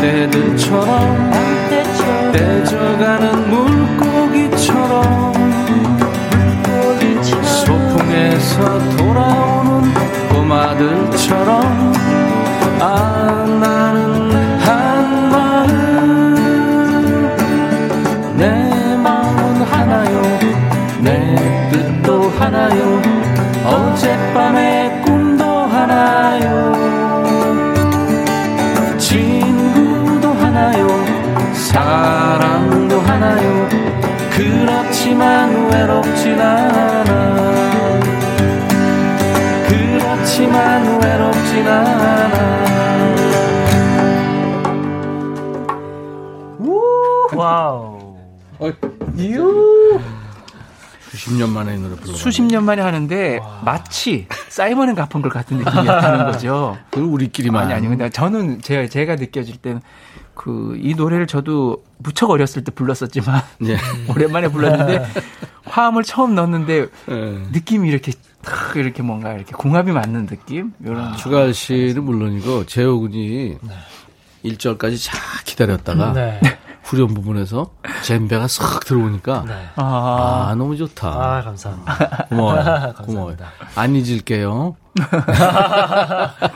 뛰노는 0.00 0.28
양떼들처럼 0.30 1.32
떼져가는 2.32 3.50
물고 3.50 4.07
그렇지만 35.18 35.72
외롭진 35.72 36.40
않아. 36.40 37.04
그렇지만 39.68 41.02
외롭진 41.02 41.66
않아. 41.66 42.28
와우. 47.34 48.16
수십 51.10 51.34
년 51.34 51.50
만에 51.50 51.74
이 51.74 51.78
노래 51.78 51.96
불러 51.96 52.14
수십 52.14 52.42
년 52.42 52.62
만에 52.64 52.80
하는데 52.82 53.40
마치 53.64 54.28
사이먼 54.50 54.90
앤 54.90 54.94
가펑클 54.94 55.30
같은 55.30 55.56
느낌이었다는 55.58 56.26
거죠. 56.30 56.76
그건 56.90 57.08
우리끼리만. 57.10 57.64
아니 57.64 57.72
아니 57.74 57.88
근데 57.88 58.08
저는 58.08 58.60
제가 58.62 58.86
제가 58.86 59.16
느껴질 59.16 59.56
때는 59.56 59.80
그 60.38 60.78
이 60.80 60.94
노래를 60.94 61.26
저도 61.26 61.82
무척 61.98 62.30
어렸을 62.30 62.62
때 62.64 62.70
불렀었지만 62.70 63.42
예. 63.66 63.76
오랜만에 64.08 64.48
불렀는데 64.48 65.04
화음을 65.64 66.04
처음 66.04 66.34
넣었는데 66.34 66.86
예. 67.10 67.14
느낌이 67.52 67.88
이렇게 67.88 68.12
탁 68.42 68.76
이렇게 68.76 69.02
뭔가 69.02 69.32
이렇게 69.32 69.52
궁합이 69.52 69.90
맞는 69.92 70.26
느낌 70.26 70.72
이런 70.82 71.16
추가할 71.16 71.52
씨는 71.52 72.04
물론이고 72.04 72.66
재호 72.66 73.00
군이 73.00 73.58
일 74.44 74.56
1절까지 74.56 75.02
잘 75.04 75.20
기다렸다가 75.44 76.12
네. 76.12 76.40
후렴 76.84 77.12
부분에서 77.12 77.72
젬베가 78.02 78.46
싹 78.48 78.84
들어오니까 78.84 79.44
네. 79.46 79.68
아, 79.76 80.48
아, 80.50 80.54
너무 80.54 80.76
좋다. 80.76 81.08
아, 81.08 81.42
감사합니다. 81.42 82.26
고마워요. 82.30 82.56
감사합니다. 82.64 83.02
고마워요. 83.02 83.36
안 83.74 83.94
잊을게요. 83.96 84.76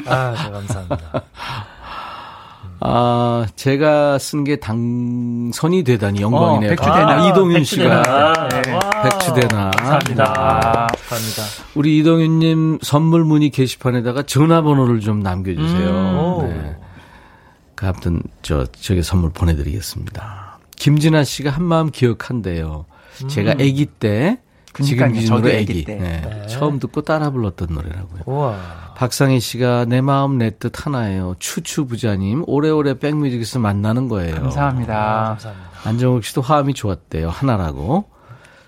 아, 0.06 0.34
저 0.36 0.50
감사합니다. 0.52 1.22
아, 2.84 3.46
제가 3.54 4.18
쓴 4.18 4.42
게 4.44 4.56
당선이 4.56 5.84
되다니 5.84 6.20
영광이네요. 6.20 6.72
어, 6.72 6.74
백추대나. 6.74 7.22
아, 7.22 7.28
이동윤 7.28 7.58
백추대나. 7.60 8.02
씨가. 8.02 8.48
네. 8.48 8.72
와우. 8.72 9.02
백추대나. 9.04 9.70
감사합니다. 9.70 10.24
아. 10.36 10.86
축하합니다. 10.96 11.42
우리 11.76 11.98
이동윤님 11.98 12.78
선물 12.82 13.24
문의 13.24 13.50
게시판에다가 13.50 14.22
전화번호를 14.24 15.00
좀 15.00 15.20
남겨주세요. 15.20 16.38
음. 16.42 16.48
네. 16.48 16.76
그 17.76 17.86
아무튼 17.86 18.22
저 18.42 18.64
저기 18.66 19.02
선물 19.02 19.30
보내드리겠습니다. 19.32 20.58
김진아 20.76 21.22
씨가 21.24 21.50
한마음 21.50 21.90
기억한대요. 21.90 22.86
제가 23.28 23.52
아기 23.52 23.86
때 23.86 24.38
지금 24.82 25.06
그러니까요. 25.06 25.20
기준으로 25.20 25.42
저도 25.42 25.56
아기 25.56 25.84
때. 25.84 25.94
네. 25.96 26.46
처음 26.48 26.78
듣고 26.80 27.02
따라 27.02 27.30
불렀던 27.30 27.68
노래라고요. 27.70 28.22
우와. 28.26 28.81
박상희 29.02 29.40
씨가 29.40 29.86
내 29.86 30.00
마음 30.00 30.38
내 30.38 30.50
뜻 30.50 30.86
하나예요. 30.86 31.34
추추 31.40 31.86
부자님 31.86 32.44
오래오래 32.46 33.00
백뮤직에서 33.00 33.58
만나는 33.58 34.06
거예요. 34.06 34.36
감사합니다. 34.36 34.94
감사합니다. 35.30 35.70
안정욱 35.84 36.22
씨도 36.22 36.40
화음이 36.40 36.72
좋았대요. 36.74 37.28
하나라고. 37.28 38.04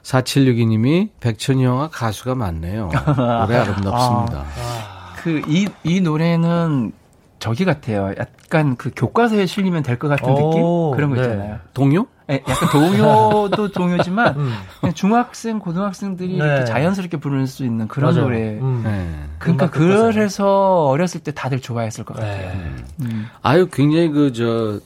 4762님이 0.02 1.10
백천이 1.20 1.64
형아 1.64 1.88
가수가 1.92 2.34
많네요. 2.34 2.90
노래 3.16 3.56
아름답습니다. 3.58 4.44
그이 5.22 5.68
이 5.84 6.00
노래는 6.00 6.90
저기 7.38 7.64
같아요. 7.64 8.12
약간 8.18 8.74
그 8.74 8.90
교과서에 8.96 9.46
실리면 9.46 9.84
될 9.84 10.00
것 10.00 10.08
같은 10.08 10.26
느낌 10.34 10.62
오, 10.64 10.90
그런 10.96 11.10
거 11.10 11.16
네. 11.16 11.22
있잖아요. 11.22 11.58
동요? 11.74 12.06
예, 12.30 12.42
약간 12.48 12.68
동요도 12.70 13.68
동요지만 13.76 14.34
그냥 14.80 14.94
중학생 14.94 15.60
고등학생들이 15.60 16.38
네. 16.38 16.44
이렇게 16.44 16.64
자연스럽게 16.64 17.18
부를 17.18 17.46
수 17.46 17.64
있는 17.64 17.86
그런 17.86 18.12
맞아요. 18.14 18.24
노래. 18.24 18.58
음. 18.58 18.80
네. 18.82 19.23
그러니까. 19.44 19.70
그래서 19.70 20.86
어렸을 20.86 21.20
때 21.20 21.32
다들 21.32 21.60
좋아했을 21.60 22.04
것 22.04 22.14
같아요. 22.14 22.48
네. 22.48 22.74
음. 23.00 23.26
아유, 23.42 23.68
굉장히 23.72 24.08
그, 24.08 24.32
저, 24.32 24.80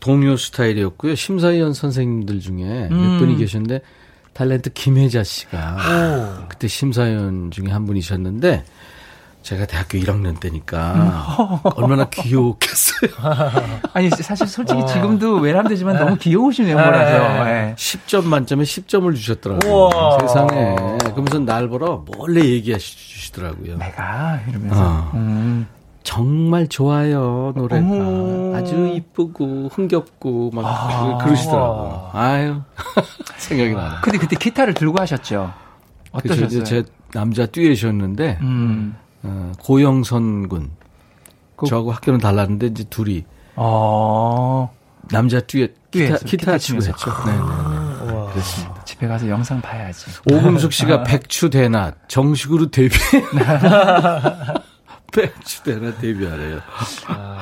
동요 0.00 0.36
스타일이었고요. 0.36 1.14
심사위원 1.14 1.72
선생님들 1.72 2.40
중에 2.40 2.88
몇 2.88 2.92
음. 2.92 3.18
분이 3.18 3.36
계셨는데, 3.36 3.80
탤런트 4.34 4.72
김혜자 4.74 5.24
씨가 5.24 5.76
오. 6.42 6.48
그때 6.48 6.68
심사위원 6.68 7.50
중에 7.50 7.68
한 7.68 7.86
분이셨는데, 7.86 8.64
제가 9.44 9.66
대학교 9.66 9.98
1학년 9.98 10.40
때니까 10.40 11.60
얼마나 11.76 12.08
귀여웠겠어요. 12.08 13.10
아니 13.92 14.08
사실 14.08 14.46
솔직히 14.46 14.80
어. 14.80 14.86
지금도 14.86 15.36
외람되지만 15.36 15.98
너무 15.98 16.16
귀여우신 16.16 16.64
외모라서. 16.64 17.50
예. 17.50 17.74
10점 17.76 18.24
만점에 18.24 18.64
10점을 18.64 19.14
주셨더라고요. 19.14 19.70
우와. 19.70 20.18
세상에. 20.20 20.76
그러면서 21.10 21.38
날 21.40 21.68
보러 21.68 22.02
몰래 22.06 22.42
얘기하시더라고요. 22.42 23.76
내가 23.76 24.40
이러면서. 24.48 24.82
어. 24.82 25.10
음. 25.12 25.66
정말 26.04 26.66
좋아요 26.68 27.52
노래가 27.54 27.76
어머. 27.84 28.56
아주 28.56 28.92
이쁘고 28.94 29.68
흥겹고 29.72 30.52
막 30.54 30.64
아. 30.66 31.18
그러시더라고요. 31.22 32.10
아유 32.14 32.60
생각이 33.36 33.74
나네. 33.74 33.96
근데 34.02 34.18
그때 34.18 34.36
기타를 34.36 34.72
들고 34.72 35.00
하셨죠? 35.00 35.52
그래서 36.18 36.44
어떠셨어요? 36.44 36.64
제 36.64 36.84
남자 37.12 37.46
듀엣이었는데 37.46 38.38
음. 38.42 38.96
어, 39.24 39.52
고영선 39.60 40.48
군 40.48 40.70
그- 41.56 41.66
저하고 41.66 41.92
학교는 41.92 42.20
달랐는데 42.20 42.66
이제 42.68 42.84
둘이 42.84 43.24
어. 43.56 44.70
남자 45.10 45.40
듀엣 45.40 45.90
기타, 45.90 46.16
듀엣, 46.16 46.24
기타, 46.24 46.58
치고. 46.58 46.78
했죠. 46.82 47.12
네, 47.26 47.32
네. 47.32 48.12
우와. 48.12 48.32
집에 48.84 49.06
가서 49.06 49.28
영상 49.28 49.60
봐야지. 49.60 50.06
오금숙 50.32 50.72
씨가 50.72 51.02
백추 51.04 51.50
대낮 51.50 52.08
정식으로 52.08 52.70
데뷔. 52.70 52.96
백추 55.12 55.62
대낮 55.62 56.00
데뷔하래요. 56.00 56.60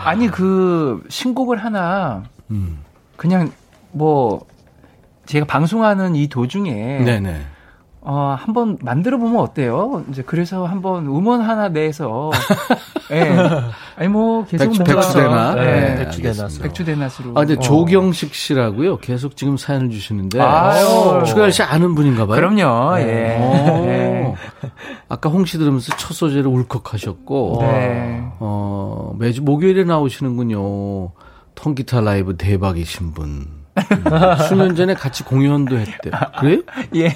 아 0.05 0.15
니 0.17 0.29
그 0.31 1.03
신곡을 1.09 1.65
하나 1.65 2.25
음. 2.51 2.81
그냥 3.17 3.53
뭐 3.93 4.45
제가 5.27 5.47
방송하는 5.47 6.17
이 6.17 6.29
도중에 6.29 6.99
네네. 7.05 7.47
어, 8.05 8.35
한번 8.37 8.79
만들어 8.83 9.17
보면 9.17 9.41
어때요? 9.41 10.03
이제 10.11 10.23
그래서 10.27 10.67
한번 10.67 11.07
음원 11.07 11.41
하나 11.41 11.69
내서 11.69 12.33
예. 13.13 13.31
아니 13.97 14.09
뭐 14.09 14.45
계속 14.45 14.65
백추- 14.73 14.77
뭔가 14.85 14.95
백추대낮? 14.97 15.59
예. 15.59 15.63
네, 15.63 15.97
백추대낮으로. 15.97 16.43
알겠습니다. 16.43 16.63
백주대낮으로. 16.65 17.31
아, 17.31 17.35
근데 17.45 17.55
어. 17.55 17.59
조경식 17.61 18.35
씨라고요. 18.35 18.97
계속 18.99 19.37
지금 19.37 19.57
사연을 19.57 19.91
주시는데. 19.91 20.41
아유. 20.41 21.23
추가열 21.27 21.53
씨 21.53 21.63
아는 21.63 21.95
분인가 21.95 22.27
봐요. 22.27 22.37
그럼요. 22.37 22.99
예. 22.99 23.39
오. 23.39 23.87
예. 23.87 24.35
아까 25.09 25.29
홍씨 25.31 25.59
들으면서 25.59 25.95
첫 25.97 26.13
소재를 26.15 26.47
울컥하셨고. 26.49 27.59
네. 27.61 28.25
어, 28.41 29.15
매주 29.19 29.43
목요일에 29.43 29.85
나오시는군요. 29.85 31.13
통기타 31.55 32.01
라이브 32.01 32.37
대박이신 32.37 33.13
분. 33.13 33.62
음. 33.81 34.37
수년 34.49 34.77
전에 34.77 34.95
같이 34.95 35.23
공연도 35.25 35.79
했대. 35.79 36.11
그래요? 36.39 36.61
예. 36.97 37.09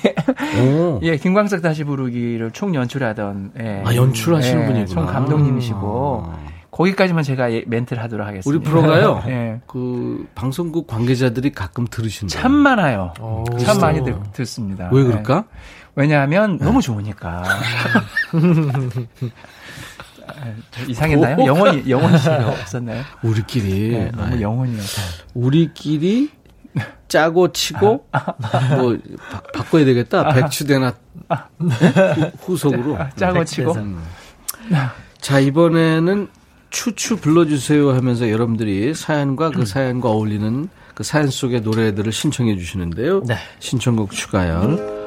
오. 0.60 1.00
예, 1.02 1.16
김광석 1.16 1.62
다시 1.62 1.84
부르기를 1.84 2.50
총 2.52 2.74
연출하던 2.74 3.52
예. 3.60 3.82
아, 3.84 3.94
연출하시는 3.94 4.62
예, 4.62 4.66
분이구나. 4.66 4.86
총 4.86 5.06
감독님이시고 5.06 6.24
아. 6.26 6.38
거기까지만 6.70 7.24
제가 7.24 7.52
예, 7.52 7.62
멘트를 7.66 8.02
하도록 8.02 8.26
하겠습니다. 8.26 8.48
우리 8.48 8.58
프로가요. 8.62 9.22
예. 9.28 9.60
그 9.66 10.26
방송국 10.34 10.86
관계자들이 10.86 11.52
가끔 11.52 11.86
들으신다. 11.90 12.38
참 12.40 12.52
많아요. 12.52 13.12
오. 13.20 13.44
참 13.58 13.78
많이 13.80 14.02
들, 14.02 14.16
듣습니다. 14.32 14.88
왜 14.92 15.02
그럴까? 15.04 15.44
예. 15.46 15.56
왜냐하면 15.94 16.58
너무 16.58 16.82
좋으니까. 16.82 17.42
저 20.70 20.84
이상했나요? 20.86 21.46
영혼이 21.46 21.84
제가 21.84 22.48
없었나요? 22.48 23.02
우리끼리 23.22 23.90
네, 23.90 24.10
너무 24.10 24.34
아이, 24.34 24.42
영혼이어서. 24.42 25.02
우리끼리 25.34 26.30
짜고 27.16 27.52
치고 27.52 28.06
뭐 28.76 28.98
바, 29.30 29.40
바꿔야 29.54 29.84
되겠다. 29.86 30.34
백추대나 30.34 30.94
네? 31.58 31.72
후- 32.40 32.52
후속으로. 32.52 32.98
짜고 33.16 33.44
치고. 33.44 33.72
음. 33.72 34.02
자 35.18 35.40
이번에는 35.40 36.28
추추 36.68 37.16
불러주세요 37.16 37.92
하면서 37.94 38.30
여러분들이 38.30 38.92
사연과 38.94 39.50
그 39.50 39.64
사연과 39.64 40.10
어울리는 40.10 40.68
그 40.94 41.04
사연 41.04 41.28
속의 41.30 41.62
노래들을 41.62 42.12
신청해 42.12 42.56
주시는데요. 42.58 43.22
네. 43.24 43.36
신청곡 43.60 44.10
추가열. 44.10 45.06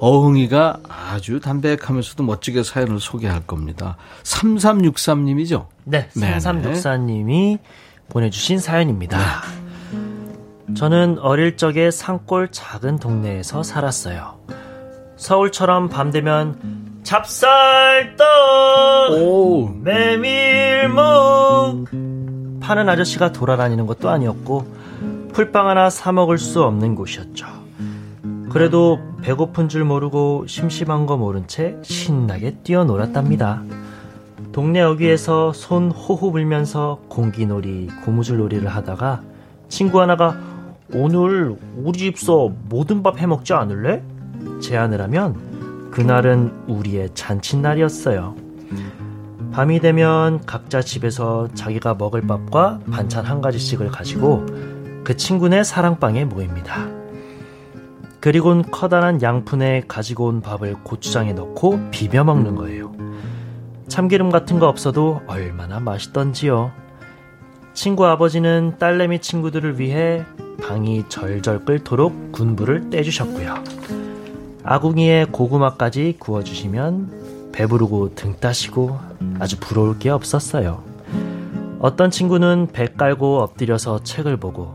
어흥이가 0.00 0.78
아주 0.88 1.40
담백하면서도 1.40 2.22
멋지게 2.22 2.62
사연을 2.62 3.00
소개할 3.00 3.40
겁니다. 3.40 3.96
3363님이죠? 4.22 5.66
네, 5.84 6.08
네네. 6.14 6.38
3364님이 6.38 7.58
보내주신 8.08 8.58
사연입니다. 8.60 9.18
저는 10.74 11.18
어릴 11.20 11.56
적에 11.56 11.90
산골 11.90 12.48
작은 12.50 12.98
동네에서 12.98 13.62
살았어요. 13.62 14.38
서울처럼 15.16 15.88
밤 15.88 16.10
되면 16.10 16.58
찹쌀떡, 17.02 18.26
오, 19.12 19.68
메밀묵 19.82 20.98
파는 22.60 22.88
아저씨가 22.88 23.32
돌아다니는 23.32 23.86
것도 23.86 24.10
아니었고 24.10 24.66
풀빵 25.32 25.68
하나 25.68 25.88
사 25.90 26.12
먹을 26.12 26.36
수 26.38 26.62
없는 26.62 26.94
곳이었죠. 26.94 27.46
그래도 28.50 28.98
배고픈 29.22 29.68
줄 29.68 29.84
모르고 29.84 30.46
심심한 30.46 31.06
거 31.06 31.16
모른 31.16 31.46
채 31.46 31.76
신나게 31.82 32.56
뛰어놀았답니다. 32.62 33.62
동네 34.52 34.80
어귀에서 34.82 35.52
손 35.52 35.90
호호 35.90 36.32
불면서 36.32 37.00
공기놀이, 37.08 37.88
고무줄놀이를 38.04 38.68
하다가 38.68 39.22
친구 39.68 40.00
하나가 40.00 40.36
오늘 40.92 41.54
우리 41.76 41.98
집서 41.98 42.50
모든 42.68 43.02
밥 43.02 43.18
해먹지 43.18 43.52
않을래? 43.52 44.02
제안을 44.62 45.00
하면 45.02 45.90
그날은 45.90 46.64
우리의 46.66 47.10
잔칫날이었어요. 47.14 48.34
밤이 49.52 49.80
되면 49.80 50.44
각자 50.46 50.80
집에서 50.80 51.48
자기가 51.54 51.94
먹을 51.94 52.22
밥과 52.22 52.80
반찬 52.90 53.24
한 53.24 53.40
가지씩을 53.40 53.88
가지고 53.88 54.46
그 55.04 55.16
친구네 55.16 55.64
사랑방에 55.64 56.24
모입니다. 56.24 56.86
그리곤 58.20 58.70
커다란 58.70 59.22
양푼에 59.22 59.84
가지고 59.88 60.26
온 60.26 60.40
밥을 60.40 60.74
고추장에 60.84 61.32
넣고 61.32 61.90
비벼 61.90 62.24
먹는 62.24 62.56
거예요. 62.56 62.92
참기름 63.88 64.30
같은 64.30 64.58
거 64.58 64.68
없어도 64.68 65.22
얼마나 65.26 65.80
맛있던지요. 65.80 66.72
친구 67.78 68.04
아버지는 68.06 68.74
딸내미 68.80 69.20
친구들을 69.20 69.78
위해 69.78 70.24
방이 70.60 71.04
절절 71.08 71.64
끓도록 71.64 72.32
군부를 72.32 72.90
떼주셨고요. 72.90 73.54
아궁이에 74.64 75.26
고구마까지 75.30 76.16
구워주시면 76.18 77.52
배부르고 77.52 78.16
등 78.16 78.34
따시고 78.40 78.98
아주 79.38 79.60
부러울 79.60 79.96
게 80.00 80.10
없었어요. 80.10 80.82
어떤 81.78 82.10
친구는 82.10 82.66
배 82.72 82.86
깔고 82.88 83.42
엎드려서 83.42 84.02
책을 84.02 84.38
보고 84.38 84.74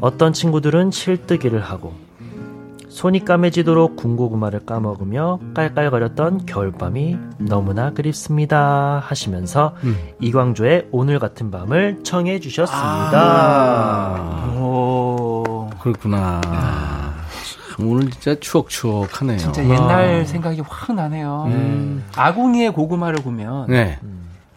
어떤 0.00 0.32
친구들은 0.32 0.92
실뜨기를 0.92 1.60
하고 1.60 1.94
손이 2.90 3.24
까매지도록 3.24 3.96
군고구마를 3.96 4.66
까먹으며 4.66 5.38
깔깔거렸던 5.54 6.44
겨울밤이 6.44 7.16
너무나 7.38 7.92
그립습니다 7.92 9.00
하시면서 9.04 9.74
음. 9.84 9.96
이광조의 10.20 10.88
오늘 10.90 11.18
같은 11.20 11.50
밤을 11.52 12.00
청해 12.02 12.40
주셨습니다. 12.40 13.12
아, 13.14 14.54
오. 14.58 15.70
그렇구나. 15.80 16.40
참, 17.76 17.88
오늘 17.88 18.10
진짜 18.10 18.34
추억추억하네요. 18.38 19.38
진짜 19.38 19.64
옛날 19.64 20.26
생각이 20.26 20.60
확 20.68 20.92
나네요. 20.92 21.44
음. 21.46 22.04
아궁이의 22.16 22.72
고구마를 22.72 23.22
보면 23.22 23.68
네. 23.68 23.98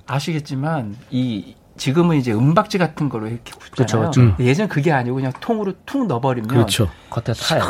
아시겠지만 0.08 0.98
이 1.12 1.56
지금은 1.78 2.18
이제 2.18 2.32
은박지 2.34 2.78
같은 2.78 3.10
거로 3.10 3.28
이렇게 3.28 3.52
굽잖아요. 3.52 4.10
그쵸, 4.10 4.22
그쵸. 4.22 4.44
예전 4.44 4.68
그게 4.68 4.92
아니고 4.92 5.16
그냥 5.16 5.32
통으로 5.40 5.74
툭 5.86 6.06
넣어버리면 6.08 6.48
그렇죠. 6.48 6.90
겉에 7.10 7.34
타요. 7.34 7.62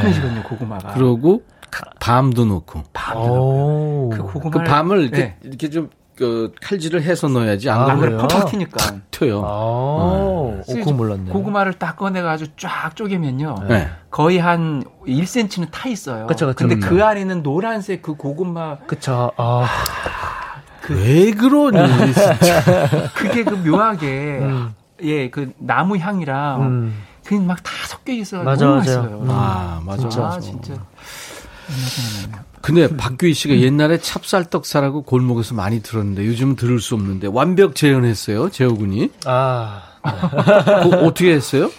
큰해지거든요 0.00 0.42
고구마가. 0.42 0.94
그러고 0.94 1.42
가- 1.70 1.90
밤도 2.00 2.44
넣고 2.46 2.82
밤도 2.92 3.20
오. 3.22 4.10
그그 4.10 4.32
고구마를 4.32 4.66
밤을 4.66 5.00
이렇게 5.02 5.16
네. 5.18 5.36
이렇게 5.42 5.70
좀 5.70 5.90
그, 6.16 6.52
칼질을 6.60 7.02
해서 7.02 7.28
넣어야지 7.28 7.70
안 7.70 7.82
아, 7.82 7.84
그러면 7.84 8.00
그래요? 8.04 8.18
팍팍 8.18 8.50
튀니까. 8.50 8.96
튀어요. 9.12 9.40
아, 9.44 9.48
오, 9.48 10.60
그거 10.66 10.92
몰랐네. 10.92 11.30
고구마를 11.30 11.74
딱 11.74 11.96
꺼내가지고 11.96 12.50
쫙 12.58 12.96
쪼개면요. 12.96 13.54
네. 13.68 13.88
거의 14.10 14.38
한 14.38 14.82
1cm는 15.06 15.68
타 15.70 15.88
있어요. 15.88 16.26
그쵸, 16.26 16.46
그쵸. 16.48 16.56
근데 16.56 16.74
음. 16.74 16.80
그 16.80 17.04
안에는 17.04 17.44
노란색 17.44 18.02
그 18.02 18.14
고구마 18.16 18.78
그쵸. 18.88 19.30
아, 19.36 19.64
왜 20.94 21.30
그러니 21.32 21.78
진짜. 22.12 22.38
그게 23.14 23.44
그 23.44 23.54
묘하게 23.54 24.38
음. 24.42 24.74
예그 25.02 25.52
나무 25.58 25.96
향이랑 25.96 26.62
음. 26.62 27.02
그게 27.24 27.38
막다 27.38 27.70
섞여 27.86 28.12
있어서 28.12 28.42
맞아, 28.42 28.64
너무 28.64 28.76
맞아요. 28.78 29.00
맛있어요. 29.00 29.20
음. 29.22 29.26
아 29.30 29.82
맞아. 29.84 30.00
진짜 30.08 30.20
맞아. 30.20 30.40
진짜. 30.40 30.74
근데 32.62 32.96
박규희 32.96 33.34
씨가 33.34 33.58
옛날에 33.58 33.98
찹쌀떡사라고 33.98 35.02
골목에서 35.02 35.54
많이 35.54 35.80
들었는데 35.82 36.26
요즘은 36.26 36.56
들을 36.56 36.80
수 36.80 36.94
없는데 36.94 37.28
완벽 37.28 37.74
재현했어요 37.74 38.50
재호군이. 38.50 39.10
아. 39.26 39.82
그거 40.82 40.98
어떻게 41.04 41.32
했어요? 41.32 41.70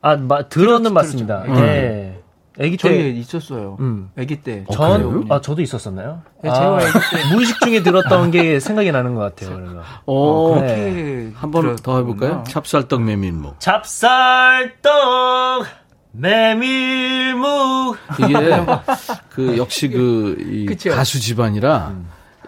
아, 0.00 0.16
마, 0.16 0.48
들어는 0.48 0.92
맞습니다. 0.94 1.44
예. 1.60 2.17
아기 2.60 2.76
때. 2.76 2.88
저희 2.88 3.18
있었어요. 3.18 3.76
음. 3.80 4.10
아기 4.18 4.42
때. 4.42 4.64
전, 4.72 5.26
아, 5.30 5.40
저도 5.40 5.62
있었었나요? 5.62 6.22
네, 6.42 6.50
제가 6.50 6.76
아, 6.76 6.78
때. 6.78 6.86
무의식 7.32 7.60
중에 7.60 7.82
들었던 7.82 8.30
게 8.30 8.58
생각이 8.58 8.90
나는 8.90 9.14
것 9.14 9.20
같아요, 9.20 9.56
그러면. 9.56 9.82
어, 10.06 10.58
네. 10.60 10.66
그렇게 10.66 11.32
한번 11.36 11.76
더 11.76 11.98
해볼까요? 11.98 12.42
찹쌀떡 12.48 13.02
메밀묵. 13.02 13.60
찹쌀떡, 13.60 14.92
메밀묵. 16.12 17.96
이게 18.18 18.66
그 19.30 19.56
역시 19.56 19.88
그 19.88 20.36
이. 20.40 20.66
가수 20.90 21.20
집안이라 21.20 21.92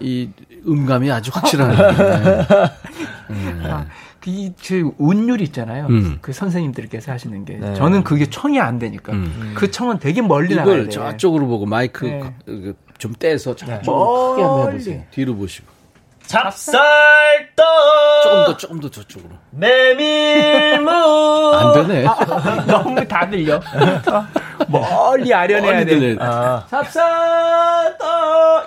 이 0.01 0.31
음감이 0.67 1.11
아주 1.11 1.31
확실하네. 1.33 1.77
네. 3.31 3.87
그, 4.21 4.53
그 4.66 4.91
운율 4.99 5.41
있잖아요. 5.41 5.87
음. 5.87 6.18
그 6.21 6.33
선생님들께서 6.33 7.11
하시는 7.12 7.45
게. 7.45 7.55
네. 7.55 7.75
저는 7.75 8.05
그게 8.05 8.27
청이 8.29 8.61
안 8.61 8.79
되니까. 8.79 9.12
음. 9.12 9.53
그 9.57 9.71
청은 9.71 9.99
되게 9.99 10.21
멀리 10.23 10.55
나가야 10.55 10.75
이걸 10.75 10.85
돼. 10.89 10.91
저쪽으로 10.91 11.47
보고 11.47 11.64
마이크 11.66 12.05
네. 12.05 12.21
그- 12.45 12.75
좀 12.99 13.14
떼서 13.18 13.57
저쪽으로 13.57 13.81
멀리. 13.97 14.31
크게 14.37 14.43
한번 14.43 14.73
해보세요. 14.73 15.03
뒤로 15.11 15.35
보시고. 15.37 15.66
찹쌀떡, 16.27 17.66
조금 18.23 18.45
더 18.47 18.57
조금 18.57 18.81
더 18.81 18.91
저쪽으로. 18.91 19.31
메밀묵. 19.51 20.91
안 21.55 21.73
되네. 21.89 22.05
너무 22.67 23.07
다 23.09 23.29
들려. 23.29 23.57
어, 23.57 24.27
멀리 24.69 25.33
아련해야 25.35 25.85
돼. 25.85 26.17
아, 26.21 26.65
찹쌀떡! 26.71 28.01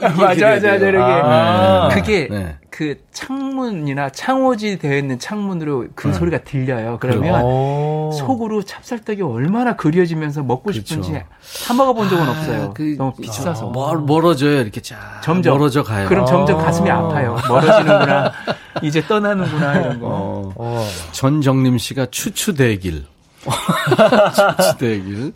맞아, 0.01 0.15
맞아, 0.17 0.47
맞아, 0.49 0.75
이렇게. 0.75 0.97
아. 1.01 1.89
그게 1.91 2.27
네. 2.29 2.55
그 2.69 2.95
창문이나 3.11 4.09
창호지 4.09 4.79
되어 4.79 4.97
있는 4.97 5.19
창문으로 5.19 5.85
그 5.95 6.11
소리가 6.11 6.39
들려요. 6.39 6.97
그러면 6.99 7.43
오. 7.43 8.11
속으로 8.13 8.63
찹쌀떡이 8.63 9.21
얼마나 9.21 9.75
그려지면서 9.75 10.41
먹고 10.43 10.71
싶은지 10.71 11.21
사 11.41 11.73
먹어본 11.75 12.09
적은 12.09 12.27
없어요. 12.27 12.73
그- 12.73 12.95
너무 12.97 13.13
비싸서. 13.21 13.67
멀, 13.69 13.99
멀어져요 13.99 14.59
이렇게 14.61 14.81
쫙 14.81 15.21
점점 15.23 15.57
멀어져 15.57 15.83
가요. 15.83 16.09
그럼 16.09 16.25
점점 16.25 16.59
아. 16.59 16.63
가슴이 16.65 16.89
아파요. 16.89 17.37
멀어지는구나. 17.47 18.31
이제 18.81 19.05
떠나는구나 19.05 19.79
이런 19.79 19.99
거. 19.99 20.07
어, 20.07 20.53
어. 20.55 20.87
전정림 21.11 21.77
씨가 21.77 22.07
추추대길. 22.11 23.05
추추대길. 24.57 25.33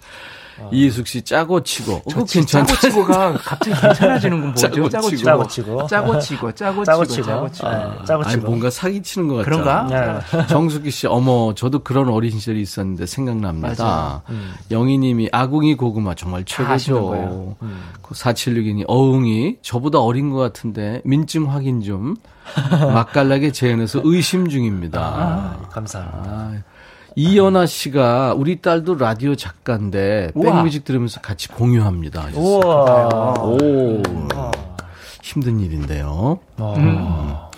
이희숙 0.71 1.07
씨 1.07 1.21
짜고 1.21 1.61
치고. 1.63 1.93
어, 1.93 2.01
그거 2.07 2.25
괜찮다. 2.25 2.73
짜고 2.75 2.81
치고가 2.81 3.33
갑자기 3.33 3.79
괜찮아지는 3.81 4.37
건 4.41 4.47
뭐죠? 4.49 4.69
짜고 4.69 4.89
짜고 4.89 5.09
치고. 5.09 5.47
치고. 5.47 5.87
짜고 5.87 6.19
치고. 6.19 6.51
짜고 6.53 6.83
치고. 6.83 6.83
짜고 6.83 6.83
짜고 6.85 7.05
치고. 7.05 7.13
치고. 7.15 7.25
짜고 7.27 7.51
치고. 7.51 7.69
네, 7.69 8.05
짜고 8.05 8.23
아니 8.23 8.31
치고. 8.33 8.45
뭔가 8.47 8.69
사기 8.69 9.01
치는 9.01 9.27
것 9.27 9.35
같잖아. 9.37 9.87
그런가? 9.87 10.21
네. 10.41 10.47
정숙희 10.47 10.91
씨, 10.91 11.07
어머, 11.07 11.53
저도 11.55 11.79
그런 11.79 12.09
어린 12.09 12.31
시절이 12.31 12.61
있었는데 12.61 13.05
생각납니다. 13.05 13.83
맞아요. 13.83 14.21
영희님이 14.71 15.29
아궁이 15.31 15.75
고구마 15.75 16.15
정말 16.15 16.43
최고죠. 16.45 17.55
음. 17.61 17.77
4762님, 18.09 18.85
어흥이 18.87 19.57
저보다 19.61 19.99
어린 19.99 20.29
것 20.29 20.37
같은데 20.37 21.01
민증 21.03 21.51
확인 21.51 21.81
좀 21.81 22.15
맛깔나게 22.93 23.51
재현해서 23.51 24.01
의심 24.03 24.47
중입니다. 24.47 24.99
아, 25.01 25.57
감사합니다. 25.69 26.29
아, 26.31 26.53
이연아 27.21 27.65
씨가 27.65 28.35
우리 28.37 28.61
딸도 28.61 28.93
라디오 28.93 29.35
작가인데 29.35 30.33
우와. 30.35 30.57
백뮤직 30.57 30.85
들으면서 30.85 31.19
같이 31.19 31.47
공유합니다. 31.47 32.25
하셨어요. 32.25 32.43
우와. 32.43 33.33
오, 33.39 34.03
힘든 35.23 35.59
일인데요. 35.59 36.39
어. 36.57 37.49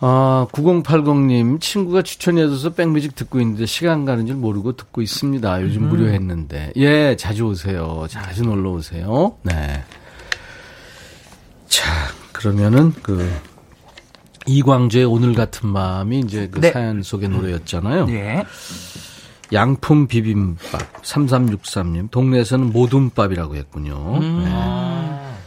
아, 0.00 0.46
9080님, 0.52 1.62
친구가 1.62 2.02
추천해줘서 2.02 2.74
백뮤직 2.74 3.14
듣고 3.14 3.40
있는데 3.40 3.64
시간 3.64 4.04
가는 4.04 4.26
줄 4.26 4.36
모르고 4.36 4.76
듣고 4.76 5.00
있습니다. 5.00 5.62
요즘 5.62 5.88
무료했는데. 5.88 6.72
예, 6.76 7.16
자주 7.16 7.46
오세요. 7.46 8.04
자주 8.10 8.42
놀러 8.42 8.72
오세요. 8.72 9.34
네. 9.44 9.82
자, 11.68 11.90
그러면은 12.32 12.92
그, 13.02 13.26
이광재의 14.46 15.04
오늘 15.04 15.34
같은 15.34 15.68
마음이 15.68 16.20
이제 16.20 16.48
그 16.50 16.60
네. 16.60 16.72
사연 16.72 17.02
속의 17.02 17.28
노래였잖아요. 17.28 18.06
예. 18.10 18.44
양품 19.52 20.06
비빔밥 20.06 21.02
3363님 21.02 22.10
동네에서는 22.10 22.72
모둠밥이라고 22.72 23.56
했군요. 23.56 24.18
음. 24.20 24.44
네. 24.44 24.50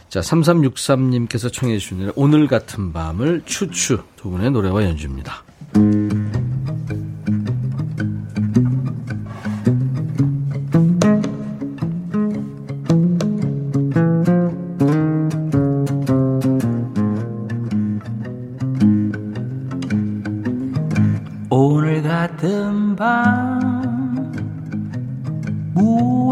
자 0.08 0.20
3363님께서 0.20 1.52
청해 1.52 1.78
주신 1.78 1.98
노래 1.98 2.12
오늘 2.14 2.46
같은 2.46 2.92
밤을 2.92 3.42
추추 3.44 4.02
두 4.16 4.30
분의 4.30 4.52
노래와 4.52 4.84
연주입니다. 4.84 5.42
오 5.76 7.05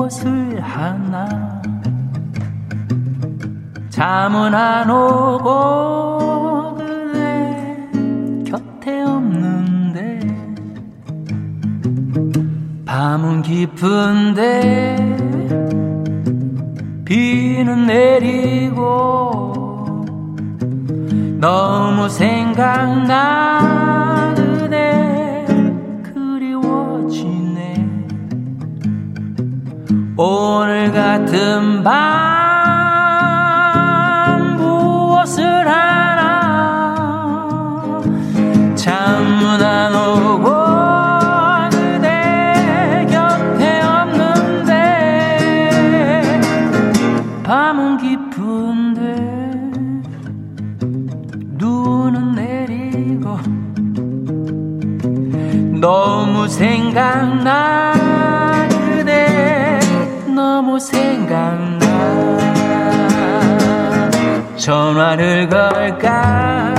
무엇을 0.04 0.60
하나. 0.60 1.62
잠은 3.88 4.54
안 4.54 4.90
오고 4.90 6.76
그대 6.76 7.56
곁에 8.44 9.02
없는데. 9.02 10.20
밤은 12.84 13.42
깊은데 13.42 14.96
비는 17.04 17.86
내리고 17.86 19.52
너무 21.40 22.08
생각나 22.08 23.83
오늘 30.16 30.92
같은 30.92 31.82
밤 31.82 31.96
무엇을 34.56 35.68
하 35.68 36.03
전화를 64.64 65.46
걸까? 65.46 66.74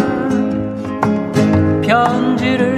편지를 1.84 2.75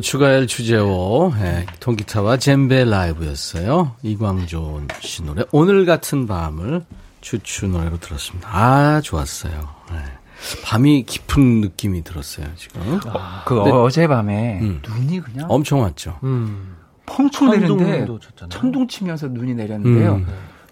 추추 0.00 0.12
추가열 0.12 0.46
주제오 0.46 1.32
예, 1.40 1.66
통기타와 1.80 2.36
젬베 2.36 2.84
라이브였어요. 2.84 3.96
이광조 4.02 4.82
씨 5.00 5.22
노래 5.22 5.44
오늘 5.52 5.84
같은 5.84 6.26
밤을 6.26 6.84
추추 7.20 7.66
노래로 7.66 7.98
들었습니다. 7.98 8.48
아 8.50 9.00
좋았어요. 9.00 9.52
예. 9.92 9.96
밤이 10.64 11.02
깊은 11.04 11.60
느낌이 11.62 12.04
들었어요 12.04 12.46
지금. 12.56 13.00
그 13.44 13.54
네. 13.54 13.70
어젯밤에 13.70 14.60
음. 14.60 14.82
눈이 14.86 15.20
그냥 15.20 15.46
엄청 15.50 15.80
왔죠. 15.80 16.18
음. 16.22 16.76
천둥도 17.32 18.20
쳤잖아요. 18.20 18.48
천둥 18.50 18.86
치면서 18.86 19.26
눈이 19.28 19.54
내렸는데요. 19.54 20.14
음. 20.16 20.26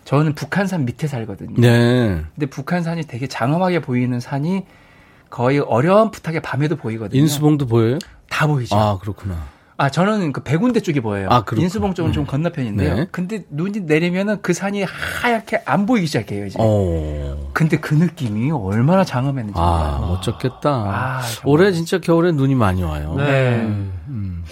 저는 0.04 0.34
북한산 0.34 0.84
밑에 0.84 1.08
살거든요. 1.08 1.54
네. 1.58 2.22
근데 2.34 2.46
북한산이 2.46 3.02
되게 3.08 3.26
장엄하게 3.26 3.80
보이는 3.80 4.20
산이 4.20 4.64
거의 5.30 5.58
어렴풋하게 5.58 6.40
밤에도 6.40 6.76
보이거든요. 6.76 7.20
인수봉도 7.20 7.66
보여요? 7.66 7.98
다 8.28 8.46
보이죠. 8.46 8.76
아, 8.76 8.90
아 8.90 8.98
그렇구나. 8.98 9.36
저는 9.92 10.32
그 10.32 10.42
백운대 10.42 10.80
쪽이 10.80 11.00
보여요. 11.00 11.26
아, 11.30 11.42
그렇구나. 11.44 11.62
인수봉 11.64 11.92
쪽은 11.94 12.12
좀 12.12 12.22
음. 12.22 12.26
건너편인데요. 12.26 12.94
네. 12.94 13.06
근데 13.12 13.44
눈이 13.50 13.80
내리면은 13.80 14.40
그 14.40 14.54
산이 14.54 14.82
하얗게 14.84 15.62
안 15.66 15.84
보이기 15.84 16.06
시작해요, 16.06 16.46
이제. 16.46 16.56
어. 16.58 17.50
근데 17.52 17.78
그 17.78 17.92
느낌이 17.94 18.50
얼마나 18.52 19.04
장엄했는지 19.04 19.60
아 19.60 19.96
몰라요. 19.98 20.12
멋졌겠다. 20.14 20.70
아. 20.70 21.20
올해 21.44 21.72
진짜 21.72 21.98
겨울에 21.98 22.32
눈이 22.32 22.54
많이 22.54 22.82
와요. 22.82 23.14
네. 23.18 23.56
음. 24.08 24.44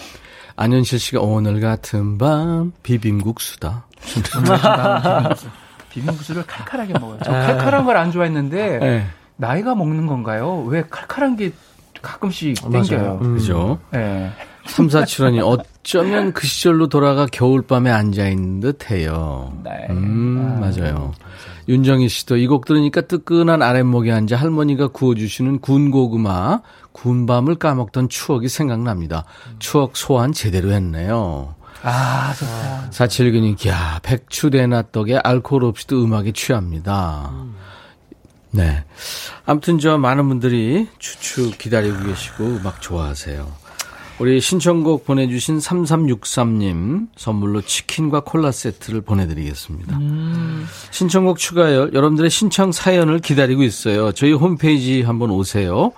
안현실 0.57 0.99
씨가 0.99 1.21
오늘 1.21 1.59
같은 1.61 2.19
밤 2.19 2.73
비빔국수다. 2.83 3.87
비빔국수를 5.91 6.45
칼칼하게 6.47 6.93
먹어요. 6.95 7.19
저 7.25 7.33
칼칼한 7.33 7.85
걸 7.85 7.97
안 7.97 8.11
좋아했는데 8.13 8.79
네. 8.79 9.07
나이가 9.37 9.75
먹는 9.75 10.07
건가요? 10.07 10.63
왜 10.67 10.85
칼칼한 10.89 11.37
게 11.37 11.53
가끔씩 12.05 12.57
맞아요. 12.71 12.83
땡겨요. 12.85 13.19
음. 13.23 13.35
그죠? 13.37 13.79
네. 13.91 14.31
3475님, 14.67 15.43
어쩌면 15.45 16.33
그 16.33 16.47
시절로 16.47 16.87
돌아가 16.89 17.27
겨울밤에 17.27 17.91
앉아있는 17.91 18.61
듯 18.61 18.91
해요. 18.91 19.53
네. 19.63 19.71
음, 19.91 20.57
아. 20.57 20.61
맞아요. 20.61 21.13
윤정희 21.69 22.09
씨도 22.09 22.37
이 22.37 22.47
곡 22.47 22.65
들으니까 22.67 23.03
뜨끈한 23.03 23.63
아랫목에 23.63 24.13
앉아 24.13 24.37
할머니가 24.37 24.89
구워주시는 24.89 25.61
군고구마, 25.61 26.61
군밤을 26.93 27.57
까먹던 27.57 28.09
추억이 28.09 28.49
생각납니다. 28.49 29.25
추억 29.59 29.97
소환 29.97 30.33
제대로 30.33 30.73
했네요. 30.73 31.55
아, 31.83 32.33
좋다. 32.39 32.91
4769님, 32.91 33.69
야, 33.69 34.01
백추대나 34.03 34.85
떡에 34.93 35.19
알코올 35.23 35.65
없이도 35.65 36.03
음악에 36.03 36.33
취합니다. 36.33 37.31
네. 38.55 38.85
아무튼 39.45 39.79
저 39.79 39.99
많은 39.99 40.29
분들이 40.29 40.89
추추 40.99 41.51
기다리고 41.59 42.05
계시고 42.05 42.45
음악 42.45 42.81
좋아하세요. 42.81 43.65
우리 44.21 44.41
신청곡 44.41 45.05
보내주신 45.05 45.59
3363님 45.59 47.09
선물로 47.17 47.63
치킨과 47.63 48.21
콜라 48.21 48.53
세트를 48.53 49.01
보내드리겠습니다. 49.01 49.99
신청곡 50.93 51.39
추가열 51.39 51.91
여러분들의 51.95 52.31
신청 52.31 52.71
사연을 52.71 53.19
기다리고 53.19 53.65
있어요. 53.65 54.13
저희 54.13 54.33
홈페이지 54.33 55.03
한번 55.03 55.31
오세요. 55.31 55.93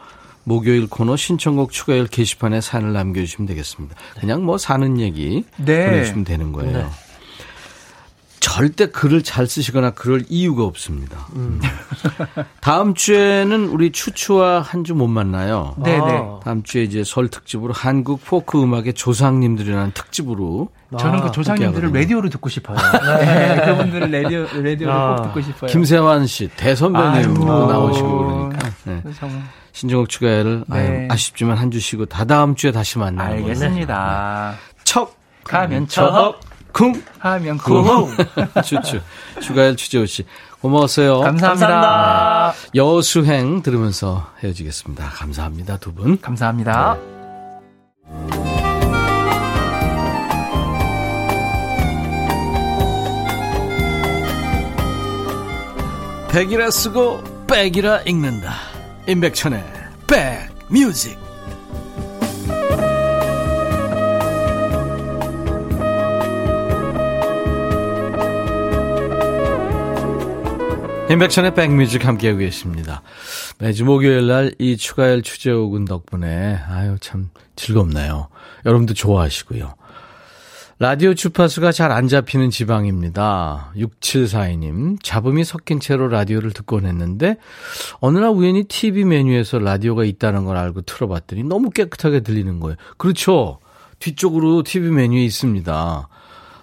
목요일 0.44 0.86
코너 0.86 1.16
신청곡 1.16 1.72
추가열 1.72 2.07
게시판에 2.07 2.62
사연을 2.62 2.94
남겨주시면 2.94 3.46
되겠습니다. 3.48 3.96
그냥 4.18 4.44
뭐 4.44 4.57
사는 4.57 4.98
얘기 4.98 5.44
네. 5.59 5.86
보내주시면 5.86 6.24
되는 6.24 6.52
거예요. 6.52 6.90
절대 8.51 8.86
글을 8.86 9.22
잘 9.24 9.49
쓰시거나 9.49 9.90
그럴 9.90 10.22
이유가 10.28 10.62
없습니다. 10.64 11.26
다음 12.61 12.94
주에는 12.94 13.66
우리 13.68 13.90
추추와 13.90 14.61
한 14.61 14.84
주 14.84 14.94
못 14.94 15.09
만나요. 15.09 15.74
네네. 15.82 15.99
아. 16.01 16.40
다음 16.44 16.62
주에 16.62 16.84
이제 16.84 17.03
설 17.05 17.26
특집으로 17.28 17.72
한국 17.72 18.24
포크 18.24 18.62
음악의 18.62 18.94
조상님들이라는 18.94 19.90
특집으로 19.94 20.68
저는 20.97 21.20
그 21.22 21.26
아, 21.26 21.30
조상님들을. 21.32 21.92
라디오로 21.92 22.28
듣고 22.30 22.49
싶어요. 22.49 22.76
네, 23.18 23.62
그분들을 23.66 24.11
라디오, 24.22 24.47
라디오로 24.62 24.92
아. 24.92 25.16
꼭 25.16 25.22
듣고 25.24 25.40
싶어요. 25.40 25.70
김세환 25.70 26.26
씨 26.28 26.49
대선배님으로. 26.57 27.66
나오시고 27.66 28.49
그러니까 28.51 28.70
네. 28.84 29.03
정말. 29.18 29.42
신정욱 29.72 30.09
추가를 30.09 30.64
네. 30.68 31.09
아쉽지만 31.11 31.59
한 31.59 31.70
주 31.72 31.80
쉬고 31.80 32.07
다 32.07 32.24
다음 32.24 32.55
주에 32.55 32.70
다시 32.70 32.99
만나는 32.99 33.32
거예요. 33.42 33.47
알겠습니다. 33.49 34.55
척 34.84 35.16
가면 35.42 35.88
척, 35.88 36.38
쿵 36.77 37.03
하면 37.18 37.57
쿵 37.57 37.83
쿵. 37.83 38.16
추추 38.62 39.01
추가열 39.41 39.77
추재호 39.77 40.05
씨 40.05 40.27
고마웠어요. 40.61 41.20
감사합니다. 41.20 42.53
여수행 42.74 43.62
들으면서 43.62 44.31
헤어지겠습니다. 44.43 45.09
감사합니다 45.09 45.79
두 45.79 45.95
분. 45.95 46.20
감사합니다. 46.20 46.99
백이라 56.31 56.70
쓰고 56.70 57.47
백이라 57.47 58.03
읽는다. 58.03 58.53
임백천의 59.09 59.64
백뮤직. 60.07 61.26
임백천의 71.09 71.54
백뮤직 71.54 72.04
함께하고 72.04 72.40
계십니다. 72.40 73.02
매주 73.59 73.84
목요일 73.84 74.26
날 74.26 74.52
이 74.59 74.76
추가열 74.76 75.22
추재욱은 75.22 75.84
덕분에 75.84 76.59
아유 76.68 76.96
참 77.00 77.30
즐겁네요. 77.54 78.28
여러분도 78.64 78.92
좋아하시고요. 78.94 79.74
라디오 80.78 81.14
주파수가 81.14 81.72
잘 81.72 81.90
안 81.92 82.07
잡히는 82.09 82.50
지방입니다. 82.50 83.72
6742님, 83.76 84.98
잡음이 85.02 85.44
섞인 85.44 85.80
채로 85.80 86.09
라디오를 86.09 86.50
듣곤 86.52 86.84
했는데, 86.84 87.36
어느 88.00 88.18
날 88.18 88.28
우연히 88.30 88.64
TV 88.64 89.04
메뉴에서 89.04 89.59
라디오가 89.59 90.04
있다는 90.04 90.44
걸 90.44 90.59
알고 90.59 90.82
틀어봤더니 90.82 91.44
너무 91.44 91.70
깨끗하게 91.70 92.20
들리는 92.20 92.61
거예요. 92.61 92.76
그렇죠. 92.98 93.61
뒤쪽으로 94.00 94.64
TV 94.64 94.90
메뉴에 94.90 95.24
있습니다. 95.24 96.09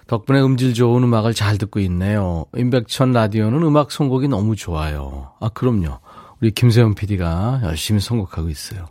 덕분에 0.06 0.40
음질 0.40 0.74
좋은 0.74 1.02
음악을 1.02 1.34
잘 1.34 1.58
듣고 1.58 1.80
있네요. 1.80 2.44
임백천 2.56 3.12
라디오는 3.12 3.62
음악 3.62 3.90
선곡이 3.90 4.28
너무 4.28 4.54
좋아요. 4.56 5.32
아, 5.40 5.48
그럼요. 5.48 5.98
우리 6.40 6.50
김세현 6.50 6.94
PD가 6.94 7.60
열심히 7.64 8.00
선곡하고 8.00 8.48
있어요. 8.48 8.86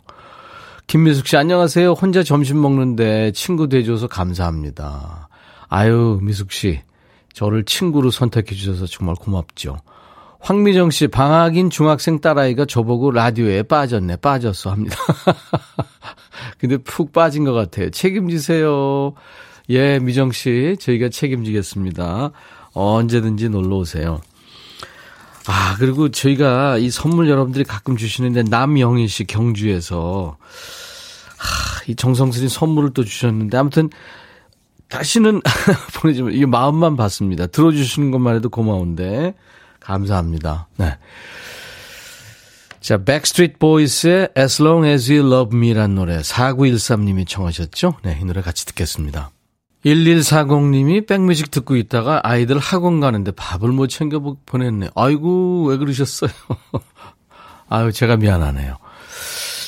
김미숙 0.86 1.26
씨, 1.26 1.36
안녕하세요. 1.36 1.92
혼자 1.92 2.22
점심 2.22 2.60
먹는데 2.60 3.32
친구 3.32 3.68
돼줘서 3.68 4.06
감사합니다. 4.06 5.28
아유, 5.68 6.18
미숙 6.20 6.52
씨. 6.52 6.80
저를 7.32 7.64
친구로 7.64 8.10
선택해 8.10 8.54
주셔서 8.54 8.86
정말 8.86 9.14
고맙죠. 9.16 9.78
황미정 10.40 10.90
씨, 10.90 11.08
방학인 11.08 11.70
중학생 11.70 12.20
딸아이가 12.20 12.66
저보고 12.66 13.10
라디오에 13.12 13.62
빠졌네, 13.62 14.16
빠졌어 14.16 14.70
합니다. 14.70 14.96
근데 16.58 16.76
푹 16.76 17.12
빠진 17.12 17.44
것 17.44 17.54
같아요. 17.54 17.90
책임지세요. 17.90 19.14
예, 19.70 19.98
미정 19.98 20.32
씨, 20.32 20.76
저희가 20.78 21.08
책임지겠습니다. 21.08 22.30
언제든지 22.72 23.48
놀러 23.48 23.76
오세요. 23.76 24.20
아, 25.46 25.76
그리고 25.78 26.10
저희가 26.10 26.78
이 26.78 26.90
선물 26.90 27.28
여러분들이 27.28 27.64
가끔 27.64 27.96
주시는데 27.96 28.44
남영희 28.44 29.08
씨 29.08 29.24
경주에서 29.24 30.36
하, 31.36 31.82
이 31.86 31.94
정성스린 31.94 32.48
선물을 32.48 32.90
또 32.94 33.04
주셨는데 33.04 33.56
아무튼 33.56 33.90
다시는 34.88 35.40
보내주면 36.00 36.32
이게 36.32 36.46
마음만 36.46 36.96
받습니다. 36.96 37.46
들어주시는 37.46 38.10
것만 38.10 38.36
해도 38.36 38.48
고마운데 38.48 39.34
감사합니다. 39.80 40.68
네. 40.76 40.96
자, 42.80 43.02
백스트리트 43.02 43.58
보이스의 43.58 44.28
As 44.36 44.62
Long 44.62 44.86
As 44.86 45.10
You 45.10 45.26
Love 45.26 45.56
Me란 45.56 45.94
노래 45.94 46.18
4913님이 46.18 47.26
청하셨죠? 47.26 47.94
네, 48.02 48.18
이 48.20 48.24
노래 48.24 48.40
같이 48.40 48.66
듣겠습니다. 48.66 49.30
1140님이 49.84 51.06
백뮤직 51.06 51.50
듣고 51.50 51.76
있다가 51.76 52.20
아이들 52.22 52.58
학원 52.58 53.00
가는데 53.00 53.32
밥을 53.32 53.70
못 53.70 53.88
챙겨 53.88 54.36
보냈네. 54.46 54.88
아이고, 54.94 55.66
왜 55.66 55.76
그러셨어요? 55.76 56.30
아유, 57.68 57.92
제가 57.92 58.16
미안하네요. 58.16 58.76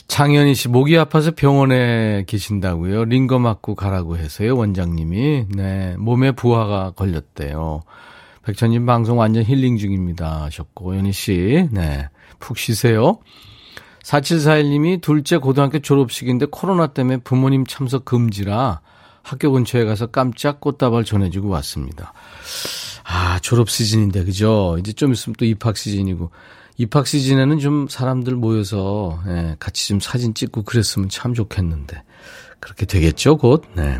장현희 0.08 0.54
씨, 0.54 0.68
목이 0.68 0.96
아파서 0.96 1.32
병원에 1.32 2.24
계신다고요. 2.26 3.04
링거 3.04 3.38
맞고 3.38 3.74
가라고 3.74 4.16
해서요, 4.16 4.56
원장님이. 4.56 5.46
네, 5.54 5.96
몸에 5.98 6.32
부하가 6.32 6.92
걸렸대요. 6.92 7.82
백천님 8.44 8.86
방송 8.86 9.18
완전 9.18 9.44
힐링 9.44 9.76
중입니다. 9.76 10.44
하셨고, 10.44 10.96
연희 10.96 11.12
씨, 11.12 11.68
네, 11.72 12.08
푹 12.38 12.56
쉬세요. 12.56 13.18
4741님이 14.04 15.02
둘째 15.02 15.36
고등학교 15.36 15.80
졸업식인데 15.80 16.46
코로나 16.50 16.86
때문에 16.86 17.18
부모님 17.18 17.66
참석 17.66 18.04
금지라 18.04 18.80
학교 19.26 19.50
근처에 19.50 19.84
가서 19.84 20.06
깜짝 20.06 20.60
꽃다발 20.60 21.02
전해주고 21.04 21.48
왔습니다. 21.48 22.12
아, 23.02 23.40
졸업 23.40 23.68
시즌인데, 23.68 24.24
그죠? 24.24 24.76
이제 24.78 24.92
좀 24.92 25.12
있으면 25.12 25.34
또 25.36 25.44
입학 25.44 25.76
시즌이고. 25.76 26.30
입학 26.76 27.08
시즌에는 27.08 27.58
좀 27.58 27.88
사람들 27.88 28.36
모여서, 28.36 29.18
예, 29.26 29.56
같이 29.58 29.88
좀 29.88 29.98
사진 29.98 30.32
찍고 30.32 30.62
그랬으면 30.62 31.08
참 31.08 31.34
좋겠는데. 31.34 32.04
그렇게 32.60 32.86
되겠죠, 32.86 33.36
곧? 33.36 33.64
네. 33.74 33.98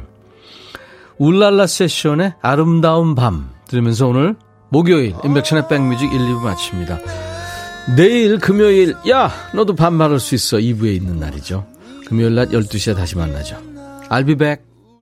울랄라 1.19 1.67
세션의 1.67 2.35
아름다운 2.41 3.17
밤 3.17 3.51
들으면서 3.67 4.07
오늘 4.07 4.37
목요일 4.69 5.15
인백션의 5.25 5.67
백뮤직 5.69 6.13
1, 6.13 6.21
2부 6.21 6.41
마칩니다. 6.41 7.01
내일 7.97 8.39
금요일, 8.39 8.95
야, 9.11 9.33
너도 9.55 9.75
반말할 9.75 10.21
수 10.21 10.37
있어. 10.37 10.59
2부에 10.59 10.95
있는 10.95 11.19
날이죠. 11.19 11.67
금요일 12.07 12.37
낮 12.37 12.51
12시에 12.51 12.95
다시 12.95 13.17
만나죠. 13.17 13.57
I'll 14.09 14.25
be 14.25 14.37
back. 14.37 14.66